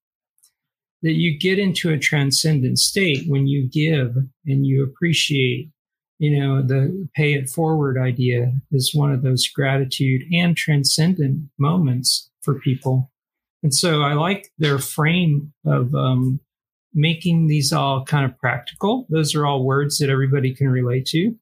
That 1.02 1.12
you 1.12 1.38
get 1.38 1.58
into 1.58 1.92
a 1.92 1.98
transcendent 1.98 2.78
state 2.78 3.24
when 3.28 3.46
you 3.46 3.68
give 3.68 4.16
and 4.46 4.66
you 4.66 4.84
appreciate. 4.84 5.70
You 6.18 6.38
know, 6.38 6.62
the 6.62 7.08
pay 7.14 7.34
it 7.34 7.48
forward 7.48 7.96
idea 7.96 8.52
is 8.72 8.94
one 8.94 9.12
of 9.12 9.22
those 9.22 9.46
gratitude 9.46 10.22
and 10.32 10.56
transcendent 10.56 11.48
moments 11.58 12.28
for 12.42 12.58
people. 12.58 13.10
And 13.62 13.74
so 13.74 14.02
I 14.02 14.14
like 14.14 14.50
their 14.58 14.78
frame 14.78 15.52
of 15.64 15.94
um, 15.94 16.40
making 16.94 17.46
these 17.46 17.72
all 17.72 18.04
kind 18.04 18.24
of 18.24 18.38
practical. 18.38 19.06
Those 19.10 19.34
are 19.34 19.46
all 19.46 19.64
words 19.64 19.98
that 19.98 20.10
everybody 20.10 20.54
can 20.54 20.68
relate 20.68 21.06
to. 21.06 21.36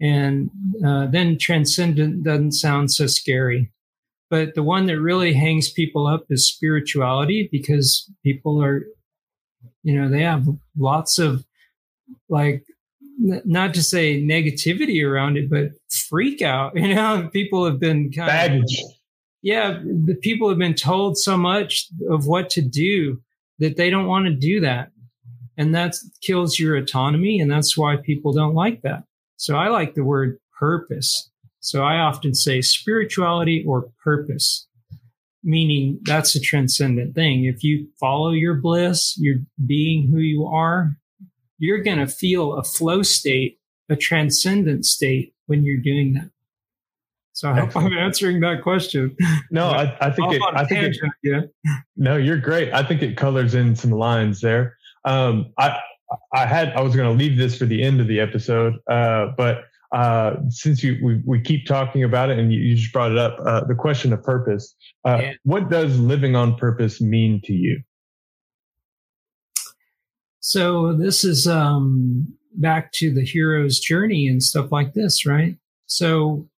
And 0.00 0.50
uh, 0.84 1.06
then 1.06 1.38
transcendent 1.38 2.24
doesn't 2.24 2.52
sound 2.52 2.90
so 2.90 3.06
scary. 3.06 3.70
But 4.30 4.54
the 4.54 4.62
one 4.62 4.86
that 4.86 5.00
really 5.00 5.34
hangs 5.34 5.70
people 5.70 6.06
up 6.06 6.24
is 6.30 6.48
spirituality 6.48 7.48
because 7.50 8.10
people 8.22 8.62
are, 8.62 8.86
you 9.82 10.00
know, 10.00 10.08
they 10.08 10.22
have 10.22 10.46
lots 10.78 11.18
of 11.18 11.44
like, 12.28 12.64
not 13.20 13.74
to 13.74 13.82
say 13.82 14.22
negativity 14.22 15.04
around 15.06 15.36
it, 15.36 15.50
but 15.50 15.70
freak 16.08 16.42
out. 16.42 16.72
You 16.80 16.94
know, 16.94 17.28
people 17.32 17.64
have 17.66 17.78
been 17.78 18.10
kind 18.10 18.26
baggage. 18.26 18.80
of 18.80 18.90
yeah, 19.42 19.80
the 19.82 20.16
people 20.20 20.48
have 20.48 20.58
been 20.58 20.74
told 20.74 21.16
so 21.16 21.36
much 21.36 21.88
of 22.10 22.26
what 22.26 22.50
to 22.50 22.62
do 22.62 23.20
that 23.58 23.76
they 23.76 23.90
don't 23.90 24.06
want 24.06 24.26
to 24.26 24.34
do 24.34 24.60
that. 24.60 24.90
And 25.56 25.74
that 25.74 25.94
kills 26.22 26.58
your 26.58 26.76
autonomy. 26.76 27.40
And 27.40 27.50
that's 27.50 27.76
why 27.76 27.96
people 27.96 28.32
don't 28.32 28.54
like 28.54 28.82
that. 28.82 29.04
So 29.36 29.56
I 29.56 29.68
like 29.68 29.94
the 29.94 30.04
word 30.04 30.38
purpose. 30.58 31.30
So 31.60 31.82
I 31.82 31.98
often 31.98 32.34
say 32.34 32.60
spirituality 32.60 33.64
or 33.66 33.90
purpose, 34.02 34.66
meaning 35.42 35.98
that's 36.02 36.34
a 36.34 36.40
transcendent 36.40 37.14
thing. 37.14 37.44
If 37.44 37.62
you 37.62 37.88
follow 37.98 38.30
your 38.30 38.54
bliss, 38.54 39.14
you're 39.18 39.40
being 39.66 40.08
who 40.10 40.18
you 40.18 40.46
are, 40.46 40.96
you're 41.60 41.82
going 41.82 41.98
to 41.98 42.08
feel 42.08 42.54
a 42.54 42.64
flow 42.64 43.02
state, 43.02 43.60
a 43.88 43.94
transcendent 43.94 44.84
state 44.84 45.34
when 45.46 45.62
you're 45.62 45.78
doing 45.80 46.14
that. 46.14 46.30
So 47.32 47.48
I 47.48 47.60
hope 47.60 47.76
I'm 47.76 47.96
answering 47.96 48.40
that 48.40 48.62
question. 48.62 49.16
No, 49.50 49.68
I, 49.68 49.96
I 50.00 50.10
think 50.10 50.34
it, 50.34 50.42
I 50.52 50.64
think 50.64 50.94
it, 50.94 50.98
yeah. 51.22 51.40
No, 51.96 52.16
you're 52.16 52.36
great. 52.36 52.72
I 52.74 52.82
think 52.82 53.02
it 53.02 53.16
colors 53.16 53.54
in 53.54 53.76
some 53.76 53.92
lines 53.92 54.40
there. 54.40 54.76
Um, 55.04 55.52
I 55.56 55.78
I 56.34 56.44
had 56.44 56.72
I 56.74 56.82
was 56.82 56.94
going 56.94 57.08
to 57.08 57.16
leave 57.16 57.38
this 57.38 57.56
for 57.56 57.64
the 57.64 57.82
end 57.82 58.00
of 58.00 58.08
the 58.08 58.20
episode, 58.20 58.74
uh, 58.90 59.28
but 59.38 59.64
uh, 59.92 60.36
since 60.48 60.82
you 60.82 60.98
we, 61.02 61.22
we 61.24 61.40
keep 61.40 61.66
talking 61.66 62.04
about 62.04 62.30
it 62.30 62.38
and 62.38 62.52
you, 62.52 62.60
you 62.60 62.76
just 62.76 62.92
brought 62.92 63.12
it 63.12 63.18
up, 63.18 63.38
uh, 63.46 63.64
the 63.64 63.74
question 63.74 64.12
of 64.12 64.22
purpose. 64.22 64.74
Uh, 65.06 65.18
yeah. 65.22 65.32
What 65.44 65.70
does 65.70 65.98
living 65.98 66.36
on 66.36 66.56
purpose 66.56 67.00
mean 67.00 67.40
to 67.44 67.54
you? 67.54 67.80
So 70.40 70.94
this 70.94 71.22
is 71.22 71.46
um, 71.46 72.34
back 72.54 72.92
to 72.92 73.12
the 73.12 73.24
hero's 73.24 73.78
journey 73.78 74.26
and 74.26 74.42
stuff 74.42 74.72
like 74.72 74.94
this, 74.94 75.26
right? 75.26 75.56
So 75.86 76.48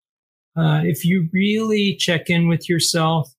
uh, 0.57 0.83
if 0.85 1.05
you 1.05 1.29
really 1.33 1.97
check 1.97 2.31
in 2.31 2.47
with 2.49 2.69
yourself 2.69 3.35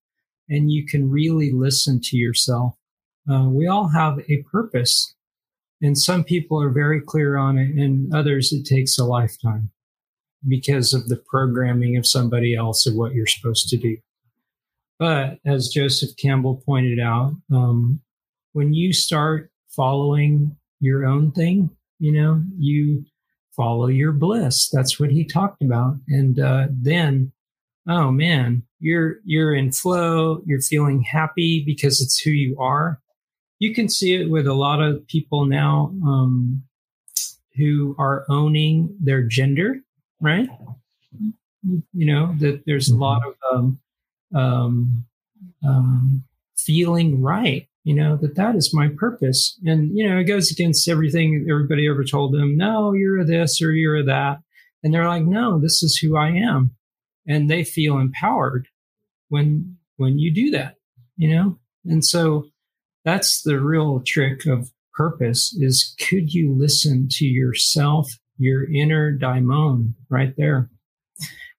and 0.49 0.71
you 0.71 0.85
can 0.85 1.09
really 1.09 1.51
listen 1.51 2.01
to 2.03 2.17
yourself, 2.17 2.75
uh, 3.31 3.47
we 3.47 3.67
all 3.67 3.87
have 3.87 4.19
a 4.29 4.43
purpose. 4.51 5.15
And 5.81 5.97
some 5.97 6.23
people 6.23 6.61
are 6.61 6.69
very 6.69 7.01
clear 7.01 7.35
on 7.35 7.57
it, 7.57 7.75
and 7.75 8.13
others 8.15 8.53
it 8.53 8.65
takes 8.65 8.97
a 8.97 9.03
lifetime 9.03 9.69
because 10.47 10.93
of 10.93 11.09
the 11.09 11.21
programming 11.29 11.97
of 11.97 12.07
somebody 12.07 12.55
else 12.55 12.85
of 12.85 12.95
what 12.95 13.13
you're 13.13 13.27
supposed 13.27 13.67
to 13.69 13.77
do. 13.77 13.97
But 14.97 15.39
as 15.45 15.67
Joseph 15.67 16.15
Campbell 16.17 16.61
pointed 16.65 16.99
out, 16.99 17.33
um, 17.51 18.01
when 18.53 18.73
you 18.73 18.93
start 18.93 19.51
following 19.75 20.55
your 20.79 21.05
own 21.05 21.31
thing, 21.31 21.69
you 21.99 22.11
know, 22.11 22.41
you 22.57 23.05
follow 23.55 23.87
your 23.87 24.11
bliss. 24.11 24.69
That's 24.69 24.99
what 24.99 25.11
he 25.11 25.25
talked 25.25 25.61
about. 25.61 25.95
And 26.07 26.39
uh, 26.39 26.67
then, 26.71 27.31
oh 27.87 28.11
man, 28.11 28.63
you're 28.79 29.17
you're 29.23 29.53
in 29.53 29.71
flow. 29.71 30.41
You're 30.45 30.61
feeling 30.61 31.01
happy 31.01 31.63
because 31.65 32.01
it's 32.01 32.19
who 32.19 32.31
you 32.31 32.57
are. 32.59 32.99
You 33.59 33.73
can 33.73 33.87
see 33.87 34.15
it 34.15 34.29
with 34.29 34.47
a 34.47 34.53
lot 34.53 34.81
of 34.81 35.07
people 35.07 35.45
now 35.45 35.93
um, 36.05 36.63
who 37.55 37.95
are 37.97 38.25
owning 38.29 38.95
their 38.99 39.23
gender, 39.23 39.77
right? 40.19 40.49
You 41.93 42.05
know 42.05 42.35
that 42.39 42.63
there's 42.65 42.89
a 42.89 42.97
lot 42.97 43.21
of 43.25 43.35
um, 43.53 43.79
um, 44.35 45.05
um 45.65 46.23
feeling 46.57 47.21
right 47.21 47.67
you 47.83 47.93
know, 47.93 48.17
that 48.17 48.35
that 48.35 48.55
is 48.55 48.73
my 48.73 48.89
purpose. 48.97 49.59
And, 49.65 49.95
you 49.95 50.07
know, 50.07 50.17
it 50.17 50.23
goes 50.23 50.51
against 50.51 50.87
everything 50.87 51.45
everybody 51.49 51.87
ever 51.89 52.03
told 52.03 52.33
them. 52.33 52.55
No, 52.57 52.93
you're 52.93 53.25
this 53.25 53.61
or 53.61 53.71
you're 53.71 54.05
that. 54.05 54.39
And 54.83 54.93
they're 54.93 55.07
like, 55.07 55.23
no, 55.23 55.59
this 55.59 55.83
is 55.83 55.97
who 55.97 56.15
I 56.17 56.29
am. 56.29 56.71
And 57.27 57.49
they 57.49 57.63
feel 57.63 57.97
empowered 57.97 58.67
when, 59.29 59.77
when 59.97 60.19
you 60.19 60.33
do 60.33 60.51
that, 60.51 60.75
you 61.17 61.33
know? 61.33 61.59
And 61.85 62.03
so 62.03 62.45
that's 63.03 63.41
the 63.41 63.59
real 63.59 64.01
trick 64.05 64.45
of 64.45 64.71
purpose 64.93 65.55
is 65.59 65.95
could 65.99 66.33
you 66.33 66.53
listen 66.53 67.07
to 67.11 67.25
yourself, 67.25 68.17
your 68.37 68.69
inner 68.71 69.11
daimon 69.11 69.95
right 70.09 70.33
there? 70.37 70.69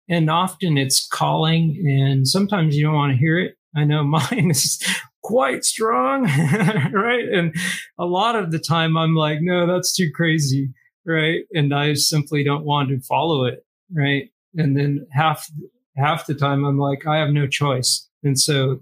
And 0.09 0.31
often 0.31 0.79
it's 0.79 1.07
calling 1.07 1.83
and 1.87 2.29
sometimes 2.29 2.77
you 2.77 2.85
don't 2.85 2.95
want 2.95 3.12
to 3.12 3.18
hear 3.18 3.39
it. 3.39 3.57
I 3.77 3.85
know 3.85 4.05
mine 4.05 4.51
is 4.51 4.83
quite 5.25 5.64
strong, 5.64 6.22
right? 6.93 7.27
And 7.29 7.55
a 7.99 8.05
lot 8.05 8.37
of 8.37 8.53
the 8.53 8.59
time 8.61 8.97
I'm 8.97 9.16
like, 9.16 9.39
no, 9.41 9.66
that's 9.66 9.97
too 9.97 10.11
crazy, 10.14 10.72
right? 11.05 11.45
And 11.53 11.75
I 11.75 11.95
simply 11.95 12.45
don't 12.45 12.64
want 12.64 12.91
to 12.91 13.01
follow 13.01 13.45
it, 13.47 13.64
right? 13.93 14.31
And 14.55 14.77
then 14.77 15.07
half 15.11 15.51
half 15.97 16.27
the 16.27 16.35
time 16.35 16.64
I'm 16.64 16.79
like, 16.79 17.07
I 17.07 17.18
have 17.18 17.31
no 17.31 17.47
choice. 17.47 18.09
And 18.22 18.39
so, 18.39 18.81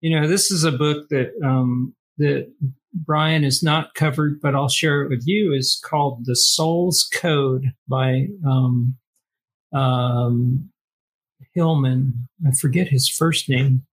you 0.00 0.18
know, 0.18 0.26
this 0.26 0.50
is 0.50 0.64
a 0.64 0.72
book 0.72 1.08
that 1.10 1.32
um, 1.44 1.94
that 2.18 2.50
Brian 2.94 3.42
is 3.42 3.62
not 3.62 3.94
covered, 3.94 4.40
but 4.40 4.54
I'll 4.54 4.68
share 4.68 5.02
it 5.02 5.10
with 5.10 5.22
you. 5.26 5.52
is 5.52 5.80
called 5.84 6.24
The 6.24 6.36
Soul's 6.36 7.08
Code 7.12 7.72
by 7.88 8.28
um, 8.46 8.96
um, 9.74 10.70
Hillman. 11.54 12.28
I 12.46 12.52
forget 12.52 12.88
his 12.88 13.08
first 13.08 13.48
name. 13.48 13.84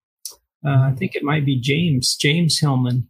Uh, 0.65 0.91
I 0.91 0.93
think 0.97 1.15
it 1.15 1.23
might 1.23 1.45
be 1.45 1.59
James, 1.59 2.15
James 2.15 2.59
Hillman. 2.59 3.09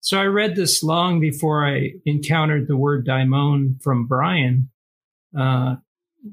So 0.00 0.20
I 0.20 0.24
read 0.26 0.54
this 0.54 0.82
long 0.82 1.20
before 1.20 1.66
I 1.66 1.92
encountered 2.04 2.68
the 2.68 2.76
word 2.76 3.04
daimon 3.04 3.82
from 3.82 4.06
Brian, 4.06 4.70
uh, 5.38 5.76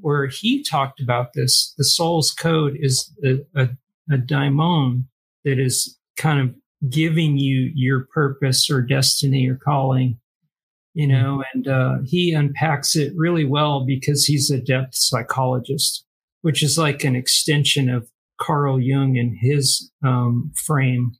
where 0.00 0.26
he 0.26 0.62
talked 0.62 1.00
about 1.00 1.32
this. 1.34 1.74
The 1.76 1.84
soul's 1.84 2.30
code 2.30 2.76
is 2.78 3.12
a, 3.24 3.38
a, 3.54 3.68
a 4.12 4.18
daimon 4.18 5.08
that 5.44 5.58
is 5.58 5.98
kind 6.16 6.40
of 6.40 6.54
giving 6.88 7.38
you 7.38 7.72
your 7.74 8.06
purpose 8.12 8.70
or 8.70 8.80
destiny 8.80 9.48
or 9.48 9.56
calling, 9.56 10.18
you 10.94 11.06
know, 11.06 11.42
mm-hmm. 11.42 11.58
and 11.58 11.68
uh, 11.68 11.94
he 12.04 12.32
unpacks 12.32 12.94
it 12.94 13.12
really 13.16 13.44
well 13.44 13.84
because 13.84 14.24
he's 14.24 14.50
a 14.50 14.60
depth 14.60 14.94
psychologist, 14.94 16.04
which 16.42 16.62
is 16.62 16.78
like 16.78 17.04
an 17.04 17.16
extension 17.16 17.88
of 17.88 18.08
Carl 18.44 18.80
Jung 18.80 19.16
in 19.16 19.36
his 19.40 19.90
um, 20.04 20.52
frame. 20.66 21.12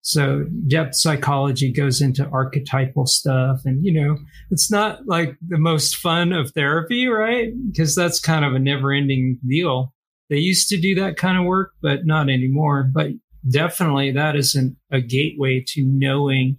So 0.00 0.46
depth 0.66 0.94
psychology 0.94 1.70
goes 1.72 2.00
into 2.00 2.26
archetypal 2.28 3.06
stuff. 3.06 3.60
And, 3.64 3.84
you 3.84 3.92
know, 3.92 4.16
it's 4.50 4.70
not 4.70 5.00
like 5.06 5.36
the 5.46 5.58
most 5.58 5.96
fun 5.96 6.32
of 6.32 6.52
therapy, 6.52 7.06
right? 7.08 7.52
Because 7.70 7.94
that's 7.94 8.20
kind 8.20 8.44
of 8.44 8.54
a 8.54 8.58
never 8.58 8.92
ending 8.92 9.38
deal. 9.46 9.92
They 10.30 10.38
used 10.38 10.68
to 10.70 10.80
do 10.80 10.94
that 10.96 11.16
kind 11.16 11.38
of 11.38 11.44
work, 11.44 11.72
but 11.82 12.06
not 12.06 12.30
anymore. 12.30 12.90
But 12.92 13.08
definitely 13.50 14.12
that 14.12 14.36
is 14.36 14.54
an, 14.54 14.76
a 14.90 15.00
gateway 15.00 15.64
to 15.68 15.84
knowing 15.84 16.58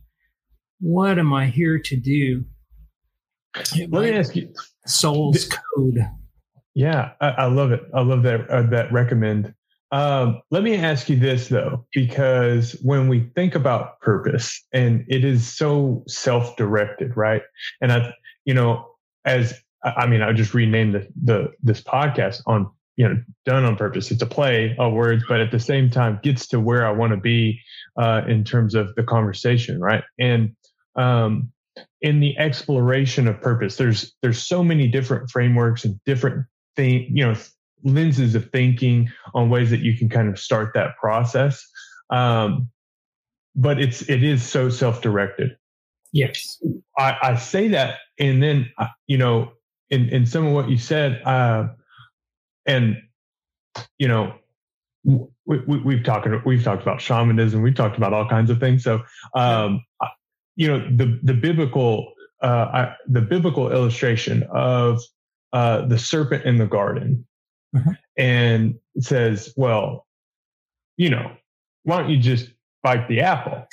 what 0.79 1.19
am 1.19 1.33
I 1.33 1.47
here 1.47 1.79
to 1.79 1.97
do? 1.97 2.45
Let 3.75 3.91
me 3.91 4.11
ask 4.11 4.35
you 4.35 4.53
soul's 4.85 5.47
code. 5.47 5.99
Yeah, 6.75 7.11
I, 7.19 7.27
I, 7.29 7.45
love 7.45 7.71
it. 7.71 7.81
I 7.93 8.01
love 8.01 8.23
that 8.23 8.49
uh, 8.49 8.63
that 8.69 8.91
recommend. 8.91 9.53
Um, 9.91 10.41
let 10.51 10.63
me 10.63 10.75
ask 10.75 11.09
you 11.09 11.15
this 11.15 11.47
though, 11.47 11.85
because 11.93 12.73
when 12.83 13.07
we 13.07 13.31
think 13.35 13.55
about 13.55 13.99
purpose 14.01 14.63
and 14.71 15.03
it 15.07 15.25
is 15.25 15.47
so 15.47 16.03
self 16.07 16.55
directed, 16.57 17.17
right? 17.17 17.41
And 17.81 17.91
I, 17.91 18.13
you 18.45 18.53
know, 18.53 18.85
as 19.25 19.53
I 19.83 20.05
mean, 20.05 20.21
I 20.21 20.33
just 20.33 20.53
renamed 20.53 20.93
the, 20.95 21.07
the, 21.23 21.51
this 21.63 21.81
podcast 21.81 22.41
on, 22.45 22.69
you 22.97 23.07
know, 23.07 23.15
done 23.45 23.65
on 23.65 23.77
purpose. 23.77 24.11
It's 24.11 24.21
a 24.21 24.27
play 24.27 24.75
of 24.77 24.93
words, 24.93 25.23
but 25.27 25.39
at 25.39 25.51
the 25.51 25.59
same 25.59 25.89
time 25.89 26.19
gets 26.21 26.47
to 26.49 26.59
where 26.59 26.85
I 26.85 26.91
want 26.91 27.11
to 27.11 27.17
be, 27.17 27.59
uh, 27.97 28.21
in 28.27 28.43
terms 28.43 28.75
of 28.75 28.93
the 28.95 29.03
conversation, 29.03 29.79
right? 29.79 30.03
And, 30.19 30.55
um, 30.95 31.51
in 32.01 32.19
the 32.19 32.37
exploration 32.37 33.27
of 33.27 33.41
purpose, 33.41 33.77
there's, 33.77 34.13
there's 34.21 34.41
so 34.45 34.63
many 34.63 34.87
different 34.87 35.29
frameworks 35.29 35.85
and 35.85 35.99
different 36.05 36.45
thing, 36.75 37.07
you 37.09 37.25
know, 37.25 37.35
lenses 37.83 38.35
of 38.35 38.49
thinking 38.51 39.09
on 39.33 39.49
ways 39.49 39.69
that 39.69 39.79
you 39.79 39.97
can 39.97 40.09
kind 40.09 40.29
of 40.29 40.39
start 40.39 40.71
that 40.73 40.97
process. 40.97 41.65
Um, 42.09 42.69
but 43.55 43.79
it's 43.79 44.07
it 44.09 44.23
is 44.23 44.43
so 44.43 44.69
self 44.69 45.01
directed. 45.01 45.57
Yes, 46.11 46.61
I, 46.97 47.17
I, 47.21 47.35
say 47.35 47.67
that, 47.69 47.99
and 48.17 48.41
then 48.41 48.71
uh, 48.77 48.87
you 49.07 49.17
know, 49.17 49.51
in 49.89 50.09
in 50.09 50.25
some 50.25 50.45
of 50.45 50.53
what 50.53 50.69
you 50.69 50.77
said, 50.77 51.21
uh, 51.23 51.67
and 52.65 52.97
you 53.99 54.07
know, 54.07 54.33
we, 55.03 55.59
we, 55.67 55.77
we've 55.79 56.03
talked 56.03 56.27
we've 56.45 56.63
talked 56.63 56.81
about 56.81 57.01
shamanism, 57.01 57.61
we've 57.61 57.75
talked 57.75 57.97
about 57.97 58.13
all 58.13 58.27
kinds 58.27 58.49
of 58.49 58.59
things. 58.59 58.83
So, 58.83 59.01
um, 59.35 59.83
you 60.55 60.67
know, 60.67 60.79
the 60.95 61.19
the 61.23 61.33
biblical 61.33 62.13
uh, 62.41 62.69
I, 62.73 62.95
the 63.07 63.21
biblical 63.21 63.71
illustration 63.71 64.43
of 64.51 65.01
uh, 65.53 65.85
the 65.85 65.99
serpent 65.99 66.45
in 66.45 66.57
the 66.57 66.67
garden 66.67 67.25
mm-hmm. 67.75 67.91
and 68.17 68.75
says, 68.99 69.53
well, 69.55 70.05
you 70.97 71.09
know, 71.09 71.31
why 71.83 71.99
don't 71.99 72.09
you 72.09 72.17
just 72.17 72.51
bite 72.83 73.07
the 73.07 73.21
apple? 73.21 73.65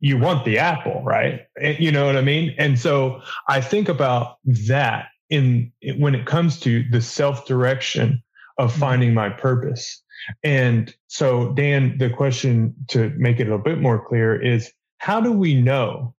You 0.00 0.18
want 0.18 0.44
the 0.44 0.58
apple, 0.58 1.02
right? 1.04 1.42
And, 1.60 1.78
you 1.78 1.92
know 1.92 2.06
what 2.06 2.16
I 2.16 2.22
mean? 2.22 2.54
And 2.58 2.78
so 2.78 3.22
I 3.48 3.60
think 3.60 3.88
about 3.88 4.36
that 4.68 5.06
in 5.30 5.72
when 5.96 6.14
it 6.14 6.26
comes 6.26 6.60
to 6.60 6.84
the 6.90 7.00
self 7.00 7.46
direction 7.46 8.22
of 8.58 8.70
mm-hmm. 8.70 8.80
finding 8.80 9.14
my 9.14 9.30
purpose. 9.30 10.02
And 10.44 10.94
so, 11.08 11.52
Dan, 11.54 11.98
the 11.98 12.10
question 12.10 12.74
to 12.88 13.12
make 13.16 13.40
it 13.40 13.48
a 13.48 13.58
bit 13.58 13.80
more 13.80 14.04
clear 14.06 14.40
is 14.40 14.72
how 14.98 15.20
do 15.20 15.32
we 15.32 15.60
know 15.60 16.14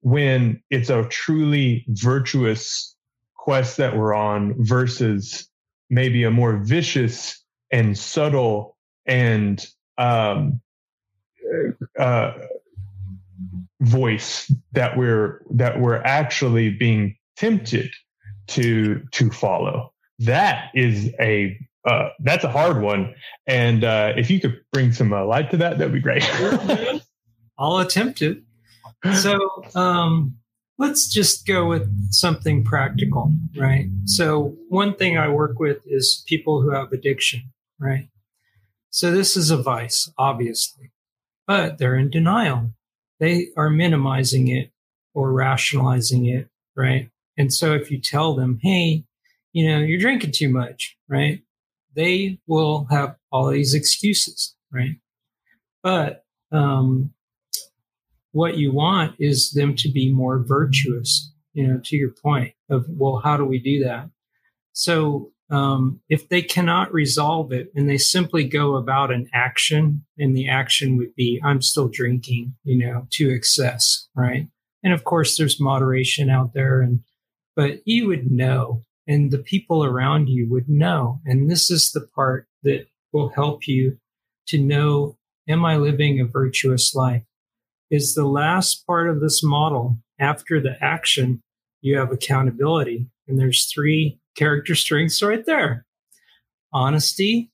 when 0.00 0.62
it's 0.70 0.88
a 0.88 1.04
truly 1.08 1.84
virtuous 1.88 2.94
quest 3.36 3.76
that 3.76 3.96
we're 3.96 4.14
on 4.14 4.54
versus 4.58 5.48
maybe 5.90 6.24
a 6.24 6.30
more 6.30 6.56
vicious 6.56 7.42
and 7.70 7.96
subtle 7.96 8.76
and 9.06 9.66
um, 9.98 10.60
uh, 11.98 12.32
voice 13.80 14.52
that 14.72 14.96
we're 14.96 15.42
that 15.50 15.80
we're 15.80 16.02
actually 16.02 16.70
being 16.70 17.16
tempted 17.36 17.90
to 18.48 19.02
to 19.12 19.30
follow. 19.30 19.92
That 20.20 20.70
is 20.74 21.10
a 21.20 21.58
uh, 21.86 22.08
that's 22.20 22.44
a 22.44 22.50
hard 22.50 22.82
one. 22.82 23.14
And 23.46 23.84
uh, 23.84 24.12
if 24.16 24.30
you 24.30 24.40
could 24.40 24.60
bring 24.72 24.92
some 24.92 25.12
uh, 25.12 25.24
light 25.24 25.50
to 25.52 25.56
that 25.58 25.78
that'd 25.78 25.92
be 25.92 26.00
great. 26.00 26.24
I'll 27.58 27.78
attempt 27.78 28.22
it. 28.22 28.42
So 29.20 29.38
um, 29.74 30.36
let's 30.78 31.08
just 31.08 31.46
go 31.46 31.66
with 31.66 31.88
something 32.12 32.64
practical 32.64 33.32
right 33.56 33.86
so 34.04 34.56
one 34.68 34.94
thing 34.94 35.16
i 35.16 35.28
work 35.28 35.58
with 35.58 35.78
is 35.86 36.24
people 36.26 36.62
who 36.62 36.70
have 36.70 36.92
addiction 36.92 37.42
right 37.78 38.08
so 38.90 39.10
this 39.10 39.36
is 39.36 39.50
a 39.50 39.56
vice 39.56 40.10
obviously 40.18 40.90
but 41.46 41.78
they're 41.78 41.96
in 41.96 42.10
denial 42.10 42.70
they 43.18 43.48
are 43.56 43.70
minimizing 43.70 44.48
it 44.48 44.70
or 45.14 45.32
rationalizing 45.32 46.26
it, 46.26 46.48
right? 46.76 47.10
And 47.38 47.52
so 47.52 47.74
if 47.74 47.90
you 47.90 48.00
tell 48.00 48.34
them, 48.34 48.58
hey, 48.62 49.04
you 49.52 49.68
know, 49.68 49.78
you're 49.78 49.98
drinking 49.98 50.32
too 50.32 50.50
much, 50.50 50.96
right? 51.08 51.40
They 51.94 52.38
will 52.46 52.86
have 52.90 53.16
all 53.32 53.48
these 53.48 53.72
excuses, 53.72 54.54
right? 54.70 54.96
But 55.82 56.24
um, 56.52 57.14
what 58.36 58.58
you 58.58 58.70
want 58.72 59.14
is 59.18 59.52
them 59.52 59.74
to 59.76 59.90
be 59.90 60.12
more 60.12 60.38
virtuous, 60.38 61.32
you 61.54 61.66
know, 61.66 61.80
to 61.84 61.96
your 61.96 62.12
point 62.22 62.52
of, 62.70 62.84
well, 62.88 63.20
how 63.24 63.36
do 63.36 63.44
we 63.44 63.58
do 63.58 63.82
that? 63.82 64.10
So 64.72 65.32
um, 65.50 66.00
if 66.10 66.28
they 66.28 66.42
cannot 66.42 66.92
resolve 66.92 67.50
it 67.52 67.72
and 67.74 67.88
they 67.88 67.96
simply 67.96 68.44
go 68.44 68.76
about 68.76 69.10
an 69.10 69.30
action 69.32 70.04
and 70.18 70.36
the 70.36 70.48
action 70.48 70.96
would 70.96 71.14
be 71.14 71.40
i'm 71.44 71.62
still 71.62 71.86
drinking 71.86 72.52
you 72.64 72.76
know 72.76 73.06
to 73.12 73.30
excess 73.30 74.08
right? 74.16 74.48
And 74.82 74.92
of 74.92 75.04
course 75.04 75.36
there's 75.36 75.60
moderation 75.60 76.30
out 76.30 76.52
there 76.52 76.80
and 76.80 77.00
but 77.54 77.78
you 77.84 78.08
would 78.08 78.30
know 78.30 78.82
and 79.06 79.30
the 79.30 79.38
people 79.38 79.84
around 79.84 80.28
you 80.28 80.50
would 80.50 80.68
know. 80.68 81.20
And 81.24 81.48
this 81.48 81.70
is 81.70 81.92
the 81.92 82.08
part 82.14 82.48
that 82.64 82.86
will 83.12 83.28
help 83.28 83.68
you 83.68 83.98
to 84.48 84.58
know 84.58 85.16
am 85.48 85.64
i 85.64 85.76
living 85.76 86.20
a 86.20 86.24
virtuous 86.24 86.94
life 86.94 87.22
is 87.90 88.14
the 88.14 88.26
last 88.26 88.86
part 88.86 89.08
of 89.08 89.20
this 89.20 89.42
model 89.42 89.98
after 90.18 90.60
the 90.60 90.76
action 90.82 91.42
you 91.80 91.98
have 91.98 92.10
accountability 92.10 93.06
and 93.28 93.38
there's 93.38 93.70
three 93.72 94.18
character 94.36 94.74
strengths 94.74 95.22
right 95.22 95.46
there 95.46 95.86
honesty, 96.72 97.50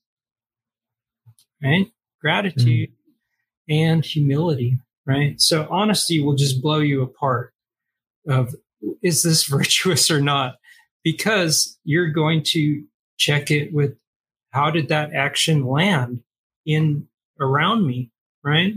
right? 1.63 1.87
Gratitude 2.21 2.89
mm. 2.89 2.93
and 3.69 4.05
humility, 4.05 4.77
right? 5.05 5.39
So 5.39 5.67
honesty 5.69 6.21
will 6.21 6.35
just 6.35 6.61
blow 6.61 6.79
you 6.79 7.01
apart 7.01 7.53
of 8.27 8.53
is 9.01 9.23
this 9.23 9.43
virtuous 9.47 10.11
or 10.11 10.21
not? 10.21 10.55
Because 11.03 11.77
you're 11.83 12.09
going 12.09 12.43
to 12.47 12.83
check 13.17 13.51
it 13.51 13.73
with 13.73 13.95
how 14.51 14.69
did 14.69 14.89
that 14.89 15.13
action 15.13 15.65
land 15.65 16.21
in 16.65 17.07
around 17.39 17.87
me, 17.87 18.11
right? 18.43 18.75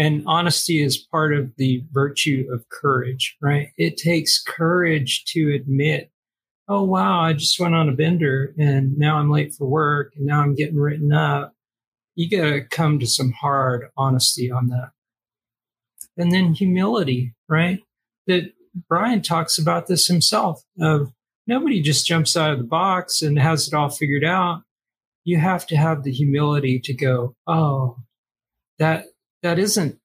And 0.00 0.24
honesty 0.26 0.82
is 0.82 0.96
part 0.96 1.34
of 1.34 1.54
the 1.58 1.84
virtue 1.92 2.48
of 2.50 2.66
courage, 2.70 3.36
right? 3.42 3.68
It 3.76 3.98
takes 3.98 4.42
courage 4.42 5.24
to 5.26 5.52
admit 5.54 6.10
oh 6.70 6.84
wow, 6.84 7.20
I 7.20 7.32
just 7.32 7.58
went 7.58 7.74
on 7.74 7.88
a 7.88 7.92
bender 7.92 8.54
and 8.56 8.96
now 8.96 9.18
I'm 9.18 9.28
late 9.28 9.52
for 9.52 9.66
work 9.66 10.12
and 10.16 10.24
now 10.24 10.40
I'm 10.40 10.54
getting 10.54 10.78
written 10.78 11.12
up. 11.12 11.52
You 12.14 12.30
got 12.30 12.48
to 12.48 12.60
come 12.62 13.00
to 13.00 13.06
some 13.06 13.32
hard 13.32 13.88
honesty 13.96 14.52
on 14.52 14.68
that. 14.68 14.90
And 16.16 16.30
then 16.30 16.54
humility, 16.54 17.34
right? 17.48 17.80
That 18.28 18.52
Brian 18.88 19.20
talks 19.20 19.58
about 19.58 19.88
this 19.88 20.06
himself 20.06 20.62
of 20.80 21.12
nobody 21.48 21.82
just 21.82 22.06
jumps 22.06 22.36
out 22.36 22.52
of 22.52 22.58
the 22.58 22.64
box 22.64 23.20
and 23.20 23.36
has 23.36 23.66
it 23.66 23.74
all 23.74 23.90
figured 23.90 24.24
out. 24.24 24.62
You 25.24 25.38
have 25.38 25.66
to 25.66 25.76
have 25.76 26.04
the 26.04 26.12
humility 26.12 26.78
to 26.84 26.94
go, 26.94 27.34
oh, 27.48 27.96
that 28.78 29.06
that 29.42 29.58
isn't 29.58 29.98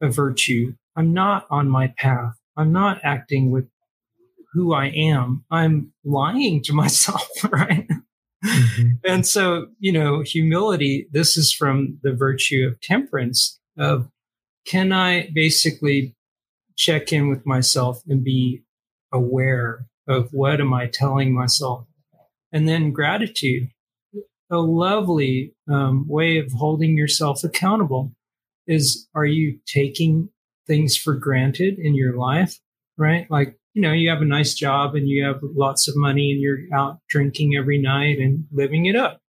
a 0.00 0.08
virtue. 0.08 0.74
I'm 0.96 1.12
not 1.12 1.46
on 1.50 1.68
my 1.68 1.94
path. 1.98 2.34
I'm 2.56 2.72
not 2.72 3.00
acting 3.02 3.50
with 3.50 3.68
who 4.56 4.72
I 4.72 4.86
am, 4.86 5.44
I'm 5.50 5.92
lying 6.02 6.62
to 6.62 6.72
myself, 6.82 7.28
right? 7.50 7.86
Mm-hmm. 8.44 8.88
And 9.04 9.26
so, 9.26 9.66
you 9.78 9.92
know, 9.92 10.22
humility, 10.22 11.08
this 11.12 11.36
is 11.36 11.52
from 11.52 11.98
the 12.02 12.12
virtue 12.12 12.66
of 12.66 12.80
temperance 12.80 13.60
of 13.78 14.08
can 14.66 14.92
I 14.92 15.28
basically 15.34 16.14
check 16.76 17.12
in 17.12 17.28
with 17.28 17.46
myself 17.46 18.02
and 18.08 18.24
be 18.24 18.62
aware 19.12 19.86
of 20.08 20.32
what 20.32 20.60
am 20.60 20.72
I 20.72 20.86
telling 20.86 21.34
myself? 21.34 21.86
And 22.52 22.68
then 22.68 22.92
gratitude, 22.92 23.68
a 24.50 24.58
lovely 24.58 25.54
um, 25.68 26.06
way 26.08 26.38
of 26.38 26.52
holding 26.52 26.96
yourself 26.96 27.44
accountable 27.44 28.15
is 28.66 29.08
are 29.14 29.26
you 29.26 29.58
taking 29.66 30.28
things 30.66 30.96
for 30.96 31.14
granted 31.14 31.78
in 31.78 31.94
your 31.94 32.16
life? 32.16 32.58
Right? 32.96 33.30
Like 33.30 33.58
you 33.74 33.82
know, 33.82 33.92
you 33.92 34.08
have 34.08 34.22
a 34.22 34.26
nice 34.26 34.54
job 34.54 34.94
and 34.94 35.06
you 35.06 35.22
have 35.22 35.40
lots 35.42 35.86
of 35.86 35.94
money 35.96 36.32
and 36.32 36.40
you're 36.40 36.60
out 36.72 36.98
drinking 37.10 37.56
every 37.56 37.76
night 37.76 38.18
and 38.18 38.46
living 38.50 38.86
it 38.86 38.96
up. 38.96 39.20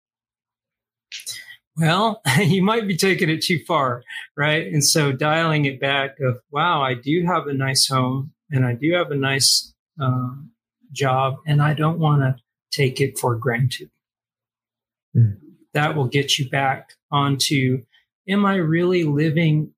Well, 1.76 2.22
you 2.41 2.62
might 2.62 2.87
be 2.87 2.97
taking 2.97 3.28
it 3.28 3.43
too 3.43 3.61
far, 3.66 4.03
right? 4.37 4.66
And 4.66 4.84
so 4.84 5.12
dialing 5.12 5.64
it 5.64 5.80
back 5.80 6.20
of, 6.20 6.41
wow, 6.51 6.80
I 6.82 6.95
do 6.95 7.24
have 7.26 7.49
a 7.49 7.55
nice 7.55 7.89
home 7.89 8.32
and 8.51 8.64
I 8.64 8.74
do 8.74 8.95
have 8.95 9.11
a 9.11 9.16
nice 9.16 9.74
um, 10.01 10.51
job 10.93 11.37
and 11.47 11.61
I 11.61 11.74
don't 11.74 11.99
want 11.99 12.22
to 12.22 12.37
take 12.70 13.01
it 13.01 13.18
for 13.18 13.34
granted. 13.34 13.91
Mm. 15.16 15.39
That 15.74 15.97
will 15.97 16.07
get 16.07 16.39
you 16.39 16.49
back 16.49 16.91
onto, 17.11 17.82
am 18.29 18.45
I 18.47 18.57
really 18.57 19.05
living 19.05 19.72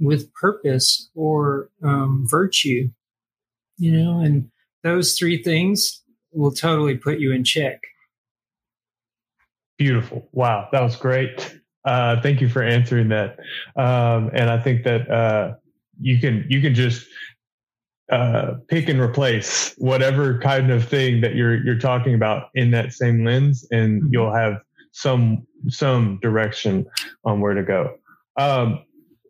with 0.00 0.32
purpose 0.34 1.10
or 1.14 1.70
um, 1.82 2.26
virtue 2.28 2.88
you 3.78 3.92
know, 3.92 4.20
and 4.20 4.50
those 4.82 5.16
three 5.16 5.42
things 5.42 6.02
will 6.32 6.52
totally 6.52 6.96
put 6.96 7.20
you 7.20 7.32
in 7.32 7.44
check. 7.44 7.80
Beautiful. 9.78 10.28
Wow. 10.32 10.68
That 10.72 10.82
was 10.82 10.96
great. 10.96 11.58
Uh, 11.84 12.20
thank 12.20 12.40
you 12.40 12.48
for 12.48 12.62
answering 12.62 13.08
that. 13.08 13.38
Um, 13.76 14.30
and 14.34 14.50
I 14.50 14.58
think 14.58 14.84
that, 14.84 15.08
uh, 15.10 15.54
you 16.00 16.18
can, 16.18 16.44
you 16.48 16.60
can 16.60 16.74
just, 16.74 17.06
uh, 18.10 18.54
pick 18.68 18.88
and 18.88 19.00
replace 19.00 19.74
whatever 19.78 20.38
kind 20.40 20.70
of 20.70 20.86
thing 20.86 21.20
that 21.20 21.34
you're, 21.34 21.62
you're 21.64 21.78
talking 21.78 22.14
about 22.14 22.48
in 22.54 22.70
that 22.72 22.92
same 22.92 23.24
lens 23.24 23.66
and 23.70 24.02
mm-hmm. 24.02 24.08
you'll 24.10 24.34
have 24.34 24.58
some, 24.92 25.46
some 25.68 26.18
direction 26.20 26.86
on 27.24 27.40
where 27.40 27.54
to 27.54 27.62
go. 27.62 27.96
Um, 28.36 28.84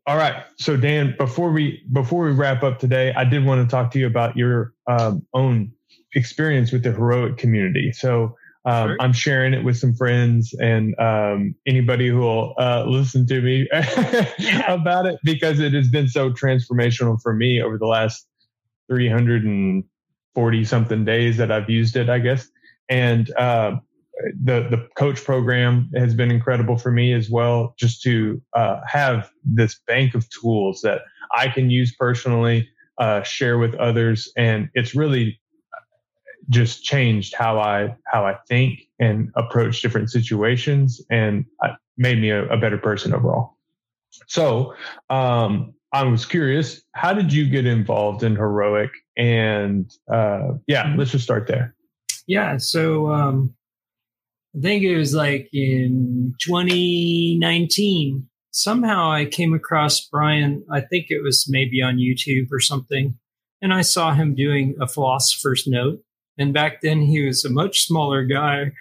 all 0.07 0.17
right. 0.17 0.45
So 0.57 0.77
Dan, 0.77 1.15
before 1.19 1.51
we 1.51 1.83
before 1.93 2.25
we 2.25 2.33
wrap 2.33 2.63
up 2.63 2.79
today, 2.79 3.13
I 3.15 3.25
did 3.25 3.45
want 3.45 3.69
to 3.69 3.71
talk 3.71 3.91
to 3.93 3.99
you 3.99 4.07
about 4.07 4.37
your 4.37 4.73
um, 4.87 5.27
own 5.35 5.73
experience 6.15 6.73
with 6.73 6.83
the 6.83 6.93
heroic 6.93 7.37
community. 7.37 7.93
So 7.93 8.35
um, 8.65 8.89
sure. 8.89 8.97
I'm 9.01 9.13
sharing 9.13 9.55
it 9.55 9.65
with 9.65 9.77
some 9.77 9.95
friends 9.95 10.55
and 10.61 10.99
um, 10.99 11.55
anybody 11.67 12.09
who 12.09 12.19
will 12.19 12.55
uh, 12.59 12.85
listen 12.87 13.27
to 13.27 13.41
me 13.41 13.69
about 14.69 15.07
it 15.07 15.19
because 15.25 15.61
it 15.61 15.73
has 15.75 15.89
been 15.89 16.09
so 16.09 16.31
transformational 16.31 17.21
for 17.23 17.33
me 17.33 17.63
over 17.63 17.79
the 17.79 17.87
last 17.87 18.27
340 18.91 20.65
something 20.65 21.05
days 21.05 21.37
that 21.37 21.53
I've 21.53 21.71
used 21.71 21.97
it, 21.97 22.09
I 22.09 22.19
guess. 22.19 22.49
And 22.89 23.31
uh, 23.37 23.77
the 24.43 24.67
the 24.69 24.89
coach 24.97 25.23
program 25.25 25.91
has 25.95 26.15
been 26.15 26.31
incredible 26.31 26.77
for 26.77 26.91
me 26.91 27.13
as 27.13 27.31
well. 27.31 27.75
Just 27.79 28.03
to 28.03 28.41
uh, 28.55 28.81
have 28.87 29.31
this 29.45 29.81
bank 29.87 30.15
of 30.15 30.29
tools 30.31 30.81
that 30.83 31.03
I 31.35 31.49
can 31.49 31.71
use 31.71 31.95
personally, 31.95 32.69
uh, 32.99 33.23
share 33.23 33.59
with 33.59 33.75
others, 33.77 34.33
and 34.37 34.69
it's 34.75 34.95
really 34.95 35.41
just 36.51 36.83
changed 36.83 37.35
how 37.35 37.59
I 37.59 37.97
how 38.07 38.27
I 38.27 38.37
think 38.49 38.81
and 38.99 39.31
approach 39.37 39.83
different 39.83 40.11
situations, 40.11 41.01
and 41.11 41.45
made 41.97 42.21
me 42.21 42.31
a, 42.31 42.49
a 42.49 42.57
better 42.57 42.79
person 42.79 43.13
overall. 43.13 43.57
So 44.27 44.75
um, 45.11 45.75
I 45.93 46.05
was 46.05 46.27
curious, 46.27 46.83
how 46.93 47.13
did 47.13 47.33
you 47.33 47.49
get 47.49 47.67
involved 47.67 48.23
in 48.23 48.37
heroic? 48.37 48.91
And 49.17 49.91
uh, 50.13 50.53
yeah, 50.67 50.95
let's 50.97 51.11
just 51.11 51.25
start 51.25 51.47
there. 51.47 51.75
Yeah, 52.27 52.59
so 52.59 53.11
um, 53.11 53.55
I 54.57 54.61
think 54.61 54.83
it 54.83 54.97
was 54.97 55.15
like 55.15 55.49
in 55.53 56.35
2019. 56.41 58.29
Somehow 58.51 59.13
I 59.13 59.27
came 59.27 59.55
across 59.55 60.01
Brian. 60.07 60.65
I 60.71 60.81
think 60.81 61.07
it 61.11 61.23
was 61.23 61.47
maybe 61.49 61.83
on 61.83 61.99
YouTube 61.99 62.49
or 62.51 62.61
something. 62.61 63.19
And 63.61 63.73
I 63.73 63.83
saw 63.83 64.15
him 64.15 64.35
doing 64.35 64.75
a 64.81 64.89
philosopher's 64.89 65.67
note. 65.67 66.01
And 66.39 66.55
back 66.55 66.81
then 66.81 67.03
he 67.03 67.25
was 67.25 67.45
a 67.45 67.51
much 67.51 67.83
smaller 67.83 68.25
guy. 68.25 68.73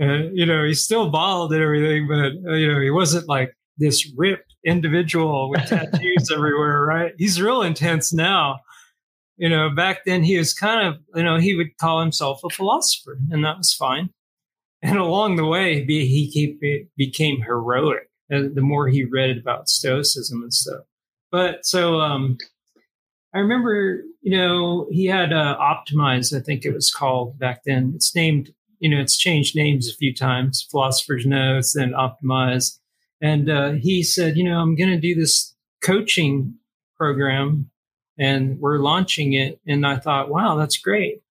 Uh, 0.00 0.30
you 0.32 0.44
know, 0.46 0.64
he's 0.64 0.82
still 0.82 1.10
bald 1.10 1.52
and 1.52 1.62
everything, 1.62 2.08
but, 2.08 2.50
uh, 2.50 2.54
you 2.54 2.66
know, 2.72 2.80
he 2.80 2.90
wasn't 2.90 3.28
like 3.28 3.54
this 3.76 4.10
ripped 4.16 4.54
individual 4.64 5.50
with 5.50 5.66
tattoos 5.66 6.30
everywhere, 6.32 6.82
right? 6.82 7.12
He's 7.18 7.40
real 7.40 7.62
intense 7.62 8.12
now. 8.12 8.60
You 9.36 9.48
know, 9.48 9.70
back 9.70 10.04
then 10.04 10.22
he 10.22 10.38
was 10.38 10.54
kind 10.54 10.86
of, 10.86 11.00
you 11.14 11.22
know, 11.22 11.38
he 11.38 11.54
would 11.54 11.76
call 11.78 12.00
himself 12.00 12.40
a 12.44 12.50
philosopher, 12.50 13.18
and 13.30 13.44
that 13.44 13.58
was 13.58 13.74
fine. 13.74 14.10
And 14.82 14.98
along 14.98 15.36
the 15.36 15.46
way, 15.46 15.84
he 15.84 16.88
became 16.96 17.42
heroic 17.42 18.10
uh, 18.32 18.48
the 18.54 18.62
more 18.62 18.88
he 18.88 19.04
read 19.04 19.36
about 19.36 19.68
Stoicism 19.68 20.42
and 20.42 20.52
stuff. 20.52 20.84
But 21.30 21.66
so 21.66 22.00
um, 22.00 22.38
I 23.34 23.38
remember, 23.38 24.02
you 24.22 24.36
know, 24.36 24.86
he 24.90 25.06
had 25.06 25.32
uh, 25.32 25.58
Optimize, 25.58 26.36
I 26.36 26.40
think 26.40 26.64
it 26.64 26.74
was 26.74 26.90
called 26.90 27.38
back 27.38 27.62
then. 27.64 27.92
It's 27.94 28.14
named, 28.14 28.52
you 28.78 28.88
know, 28.88 29.00
it's 29.00 29.16
changed 29.18 29.54
names 29.54 29.88
a 29.88 29.94
few 29.94 30.14
times, 30.14 30.66
Philosopher's 30.70 31.26
Notes, 31.26 31.74
then 31.74 31.92
Optimize. 31.92 32.78
And 33.20 33.50
uh, 33.50 33.72
he 33.72 34.02
said, 34.02 34.36
you 34.36 34.44
know, 34.44 34.58
I'm 34.60 34.76
going 34.76 34.90
to 34.90 35.00
do 35.00 35.14
this 35.14 35.54
coaching 35.82 36.54
program 36.96 37.70
and 38.18 38.58
we're 38.60 38.78
launching 38.78 39.32
it. 39.32 39.60
And 39.66 39.86
I 39.86 39.98
thought, 39.98 40.28
wow, 40.28 40.56
that's 40.56 40.76
great. 40.76 41.22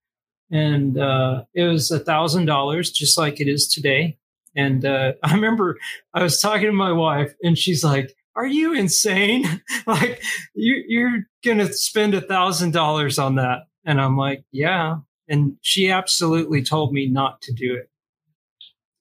And 0.52 0.97
uh, 0.99 1.43
it 1.54 1.64
was 1.64 1.91
a 1.91 1.99
thousand 1.99 2.45
dollars, 2.45 2.91
just 2.91 3.18
like 3.18 3.39
it 3.39 3.47
is 3.47 3.68
today. 3.68 4.18
And 4.56 4.84
uh, 4.86 5.14
I 5.24 5.34
remember 5.34 5.78
I 6.14 6.24
was 6.24 6.39
talking 6.41 6.68
to 6.68 6.74
my 6.74 6.91
wife, 6.91 7.34
and 7.41 7.58
she's 7.58 7.84
like, 7.84 8.16
"Are 8.36 8.45
you 8.45 8.74
insane? 8.74 9.45
like, 9.88 10.22
you, 10.54 10.84
you're 10.88 11.24
gonna 11.43 11.72
spend 11.72 12.14
a 12.14 12.22
thousand 12.22 12.72
dollars 12.72 13.18
on 13.18 13.36
that?" 13.36 13.68
And 13.86 14.02
I'm 14.02 14.18
like, 14.18 14.43
"Yeah." 14.52 14.97
And 15.28 15.56
she 15.62 15.89
absolutely 15.89 16.62
told 16.62 16.91
me 16.91 17.08
not 17.08 17.41
to 17.43 17.54
do 17.54 17.74
it. 17.76 17.89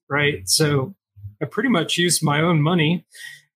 Right. 0.09 0.47
So 0.47 0.95
I 1.41 1.45
pretty 1.45 1.67
much 1.69 1.97
used 1.97 2.23
my 2.23 2.39
own 2.41 2.61
money 2.61 3.05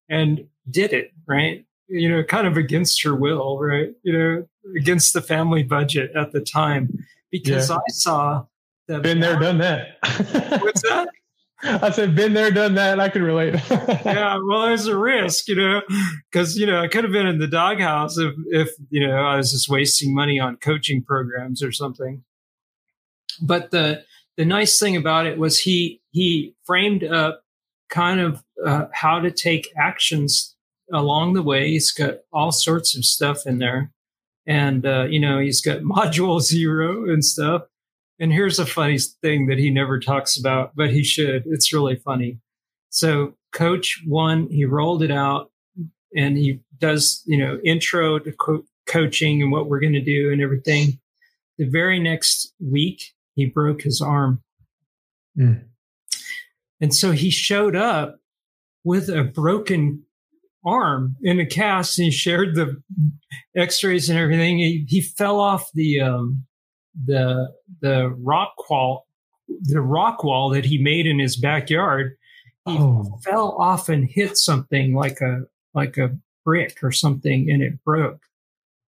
and 0.10 0.48
did 0.70 0.92
it, 0.92 1.12
right? 1.26 1.66
You 1.88 2.10
know, 2.10 2.24
kind 2.24 2.48
of 2.48 2.58
against 2.58 3.02
her 3.04 3.16
will, 3.16 3.60
right? 3.60 3.92
You 4.04 4.14
know, 4.14 4.48
against 4.76 5.14
the 5.14 5.22
family 5.22 5.64
budget 5.64 6.12
at 6.16 6.32
the 6.32 6.42
time 6.42 7.06
because 7.44 7.70
yeah. 7.70 7.76
I 7.76 7.92
saw 7.92 8.46
that. 8.88 9.02
Been 9.02 9.20
there, 9.20 9.40
done 9.40 9.58
that. 9.60 9.98
What's 10.62 10.82
that? 10.84 11.10
I 11.64 11.90
said, 11.90 12.16
been 12.16 12.34
there, 12.34 12.52
done 12.52 12.76
that. 12.76 13.00
I 13.00 13.10
can 13.10 13.24
relate. 13.24 13.56
yeah, 13.70 14.38
well, 14.46 14.68
there's 14.68 14.88
a 14.88 14.98
risk, 14.98 15.48
you 15.48 15.56
know, 15.56 15.82
because 16.32 16.58
you 16.58 16.66
know 16.66 16.82
I 16.82 16.88
could 16.88 17.04
have 17.04 17.14
been 17.14 17.28
in 17.28 17.40
the 17.40 17.48
doghouse 17.48 18.18
if, 18.18 18.34
if 18.48 18.70
you 18.90 19.06
know 19.06 19.16
I 19.16 19.38
was 19.38 19.52
just 19.52 19.70
wasting 19.70 20.14
money 20.14 20.40
on 20.40 20.58
coaching 20.58 21.04
programs 21.04 21.64
or 21.64 21.72
something. 21.72 22.24
But 23.42 23.72
the 23.72 24.04
the 24.38 24.46
nice 24.46 24.78
thing 24.78 24.96
about 24.96 25.26
it 25.26 25.38
was 25.38 25.60
he 25.60 26.02
he 26.12 26.54
framed 26.66 27.04
up 27.04 27.42
kind 27.90 28.20
of 28.20 28.44
uh, 28.64 28.86
how 28.94 29.20
to 29.20 29.32
take 29.32 29.70
actions 29.78 30.56
along 30.92 31.34
the 31.34 31.44
way. 31.44 31.70
He's 31.70 31.92
got 31.92 32.16
all 32.32 32.52
sorts 32.52 32.96
of 32.96 33.06
stuff 33.06 33.46
in 33.46 33.60
there. 33.60 33.92
And, 34.48 34.86
uh, 34.86 35.06
you 35.10 35.20
know, 35.20 35.40
he's 35.40 35.62
got 35.62 35.80
module 35.82 36.42
zero 36.42 37.10
and 37.10 37.24
stuff. 37.24 37.64
And 38.20 38.32
here's 38.32 38.60
a 38.60 38.66
funny 38.66 38.98
thing 38.98 39.48
that 39.48 39.58
he 39.58 39.70
never 39.70 40.00
talks 40.00 40.38
about, 40.38 40.76
but 40.76 40.90
he 40.90 41.04
should. 41.04 41.44
It's 41.46 41.74
really 41.74 41.98
funny. 41.98 42.40
So, 42.90 43.36
coach 43.52 44.02
one, 44.06 44.48
he 44.50 44.64
rolled 44.64 45.04
it 45.04 45.12
out 45.12 45.52
and 46.16 46.38
he 46.38 46.62
does, 46.80 47.22
you 47.26 47.38
know, 47.38 47.60
intro 47.66 48.20
to 48.20 48.32
co- 48.32 48.64
coaching 48.86 49.42
and 49.42 49.52
what 49.52 49.68
we're 49.68 49.82
going 49.82 49.94
to 49.94 50.02
do 50.02 50.32
and 50.32 50.42
everything. 50.42 51.00
The 51.58 51.66
very 51.66 52.00
next 52.00 52.54
week, 52.60 53.14
he 53.36 53.46
broke 53.46 53.82
his 53.82 54.02
arm. 54.02 54.42
Mm. 55.38 55.66
And 56.80 56.96
so 56.96 57.12
he 57.12 57.30
showed 57.30 57.76
up 57.76 58.20
with 58.84 59.10
a 59.10 59.24
broken 59.24 60.04
arm 60.66 61.16
in 61.22 61.40
a 61.40 61.46
cast 61.46 62.00
and 62.00 62.06
he 62.06 62.12
shared 62.12 62.56
the 62.56 62.82
x-rays 63.56 64.10
and 64.10 64.20
everything. 64.20 64.58
He, 64.58 64.86
he 64.88 65.02
fell 65.02 65.40
off 65.40 65.70
the, 65.74 66.02
um, 66.02 66.46
the, 67.06 67.54
the 67.82 68.10
rock 68.10 68.54
wall, 68.70 69.08
the 69.48 69.82
rock 69.82 70.24
wall 70.24 70.50
that 70.50 70.66
he 70.66 70.78
made 70.78 71.06
in 71.06 71.20
his 71.20 71.38
backyard. 71.38 72.18
He 72.66 72.78
oh. 72.78 73.20
fell 73.24 73.52
off 73.60 73.90
and 73.90 74.10
hit 74.10 74.38
something 74.38 74.96
like 74.96 75.22
a, 75.22 75.44
like 75.74 75.98
a 75.98 76.18
brick 76.44 76.80
or 76.84 76.92
something 76.92 77.50
and 77.50 77.62
it 77.62 77.84
broke. 77.84 78.22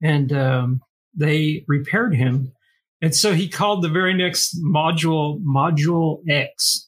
And, 0.03 0.33
um, 0.33 0.83
they 1.17 1.65
repaired 1.67 2.15
him. 2.15 2.53
And 3.01 3.15
so 3.15 3.33
he 3.33 3.49
called 3.49 3.83
the 3.83 3.89
very 3.89 4.15
next 4.15 4.63
module, 4.63 5.43
module 5.43 6.21
X 6.29 6.86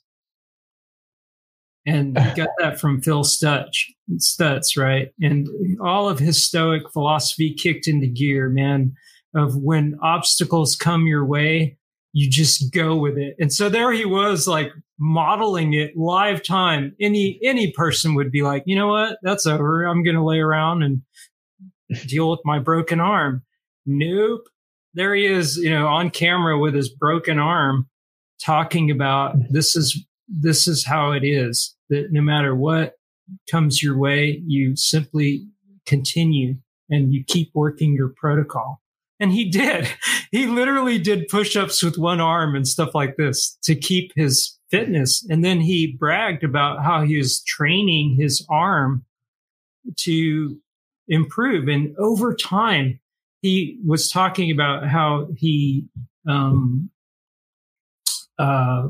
and 1.88 2.14
got 2.36 2.50
that 2.58 2.78
from 2.78 3.00
Phil 3.00 3.24
Stutz, 3.24 3.84
Stutz, 4.18 4.76
right? 4.76 5.08
And 5.20 5.48
all 5.80 6.08
of 6.08 6.18
his 6.18 6.44
Stoic 6.44 6.82
philosophy 6.92 7.54
kicked 7.54 7.88
into 7.88 8.06
gear, 8.06 8.48
man. 8.48 8.94
Of 9.34 9.56
when 9.56 9.98
obstacles 10.02 10.74
come 10.74 11.06
your 11.06 11.24
way, 11.24 11.76
you 12.14 12.30
just 12.30 12.72
go 12.72 12.96
with 12.96 13.18
it. 13.18 13.36
And 13.38 13.52
so 13.52 13.68
there 13.68 13.92
he 13.92 14.06
was, 14.06 14.48
like 14.48 14.72
modeling 14.98 15.74
it 15.74 15.96
live 15.96 16.42
time. 16.42 16.96
Any 16.98 17.38
any 17.44 17.70
person 17.72 18.14
would 18.14 18.32
be 18.32 18.42
like, 18.42 18.62
you 18.64 18.74
know 18.74 18.88
what, 18.88 19.18
that's 19.22 19.46
over. 19.46 19.84
I'm 19.84 20.02
going 20.02 20.16
to 20.16 20.24
lay 20.24 20.38
around 20.38 20.82
and 20.82 21.02
deal 22.06 22.30
with 22.30 22.40
my 22.44 22.58
broken 22.58 23.00
arm. 23.00 23.42
Nope. 23.84 24.48
There 24.94 25.14
he 25.14 25.26
is, 25.26 25.58
you 25.58 25.70
know, 25.70 25.86
on 25.86 26.08
camera 26.08 26.58
with 26.58 26.74
his 26.74 26.88
broken 26.88 27.38
arm, 27.38 27.86
talking 28.42 28.90
about 28.90 29.36
this 29.50 29.76
is 29.76 30.04
this 30.28 30.68
is 30.68 30.84
how 30.84 31.12
it 31.12 31.24
is 31.24 31.74
that 31.88 32.12
no 32.12 32.20
matter 32.20 32.54
what 32.54 32.94
comes 33.50 33.82
your 33.82 33.96
way, 33.96 34.42
you 34.46 34.76
simply 34.76 35.46
continue 35.86 36.56
and 36.90 37.12
you 37.12 37.24
keep 37.26 37.50
working 37.54 37.94
your 37.94 38.12
protocol. 38.16 38.80
And 39.20 39.32
he 39.32 39.48
did. 39.48 39.88
He 40.30 40.44
literally 40.44 40.98
did 40.98 41.28
push 41.28 41.56
ups 41.56 41.82
with 41.82 41.96
one 41.96 42.20
arm 42.20 42.54
and 42.54 42.68
stuff 42.68 42.94
like 42.94 43.16
this 43.16 43.56
to 43.62 43.74
keep 43.74 44.12
his 44.14 44.58
fitness. 44.70 45.26
And 45.30 45.42
then 45.42 45.62
he 45.62 45.96
bragged 45.98 46.44
about 46.44 46.84
how 46.84 47.02
he 47.02 47.16
was 47.16 47.42
training 47.44 48.16
his 48.20 48.46
arm 48.50 49.06
to 50.00 50.58
improve. 51.08 51.66
And 51.66 51.96
over 51.96 52.34
time, 52.34 53.00
he 53.40 53.78
was 53.86 54.10
talking 54.10 54.50
about 54.50 54.86
how 54.86 55.28
he 55.34 55.86
um, 56.28 56.90
uh, 58.38 58.88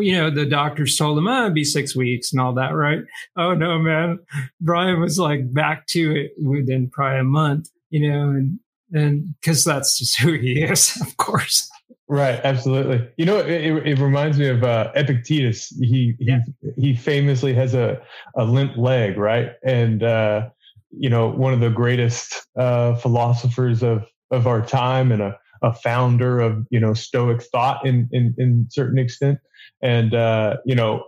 you 0.00 0.16
know, 0.16 0.30
the 0.30 0.46
doctors 0.46 0.96
told 0.96 1.18
him, 1.18 1.28
oh, 1.28 1.42
it'd 1.42 1.54
be 1.54 1.64
six 1.64 1.94
weeks 1.94 2.32
and 2.32 2.40
all 2.40 2.52
that, 2.54 2.74
right? 2.74 3.00
Oh 3.36 3.54
no, 3.54 3.78
man. 3.78 4.18
Brian 4.60 5.00
was 5.00 5.18
like 5.18 5.52
back 5.52 5.86
to 5.88 6.14
it 6.14 6.32
within 6.42 6.90
probably 6.90 7.20
a 7.20 7.24
month, 7.24 7.68
you 7.90 8.08
know, 8.08 8.30
and, 8.30 8.58
and 8.92 9.34
cause 9.44 9.64
that's 9.64 9.98
just 9.98 10.18
who 10.20 10.34
he 10.34 10.62
is, 10.62 10.96
of 11.00 11.16
course. 11.16 11.70
Right. 12.10 12.40
Absolutely. 12.42 13.06
You 13.18 13.26
know, 13.26 13.38
it, 13.38 13.86
it 13.86 13.98
reminds 13.98 14.38
me 14.38 14.48
of 14.48 14.64
uh, 14.64 14.90
Epictetus. 14.94 15.68
He, 15.78 16.14
yeah. 16.18 16.38
he, 16.76 16.90
he 16.90 16.96
famously 16.96 17.52
has 17.52 17.74
a, 17.74 18.00
a 18.34 18.44
limp 18.44 18.78
leg, 18.78 19.18
right? 19.18 19.52
And, 19.62 20.02
uh, 20.02 20.48
you 20.90 21.10
know, 21.10 21.28
one 21.28 21.52
of 21.52 21.60
the 21.60 21.68
greatest 21.68 22.46
uh, 22.56 22.94
philosophers 22.94 23.82
of, 23.82 24.04
of 24.30 24.46
our 24.46 24.64
time 24.64 25.12
and 25.12 25.20
a, 25.20 25.38
a 25.62 25.72
founder 25.72 26.40
of, 26.40 26.66
you 26.70 26.80
know, 26.80 26.94
Stoic 26.94 27.42
thought 27.42 27.86
in, 27.86 28.08
in, 28.12 28.34
in 28.38 28.66
certain 28.70 28.98
extent. 28.98 29.38
And 29.82 30.14
uh, 30.14 30.56
you 30.64 30.74
know 30.74 31.04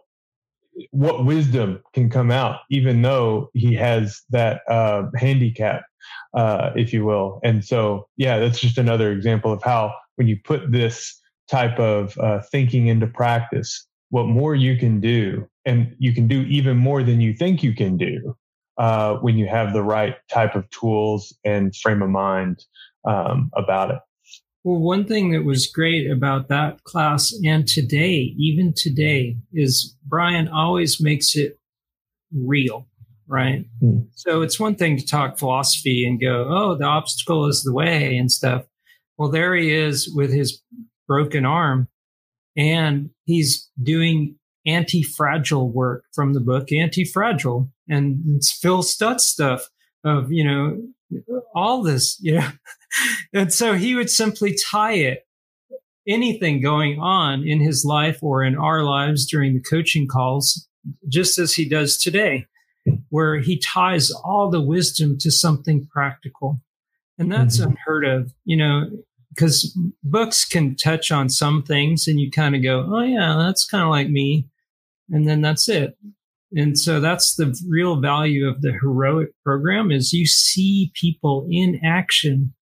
what 0.93 1.25
wisdom 1.25 1.83
can 1.93 2.09
come 2.09 2.31
out 2.31 2.61
even 2.71 3.03
though 3.03 3.51
he 3.55 3.75
has 3.75 4.23
that 4.31 4.63
uh, 4.69 5.03
handicap 5.17 5.83
uh, 6.35 6.71
if 6.77 6.93
you 6.93 7.05
will. 7.05 7.41
And 7.43 7.65
so 7.65 8.09
yeah 8.17 8.39
that's 8.39 8.61
just 8.61 8.79
another 8.79 9.13
example 9.13 9.53
of 9.53 9.63
how 9.63 9.95
when 10.17 10.29
you 10.29 10.39
put 10.43 10.71
this 10.71 11.21
type 11.49 11.79
of 11.79 12.17
uh, 12.19 12.41
thinking 12.53 12.87
into 12.87 13.07
practice 13.07 13.87
what 14.11 14.27
more 14.27 14.55
you 14.55 14.77
can 14.77 15.01
do 15.01 15.49
and 15.65 15.95
you 15.99 16.13
can 16.13 16.29
do 16.29 16.43
even 16.43 16.77
more 16.77 17.03
than 17.03 17.21
you 17.21 17.35
think 17.35 17.63
you 17.63 17.75
can 17.75 17.97
do 17.97 18.37
uh, 18.79 19.17
when 19.17 19.37
you 19.37 19.47
have 19.47 19.73
the 19.73 19.83
right 19.83 20.17
type 20.31 20.55
of 20.55 20.69
tools 20.71 21.37
and 21.45 21.75
frame 21.77 22.03
of 22.03 22.11
mind 22.11 22.65
um, 23.05 23.51
about 23.57 23.91
it 23.91 23.99
well, 24.63 24.79
one 24.79 25.05
thing 25.07 25.33
that 25.33 25.45
was 25.45 25.67
great 25.67 26.11
about 26.11 26.49
that 26.49 26.85
class 26.85 27.33
and 27.45 27.67
today, 27.67 28.35
even 28.39 28.73
today, 28.75 29.37
is 29.53 29.97
Brian 30.07 30.49
always 30.49 31.01
makes 31.01 31.35
it 31.35 31.59
real, 32.33 32.87
right? 33.27 33.65
Mm. 33.83 34.07
So 34.15 34.43
it's 34.43 34.61
one 34.61 34.75
thing 34.75 34.97
to 34.99 35.07
talk 35.07 35.39
philosophy 35.39 36.07
and 36.07 36.21
go, 36.21 36.47
oh, 36.49 36.75
the 36.75 36.85
obstacle 36.85 37.47
is 37.47 37.63
the 37.63 37.73
way 37.73 38.17
and 38.17 38.31
stuff. 38.31 38.67
Well, 39.17 39.31
there 39.31 39.55
he 39.55 39.73
is 39.73 40.13
with 40.15 40.33
his 40.33 40.63
broken 41.07 41.45
arm. 41.45 41.89
and 42.57 43.11
he's 43.25 43.69
doing 43.83 44.37
anti-fragile 44.67 45.71
work 45.71 46.05
from 46.13 46.35
the 46.35 46.41
book 46.41 46.73
Anti-Fragile, 46.73 47.71
and 47.89 48.23
it's 48.37 48.53
Phil 48.53 48.83
Stutz 48.83 49.21
stuff 49.21 49.69
of 50.05 50.31
you 50.33 50.45
know 50.45 50.81
all 51.55 51.83
this, 51.83 52.19
you 52.21 52.35
know, 52.35 52.49
and 53.33 53.53
so 53.53 53.75
he 53.75 53.95
would 53.95 54.11
simply 54.11 54.57
tie 54.71 54.95
it 54.95 55.27
anything 56.07 56.61
going 56.61 56.99
on 56.99 57.47
in 57.47 57.61
his 57.61 57.85
life 57.85 58.19
or 58.23 58.43
in 58.43 58.57
our 58.57 58.83
lives 58.83 59.27
during 59.27 59.55
the 59.55 59.63
coaching 59.63 60.09
calls, 60.09 60.69
just 61.09 61.39
as 61.39 61.55
he 61.55 61.69
does 61.69 61.97
today, 61.97 62.47
where 63.11 63.39
he 63.39 63.59
ties 63.59 64.11
all 64.11 64.51
the 64.51 64.61
wisdom 64.61 65.19
to 65.19 65.31
something 65.31 65.87
practical. 65.87 66.61
And 67.19 67.31
that's 67.31 67.61
mm-hmm. 67.61 67.71
unheard 67.71 68.05
of, 68.07 68.33
you 68.45 68.57
know, 68.57 68.89
because 69.35 69.77
books 70.03 70.45
can 70.45 70.75
touch 70.75 71.13
on 71.13 71.29
some 71.29 71.63
things 71.63 72.09
and 72.09 72.19
you 72.19 72.31
kind 72.31 72.57
of 72.57 72.63
go, 72.63 72.89
oh, 72.91 73.03
yeah, 73.03 73.37
that's 73.39 73.67
kind 73.67 73.85
of 73.85 73.91
like 73.91 74.09
me. 74.09 74.49
And 75.11 75.29
then 75.29 75.41
that's 75.41 75.69
it. 75.69 75.97
And 76.53 76.79
so 76.79 77.01
that's 77.01 77.37
the 77.37 77.57
real 77.69 78.01
value 78.01 78.49
of 78.49 78.61
the 78.61 78.73
heroic 78.73 79.31
program 79.45 79.91
is 79.91 80.13
you 80.13 80.27
see 80.27 80.91
people 80.95 81.47
in 81.51 81.81
action 81.85 82.53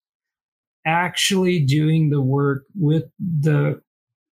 actually 0.87 1.61
doing 1.61 2.11
the 2.11 2.21
work 2.21 2.65
with 2.75 3.05
the 3.19 3.81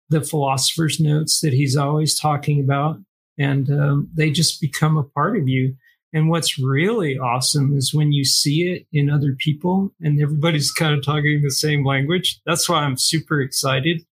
the 0.09 0.20
philosopher's 0.20 1.00
notes 1.00 1.40
that 1.40 1.52
he's 1.52 1.76
always 1.76 2.18
talking 2.18 2.61
about. 2.61 2.96
And 3.38 3.68
um, 3.70 4.09
they 4.14 4.30
just 4.30 4.61
become 4.61 4.96
a 4.96 5.02
part 5.02 5.36
of 5.36 5.48
you. 5.48 5.74
And 6.12 6.30
what's 6.30 6.59
really 6.59 7.18
awesome 7.18 7.76
is 7.76 7.92
when 7.92 8.12
you 8.12 8.24
see 8.24 8.70
it 8.70 8.86
in 8.92 9.11
other 9.11 9.36
people 9.36 9.90
and 10.00 10.20
everybody's 10.22 10.70
kind 10.70 10.94
of 10.94 11.04
talking 11.04 11.42
the 11.42 11.50
same 11.50 11.84
language. 11.84 12.40
That's 12.46 12.68
why 12.68 12.84
i'm 12.84 12.96
super 12.96 13.40
excited 13.40 14.07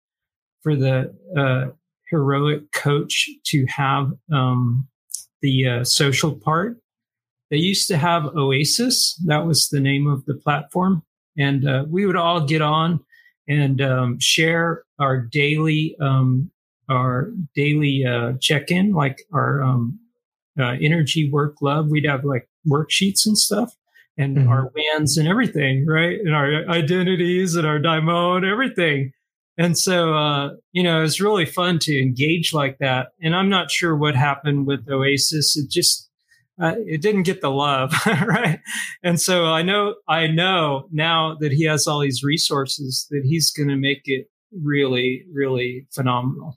for 0.63 0.75
the 0.75 1.15
uh, 1.37 1.73
heroic 2.11 2.73
coach 2.73 3.29
to 3.47 3.67
have 3.67 4.13
um, 4.33 4.89
the 5.45 5.69
uh, 5.69 5.85
social 5.85 6.33
part 6.35 6.79
they 7.51 7.59
used 7.59 7.87
to 7.89 7.97
have 7.97 8.25
oasis 8.37 9.21
that 9.27 9.47
was 9.47 9.69
the 9.69 9.81
name 9.81 10.07
of 10.07 10.25
the 10.25 10.35
platform 10.35 11.03
and 11.37 11.69
uh, 11.69 11.85
we 11.89 12.07
would 12.07 12.17
all 12.17 12.41
get 12.47 12.63
on 12.63 13.01
and 13.47 13.81
um, 13.81 14.19
share 14.19 14.85
our 14.99 15.21
daily 15.21 15.97
um, 16.01 16.51
our 16.89 17.31
daily 17.55 18.05
uh, 18.05 18.33
check-in, 18.41 18.93
like 18.93 19.23
our 19.33 19.63
um, 19.63 19.99
uh, 20.59 20.77
energy 20.81 21.31
work 21.31 21.57
love. 21.63 21.89
We'd 21.89 22.07
have 22.07 22.25
like 22.25 22.49
worksheets 22.69 23.27
and 23.27 23.37
stuff, 23.37 23.75
and 24.19 24.37
mm-hmm. 24.37 24.49
our 24.49 24.71
WANs 24.75 25.17
and 25.17 25.29
everything, 25.29 25.87
right? 25.87 26.19
And 26.19 26.35
our 26.35 26.69
identities 26.69 27.55
and 27.55 27.67
our 27.67 27.79
daimon, 27.79 28.45
everything. 28.45 29.13
And 29.57 29.79
so, 29.79 30.15
uh, 30.15 30.51
you 30.73 30.83
know, 30.83 31.03
it's 31.03 31.21
really 31.21 31.47
fun 31.47 31.79
to 31.81 32.01
engage 32.01 32.53
like 32.53 32.79
that. 32.79 33.09
And 33.23 33.37
I'm 33.37 33.49
not 33.49 33.71
sure 33.71 33.97
what 33.97 34.17
happened 34.17 34.67
with 34.67 34.89
Oasis. 34.91 35.57
It 35.57 35.71
just 35.71 36.11
uh, 36.61 36.75
it 36.87 37.03
didn't 37.03 37.25
get 37.25 37.41
the 37.41 37.51
love, 37.51 37.93
right? 38.07 38.61
And 39.03 39.21
so 39.21 39.47
I 39.47 39.63
know, 39.63 39.97
I 40.09 40.29
know 40.29 40.87
now 40.93 41.37
that 41.41 41.53
he 41.53 41.65
has 41.65 41.87
all 41.87 42.01
these 42.01 42.23
resources 42.23 43.07
that 43.11 43.23
he's 43.25 43.51
going 43.51 43.69
to 43.69 43.77
make 43.77 44.03
it 44.05 44.29
really, 44.63 45.25
really 45.33 45.87
phenomenal. 45.93 46.57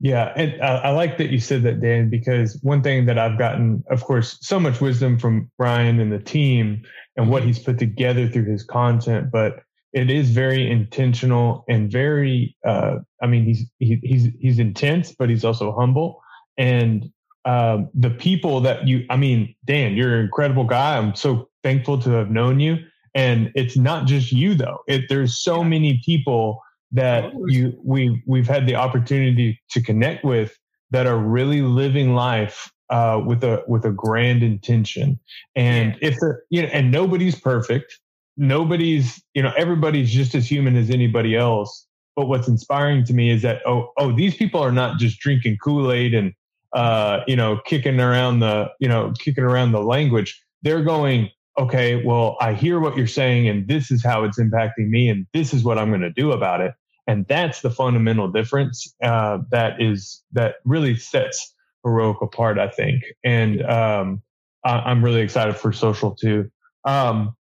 Yeah, 0.00 0.32
and 0.34 0.60
I 0.60 0.90
like 0.90 1.16
that 1.18 1.30
you 1.30 1.38
said 1.38 1.62
that, 1.62 1.80
Dan, 1.80 2.10
because 2.10 2.58
one 2.62 2.82
thing 2.82 3.06
that 3.06 3.18
I've 3.18 3.38
gotten, 3.38 3.84
of 3.88 4.02
course, 4.02 4.36
so 4.40 4.58
much 4.58 4.80
wisdom 4.80 5.16
from 5.16 5.48
Brian 5.56 6.00
and 6.00 6.10
the 6.10 6.18
team 6.18 6.82
and 7.16 7.30
what 7.30 7.44
he's 7.44 7.60
put 7.60 7.78
together 7.78 8.28
through 8.28 8.50
his 8.50 8.64
content, 8.64 9.30
but 9.30 9.60
it 9.92 10.10
is 10.10 10.30
very 10.30 10.70
intentional 10.70 11.64
and 11.68 11.90
very. 11.90 12.56
Uh, 12.66 12.98
I 13.22 13.26
mean, 13.26 13.44
he's 13.44 13.70
he, 13.78 14.00
he's 14.02 14.28
he's 14.40 14.58
intense, 14.58 15.12
but 15.12 15.28
he's 15.28 15.44
also 15.44 15.72
humble, 15.72 16.22
and 16.56 17.10
um, 17.44 17.88
the 17.94 18.10
people 18.10 18.60
that 18.60 18.86
you, 18.86 19.04
I 19.10 19.16
mean, 19.16 19.54
Dan, 19.64 19.96
you're 19.96 20.16
an 20.16 20.24
incredible 20.24 20.64
guy. 20.64 20.96
I'm 20.96 21.14
so 21.14 21.48
thankful 21.62 21.98
to 22.02 22.10
have 22.10 22.30
known 22.30 22.60
you. 22.60 22.78
And 23.14 23.50
it's 23.54 23.76
not 23.76 24.06
just 24.06 24.32
you 24.32 24.54
though. 24.54 24.78
It, 24.88 25.02
there's 25.08 25.38
so 25.38 25.62
many 25.62 26.00
people 26.04 26.62
that 26.92 27.32
you 27.46 27.78
we 27.82 28.22
we've 28.26 28.48
had 28.48 28.66
the 28.66 28.74
opportunity 28.74 29.60
to 29.70 29.82
connect 29.82 30.24
with 30.24 30.56
that 30.90 31.06
are 31.06 31.18
really 31.18 31.62
living 31.62 32.14
life 32.14 32.70
uh, 32.90 33.20
with 33.24 33.42
a 33.44 33.64
with 33.66 33.84
a 33.84 33.90
grand 33.90 34.42
intention. 34.42 35.18
And 35.56 35.96
yeah. 36.00 36.08
if 36.08 36.18
you 36.50 36.62
know, 36.62 36.68
and 36.68 36.90
nobody's 36.90 37.38
perfect. 37.38 37.98
Nobody's 38.36 39.22
you 39.34 39.42
know 39.42 39.52
everybody's 39.56 40.10
just 40.10 40.34
as 40.34 40.50
human 40.50 40.76
as 40.76 40.90
anybody 40.90 41.36
else. 41.36 41.86
But 42.14 42.26
what's 42.26 42.48
inspiring 42.48 43.04
to 43.04 43.14
me 43.14 43.30
is 43.30 43.42
that 43.42 43.62
oh 43.66 43.92
oh 43.96 44.12
these 44.12 44.34
people 44.36 44.60
are 44.60 44.72
not 44.72 44.98
just 44.98 45.18
drinking 45.18 45.58
Kool 45.62 45.92
Aid 45.92 46.14
and 46.14 46.34
uh, 46.72 47.22
you 47.26 47.36
know, 47.36 47.60
kicking 47.64 48.00
around 48.00 48.40
the, 48.40 48.70
you 48.80 48.88
know, 48.88 49.12
kicking 49.18 49.44
around 49.44 49.72
the 49.72 49.82
language, 49.82 50.42
they're 50.62 50.82
going, 50.82 51.30
okay, 51.58 52.02
well, 52.02 52.36
I 52.40 52.54
hear 52.54 52.80
what 52.80 52.96
you're 52.96 53.06
saying, 53.06 53.48
and 53.48 53.68
this 53.68 53.90
is 53.90 54.02
how 54.02 54.24
it's 54.24 54.38
impacting 54.38 54.88
me, 54.88 55.08
and 55.08 55.26
this 55.34 55.52
is 55.52 55.64
what 55.64 55.78
I'm 55.78 55.90
going 55.90 56.00
to 56.00 56.10
do 56.10 56.32
about 56.32 56.60
it. 56.60 56.72
And 57.06 57.26
that's 57.26 57.60
the 57.60 57.70
fundamental 57.70 58.28
difference 58.28 58.94
uh, 59.02 59.38
that 59.50 59.82
is 59.82 60.22
that 60.32 60.56
really 60.64 60.96
sets 60.96 61.54
heroic 61.84 62.22
apart, 62.22 62.58
I 62.58 62.68
think. 62.68 63.02
And 63.24 63.62
um, 63.62 64.22
I, 64.64 64.90
am 64.90 65.04
really 65.04 65.20
excited 65.20 65.56
for 65.56 65.72
social 65.72 66.14
too. 66.14 66.50
Um, 66.84 67.36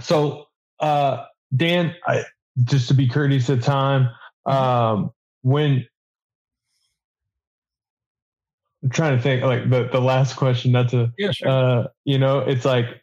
so, 0.00 0.46
uh, 0.80 1.24
Dan, 1.54 1.94
I, 2.06 2.24
just 2.64 2.88
to 2.88 2.94
be 2.94 3.08
courteous 3.08 3.48
of 3.48 3.62
time, 3.62 4.10
um, 4.46 5.12
when 5.42 5.86
I'm 8.82 8.90
trying 8.90 9.16
to 9.16 9.22
think 9.22 9.42
like 9.42 9.70
the, 9.70 9.88
the 9.90 10.00
last 10.00 10.36
question, 10.36 10.72
not 10.72 10.90
to, 10.90 11.12
yeah, 11.18 11.30
sure. 11.32 11.48
uh, 11.48 11.86
you 12.04 12.18
know, 12.18 12.40
it's 12.40 12.64
like 12.64 13.02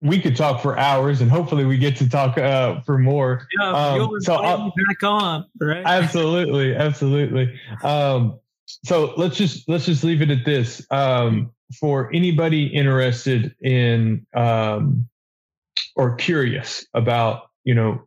we 0.00 0.20
could 0.20 0.36
talk 0.36 0.62
for 0.62 0.78
hours 0.78 1.20
and 1.20 1.30
hopefully 1.30 1.64
we 1.64 1.78
get 1.78 1.96
to 1.96 2.08
talk 2.08 2.38
uh, 2.38 2.80
for 2.80 2.98
more. 2.98 3.46
Yeah, 3.58 3.68
um, 3.68 4.20
so 4.20 4.34
I'll, 4.34 4.72
back 4.88 5.02
on, 5.02 5.44
right? 5.60 5.84
Absolutely. 5.84 6.74
Absolutely. 6.74 7.58
Um, 7.84 8.38
so 8.66 9.12
let's 9.16 9.36
just, 9.36 9.68
let's 9.68 9.86
just 9.86 10.02
leave 10.02 10.22
it 10.22 10.30
at 10.30 10.44
this. 10.44 10.84
Um, 10.90 11.52
for 11.78 12.10
anybody 12.12 12.66
interested 12.66 13.54
in, 13.62 14.26
um, 14.34 15.08
or 15.96 16.14
curious 16.16 16.86
about, 16.94 17.42
you 17.64 17.74
know, 17.74 18.02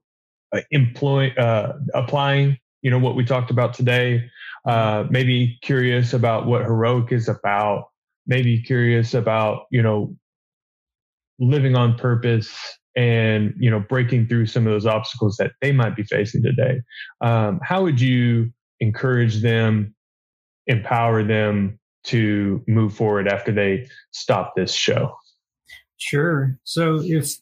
uh, 0.53 0.61
employ, 0.71 1.29
uh, 1.37 1.73
applying, 1.93 2.57
you 2.81 2.91
know, 2.91 2.99
what 2.99 3.15
we 3.15 3.25
talked 3.25 3.51
about 3.51 3.73
today, 3.73 4.29
uh, 4.65 5.05
maybe 5.09 5.57
curious 5.61 6.13
about 6.13 6.45
what 6.45 6.61
heroic 6.63 7.11
is 7.11 7.27
about, 7.27 7.89
maybe 8.27 8.61
curious 8.61 9.13
about, 9.13 9.65
you 9.71 9.81
know, 9.81 10.15
living 11.39 11.75
on 11.75 11.95
purpose 11.97 12.55
and, 12.95 13.53
you 13.59 13.69
know, 13.69 13.79
breaking 13.79 14.27
through 14.27 14.45
some 14.45 14.65
of 14.65 14.71
those 14.71 14.85
obstacles 14.85 15.35
that 15.37 15.51
they 15.61 15.71
might 15.71 15.95
be 15.95 16.03
facing 16.03 16.41
today. 16.41 16.81
Um, 17.21 17.59
how 17.61 17.83
would 17.83 17.99
you 17.99 18.51
encourage 18.79 19.41
them, 19.41 19.93
empower 20.67 21.23
them 21.23 21.79
to 22.05 22.63
move 22.67 22.95
forward 22.95 23.27
after 23.27 23.51
they 23.51 23.87
stop 24.11 24.53
this 24.55 24.73
show? 24.73 25.15
Sure. 25.97 26.57
So 26.63 26.99
if 27.01 27.35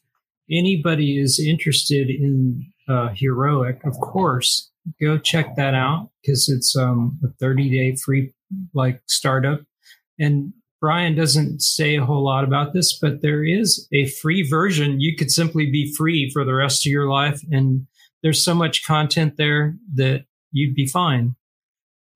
anybody 0.50 1.18
is 1.18 1.40
interested 1.40 2.08
in 2.10 2.66
uh, 2.88 3.08
heroic, 3.14 3.80
of 3.84 3.98
course, 4.00 4.70
go 5.00 5.18
check 5.18 5.56
that 5.56 5.74
out 5.74 6.10
because 6.22 6.48
it's 6.48 6.76
um, 6.76 7.18
a 7.24 7.28
30 7.40 7.70
day 7.70 7.96
free 7.96 8.32
like 8.74 9.00
startup. 9.06 9.60
And 10.18 10.52
Brian 10.80 11.14
doesn't 11.14 11.62
say 11.62 11.96
a 11.96 12.04
whole 12.04 12.24
lot 12.24 12.44
about 12.44 12.74
this, 12.74 12.98
but 12.98 13.22
there 13.22 13.42
is 13.42 13.88
a 13.92 14.06
free 14.06 14.46
version. 14.46 15.00
You 15.00 15.16
could 15.16 15.30
simply 15.30 15.70
be 15.70 15.92
free 15.96 16.30
for 16.30 16.44
the 16.44 16.54
rest 16.54 16.86
of 16.86 16.90
your 16.90 17.08
life. 17.08 17.40
And 17.50 17.86
there's 18.22 18.44
so 18.44 18.54
much 18.54 18.86
content 18.86 19.38
there 19.38 19.76
that 19.94 20.24
you'd 20.52 20.74
be 20.74 20.86
fine. 20.86 21.36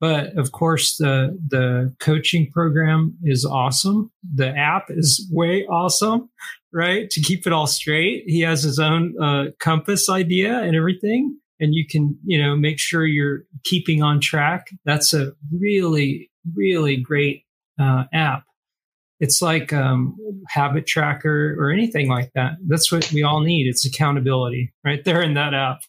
But 0.00 0.36
of 0.36 0.52
course, 0.52 0.96
the, 0.96 1.36
the 1.48 1.94
coaching 1.98 2.50
program 2.52 3.16
is 3.22 3.44
awesome. 3.44 4.12
The 4.34 4.54
app 4.56 4.84
is 4.90 5.26
way 5.32 5.66
awesome, 5.66 6.30
right? 6.72 7.08
To 7.10 7.20
keep 7.20 7.46
it 7.46 7.52
all 7.52 7.66
straight. 7.66 8.24
He 8.26 8.40
has 8.40 8.62
his 8.62 8.78
own 8.78 9.14
uh, 9.22 9.46
compass 9.58 10.08
idea 10.08 10.60
and 10.60 10.76
everything 10.76 11.38
and 11.60 11.74
you 11.74 11.86
can, 11.86 12.18
you 12.24 12.40
know, 12.40 12.56
make 12.56 12.78
sure 12.78 13.04
you're 13.04 13.42
keeping 13.64 14.02
on 14.02 14.20
track. 14.20 14.68
That's 14.84 15.12
a 15.12 15.32
really, 15.52 16.30
really 16.54 16.96
great 16.96 17.44
uh, 17.80 18.04
app. 18.12 18.44
It's 19.20 19.42
like 19.42 19.72
um, 19.72 20.16
habit 20.48 20.86
tracker 20.86 21.56
or 21.58 21.70
anything 21.70 22.08
like 22.08 22.30
that. 22.34 22.52
That's 22.66 22.92
what 22.92 23.10
we 23.12 23.24
all 23.24 23.40
need. 23.40 23.66
It's 23.66 23.84
accountability 23.84 24.72
right 24.84 25.04
there 25.04 25.20
in 25.20 25.34
that 25.34 25.54
app. 25.54 25.80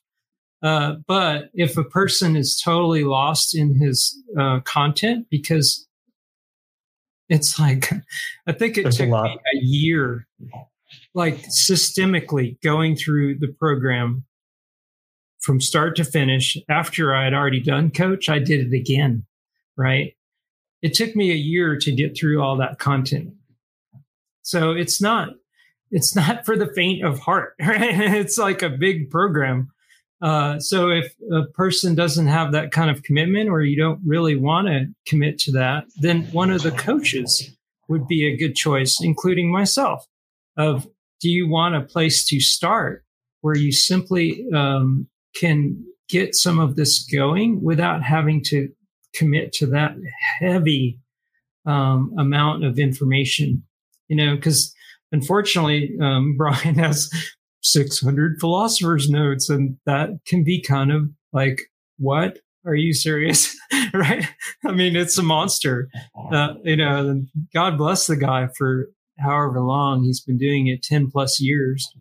Uh, 0.64 0.96
but 1.08 1.50
if 1.54 1.78
a 1.78 1.84
person 1.84 2.36
is 2.36 2.60
totally 2.60 3.04
lost 3.04 3.56
in 3.56 3.80
his 3.80 4.22
uh, 4.38 4.60
content 4.62 5.28
because 5.30 5.88
it's 7.30 7.60
like 7.60 7.92
I 8.48 8.52
think 8.52 8.78
it 8.78 8.84
There's 8.84 8.98
took 8.98 9.10
a 9.10 9.24
me 9.24 9.38
a 9.54 9.58
year, 9.62 10.28
like 11.14 11.38
systemically 11.48 12.60
going 12.62 12.96
through 12.96 13.38
the 13.40 13.54
program 13.60 14.26
from 15.40 15.62
start 15.62 15.96
to 15.98 16.04
finish. 16.04 16.58
After 16.70 17.16
I 17.16 17.24
had 17.24 17.34
already 17.34 17.62
done 17.62 17.92
coach, 17.92 18.30
I 18.30 18.40
did 18.40 18.72
it 18.72 18.76
again. 18.76 19.26
Right. 19.78 20.16
It 20.82 20.94
took 20.94 21.16
me 21.16 21.32
a 21.32 21.36
year 21.36 21.78
to 21.78 21.92
get 21.92 22.18
through 22.18 22.42
all 22.42 22.58
that 22.58 22.80
content. 22.80 23.34
So 24.42 24.72
it's 24.72 25.02
not, 25.02 25.30
it's 25.92 26.16
not 26.16 26.46
for 26.46 26.58
the 26.58 26.72
faint 26.74 27.06
of 27.06 27.20
heart. 27.20 27.56
Right? 27.60 28.16
It's 28.16 28.38
like 28.38 28.62
a 28.62 28.70
big 28.70 29.10
program. 29.10 29.72
Uh, 30.22 30.60
so 30.60 30.90
if 30.90 31.14
a 31.32 31.44
person 31.54 31.96
doesn't 31.96 32.28
have 32.28 32.52
that 32.52 32.72
kind 32.72 32.90
of 32.90 33.04
commitment 33.04 33.50
or 33.50 33.62
you 33.62 33.78
don't 33.78 34.02
really 34.06 34.36
want 34.36 34.68
to 34.68 34.88
commit 35.08 35.40
to 35.40 35.52
that, 35.54 35.86
then 36.02 36.24
one 36.32 36.52
of 36.52 36.62
the 36.62 36.72
coaches 36.72 37.56
would 37.88 38.06
be 38.08 38.28
a 38.28 38.36
good 38.36 38.56
choice, 38.56 38.98
including 39.02 39.50
myself. 39.52 40.06
Of 40.60 40.88
do 41.22 41.30
you 41.30 41.50
want 41.50 41.76
a 41.76 41.82
place 41.82 42.26
to 42.26 42.40
start 42.40 43.04
where 43.42 43.56
you 43.56 43.72
simply 43.72 44.46
um, 44.54 45.08
can 45.36 45.84
get 46.10 46.36
some 46.36 46.60
of 46.60 46.76
this 46.76 47.04
going 47.06 47.64
without 47.64 48.04
having 48.04 48.44
to 48.44 48.70
commit 49.16 49.54
to 49.54 49.66
that 49.68 49.96
heavy 50.40 51.00
um, 51.66 52.14
amount 52.20 52.66
of 52.66 52.78
information? 52.78 53.64
You 54.10 54.18
know, 54.18 54.36
because 54.36 54.74
unfortunately, 55.12 55.96
um, 56.02 56.36
Brian 56.38 56.76
has 56.76 57.10
600 57.62 58.38
philosophers 58.40 59.10
notes 59.10 59.50
and 59.50 59.78
that 59.86 60.10
can 60.26 60.44
be 60.44 60.62
kind 60.62 60.92
of 60.92 61.10
like 61.34 61.62
what? 61.98 62.40
Are 62.66 62.76
you 62.76 62.94
serious? 62.94 63.56
Right? 63.92 64.28
I 64.64 64.72
mean 64.72 64.96
it's 64.96 65.18
a 65.18 65.24
monster. 65.24 65.90
Uh, 66.32 66.54
you 66.64 66.76
know 66.76 67.24
god 67.56 67.76
bless 67.76 68.06
the 68.06 68.16
guy 68.16 68.48
for 68.56 68.88
however 69.20 69.62
long 69.62 70.04
he's 70.04 70.22
been 70.22 70.38
doing 70.38 70.68
it 70.68 70.84
10 70.84 71.12
plus 71.12 71.40
years. 71.40 71.94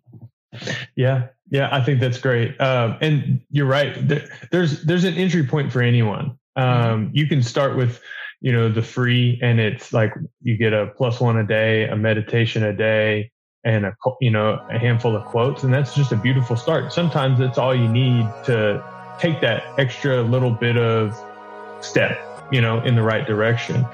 Yeah 0.97 1.29
yeah 1.51 1.69
i 1.73 1.83
think 1.83 2.01
that's 2.01 2.19
great. 2.19 2.61
Um, 2.61 2.97
and 3.01 3.41
you're 3.51 3.67
right 3.67 3.97
there, 4.07 4.29
there's 4.51 4.83
there's 4.83 5.05
an 5.05 5.15
entry 5.15 5.47
point 5.47 5.73
for 5.73 5.83
anyone. 5.83 6.39
Um, 6.57 7.11
you 7.13 7.27
can 7.27 7.43
start 7.43 7.77
with 7.77 8.01
you 8.41 8.53
know 8.53 8.71
the 8.71 8.83
free 8.83 9.39
and 9.43 9.61
it's 9.61 9.93
like 9.93 10.13
you 10.43 10.57
get 10.57 10.73
a 10.73 10.89
plus 10.97 11.21
one 11.21 11.39
a 11.39 11.47
day 11.47 11.89
a 11.89 11.97
meditation 11.97 12.63
a 12.65 12.73
day 12.73 13.31
and 13.65 13.87
a 13.87 13.93
you 14.21 14.31
know 14.31 14.65
a 14.71 14.79
handful 14.79 15.17
of 15.17 15.25
quotes 15.25 15.65
and 15.65 15.73
that's 15.73 15.95
just 15.95 16.13
a 16.13 16.17
beautiful 16.17 16.57
start. 16.57 16.93
Sometimes 16.93 17.39
that's 17.39 17.59
all 17.59 17.75
you 17.75 17.89
need 17.89 18.27
to 18.45 18.83
take 19.19 19.41
that 19.41 19.65
extra 19.79 20.23
little 20.23 20.51
bit 20.51 20.77
of 20.77 21.19
step 21.81 22.21
you 22.53 22.61
know 22.61 22.81
in 22.83 22.95
the 22.95 23.03
right 23.03 23.27
direction. 23.27 23.85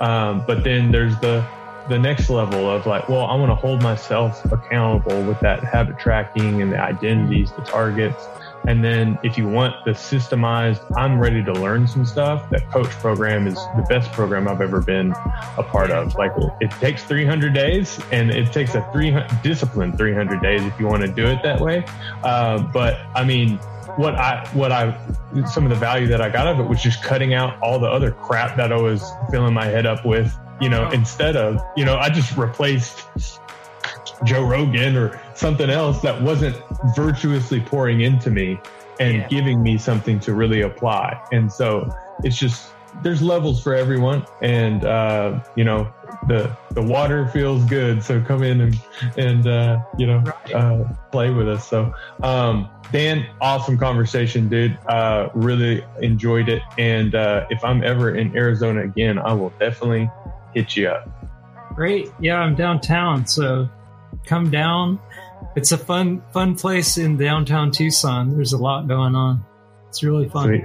Um, 0.00 0.44
but 0.46 0.64
then 0.64 0.90
there's 0.90 1.18
the 1.20 1.46
the 1.88 1.98
next 1.98 2.30
level 2.30 2.68
of 2.68 2.86
like 2.86 3.08
well 3.08 3.26
i 3.26 3.34
want 3.34 3.50
to 3.50 3.54
hold 3.54 3.82
myself 3.82 4.44
accountable 4.52 5.22
with 5.24 5.38
that 5.40 5.62
habit 5.62 5.98
tracking 5.98 6.62
and 6.62 6.72
the 6.72 6.78
identities 6.78 7.52
the 7.52 7.62
targets 7.62 8.26
and 8.66 8.82
then 8.82 9.18
if 9.22 9.36
you 9.36 9.46
want 9.46 9.84
the 9.84 9.90
systemized, 9.90 10.80
I'm 10.96 11.20
ready 11.20 11.44
to 11.44 11.52
learn 11.52 11.86
some 11.86 12.06
stuff, 12.06 12.48
that 12.50 12.70
coach 12.70 12.90
program 12.92 13.46
is 13.46 13.56
the 13.76 13.84
best 13.88 14.10
program 14.12 14.48
I've 14.48 14.62
ever 14.62 14.80
been 14.80 15.12
a 15.58 15.62
part 15.62 15.90
of. 15.90 16.14
Like 16.14 16.32
it 16.60 16.70
takes 16.72 17.02
300 17.04 17.52
days 17.52 18.00
and 18.10 18.30
it 18.30 18.52
takes 18.52 18.74
a 18.74 18.88
300 18.92 19.42
discipline 19.42 19.96
300 19.96 20.40
days 20.40 20.62
if 20.62 20.78
you 20.80 20.86
want 20.86 21.02
to 21.02 21.08
do 21.08 21.26
it 21.26 21.42
that 21.42 21.60
way. 21.60 21.84
Uh, 22.22 22.62
but 22.72 22.98
I 23.14 23.22
mean, 23.22 23.58
what 23.96 24.14
I, 24.14 24.48
what 24.54 24.72
I, 24.72 24.98
some 25.52 25.64
of 25.64 25.70
the 25.70 25.76
value 25.76 26.06
that 26.06 26.22
I 26.22 26.30
got 26.30 26.46
of 26.46 26.58
it 26.58 26.68
was 26.68 26.82
just 26.82 27.02
cutting 27.02 27.34
out 27.34 27.60
all 27.60 27.78
the 27.78 27.86
other 27.86 28.12
crap 28.12 28.56
that 28.56 28.72
I 28.72 28.80
was 28.80 29.04
filling 29.30 29.52
my 29.52 29.66
head 29.66 29.84
up 29.84 30.06
with, 30.06 30.34
you 30.64 30.70
know, 30.70 30.88
instead 30.92 31.36
of, 31.36 31.60
you 31.76 31.84
know, 31.84 31.98
I 31.98 32.08
just 32.08 32.38
replaced 32.38 33.06
Joe 34.24 34.46
Rogan 34.46 34.96
or 34.96 35.20
something 35.34 35.68
else 35.68 36.00
that 36.00 36.22
wasn't 36.22 36.56
virtuously 36.96 37.60
pouring 37.60 38.00
into 38.00 38.30
me 38.30 38.58
and 38.98 39.18
yeah. 39.18 39.28
giving 39.28 39.62
me 39.62 39.76
something 39.76 40.18
to 40.20 40.32
really 40.32 40.62
apply. 40.62 41.22
And 41.32 41.52
so 41.52 41.94
it's 42.22 42.38
just 42.38 42.70
there's 43.02 43.20
levels 43.20 43.62
for 43.62 43.74
everyone, 43.74 44.24
and 44.40 44.84
uh, 44.84 45.40
you 45.54 45.64
know 45.64 45.92
the 46.28 46.56
the 46.70 46.82
water 46.82 47.26
feels 47.28 47.64
good, 47.64 48.02
so 48.02 48.20
come 48.22 48.42
in 48.42 48.60
and 48.60 48.80
and 49.18 49.46
uh, 49.46 49.82
you 49.98 50.06
know 50.06 50.22
uh, 50.54 50.84
play 51.10 51.30
with 51.30 51.48
us. 51.48 51.68
So 51.68 51.92
um, 52.22 52.70
Dan, 52.92 53.26
awesome 53.40 53.76
conversation, 53.76 54.48
dude. 54.48 54.78
Uh, 54.86 55.28
really 55.34 55.84
enjoyed 56.00 56.48
it, 56.48 56.62
and 56.78 57.14
uh, 57.14 57.46
if 57.50 57.64
I'm 57.64 57.82
ever 57.82 58.14
in 58.14 58.36
Arizona 58.36 58.82
again, 58.82 59.18
I 59.18 59.32
will 59.32 59.52
definitely 59.58 60.08
hit 60.54 60.76
you 60.76 60.88
up. 60.88 61.08
Great, 61.74 62.08
yeah, 62.20 62.38
I'm 62.38 62.54
downtown, 62.54 63.26
so 63.26 63.68
come 64.26 64.50
down. 64.50 65.00
It's 65.56 65.72
a 65.72 65.78
fun 65.78 66.22
fun 66.32 66.56
place 66.56 66.96
in 66.96 67.16
downtown 67.16 67.70
Tucson. 67.70 68.34
There's 68.34 68.52
a 68.52 68.58
lot 68.58 68.88
going 68.88 69.14
on. 69.14 69.44
It's 69.88 70.02
really 70.02 70.28
fun. 70.28 70.48
Sweet. 70.48 70.64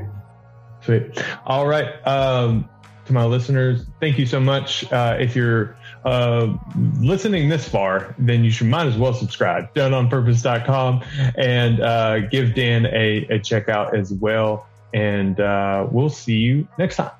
Sweet. 0.81 1.23
All 1.45 1.67
right. 1.67 1.87
Um, 2.07 2.69
to 3.05 3.13
my 3.13 3.25
listeners, 3.25 3.85
thank 3.99 4.17
you 4.17 4.25
so 4.25 4.39
much. 4.39 4.89
Uh, 4.91 5.17
if 5.19 5.35
you're 5.35 5.75
uh, 6.05 6.55
listening 6.99 7.49
this 7.49 7.67
far, 7.67 8.15
then 8.17 8.43
you 8.43 8.51
should 8.51 8.67
might 8.67 8.87
as 8.87 8.97
well 8.97 9.13
subscribe. 9.13 9.73
Doneonpurpose.com 9.73 11.03
and 11.35 11.81
uh, 11.81 12.19
give 12.27 12.55
Dan 12.55 12.85
a, 12.85 13.27
a 13.29 13.39
check 13.39 13.67
out 13.69 13.95
as 13.95 14.13
well. 14.13 14.67
And 14.93 15.39
uh, 15.39 15.87
we'll 15.91 16.09
see 16.09 16.37
you 16.37 16.67
next 16.77 16.95
time. 16.95 17.11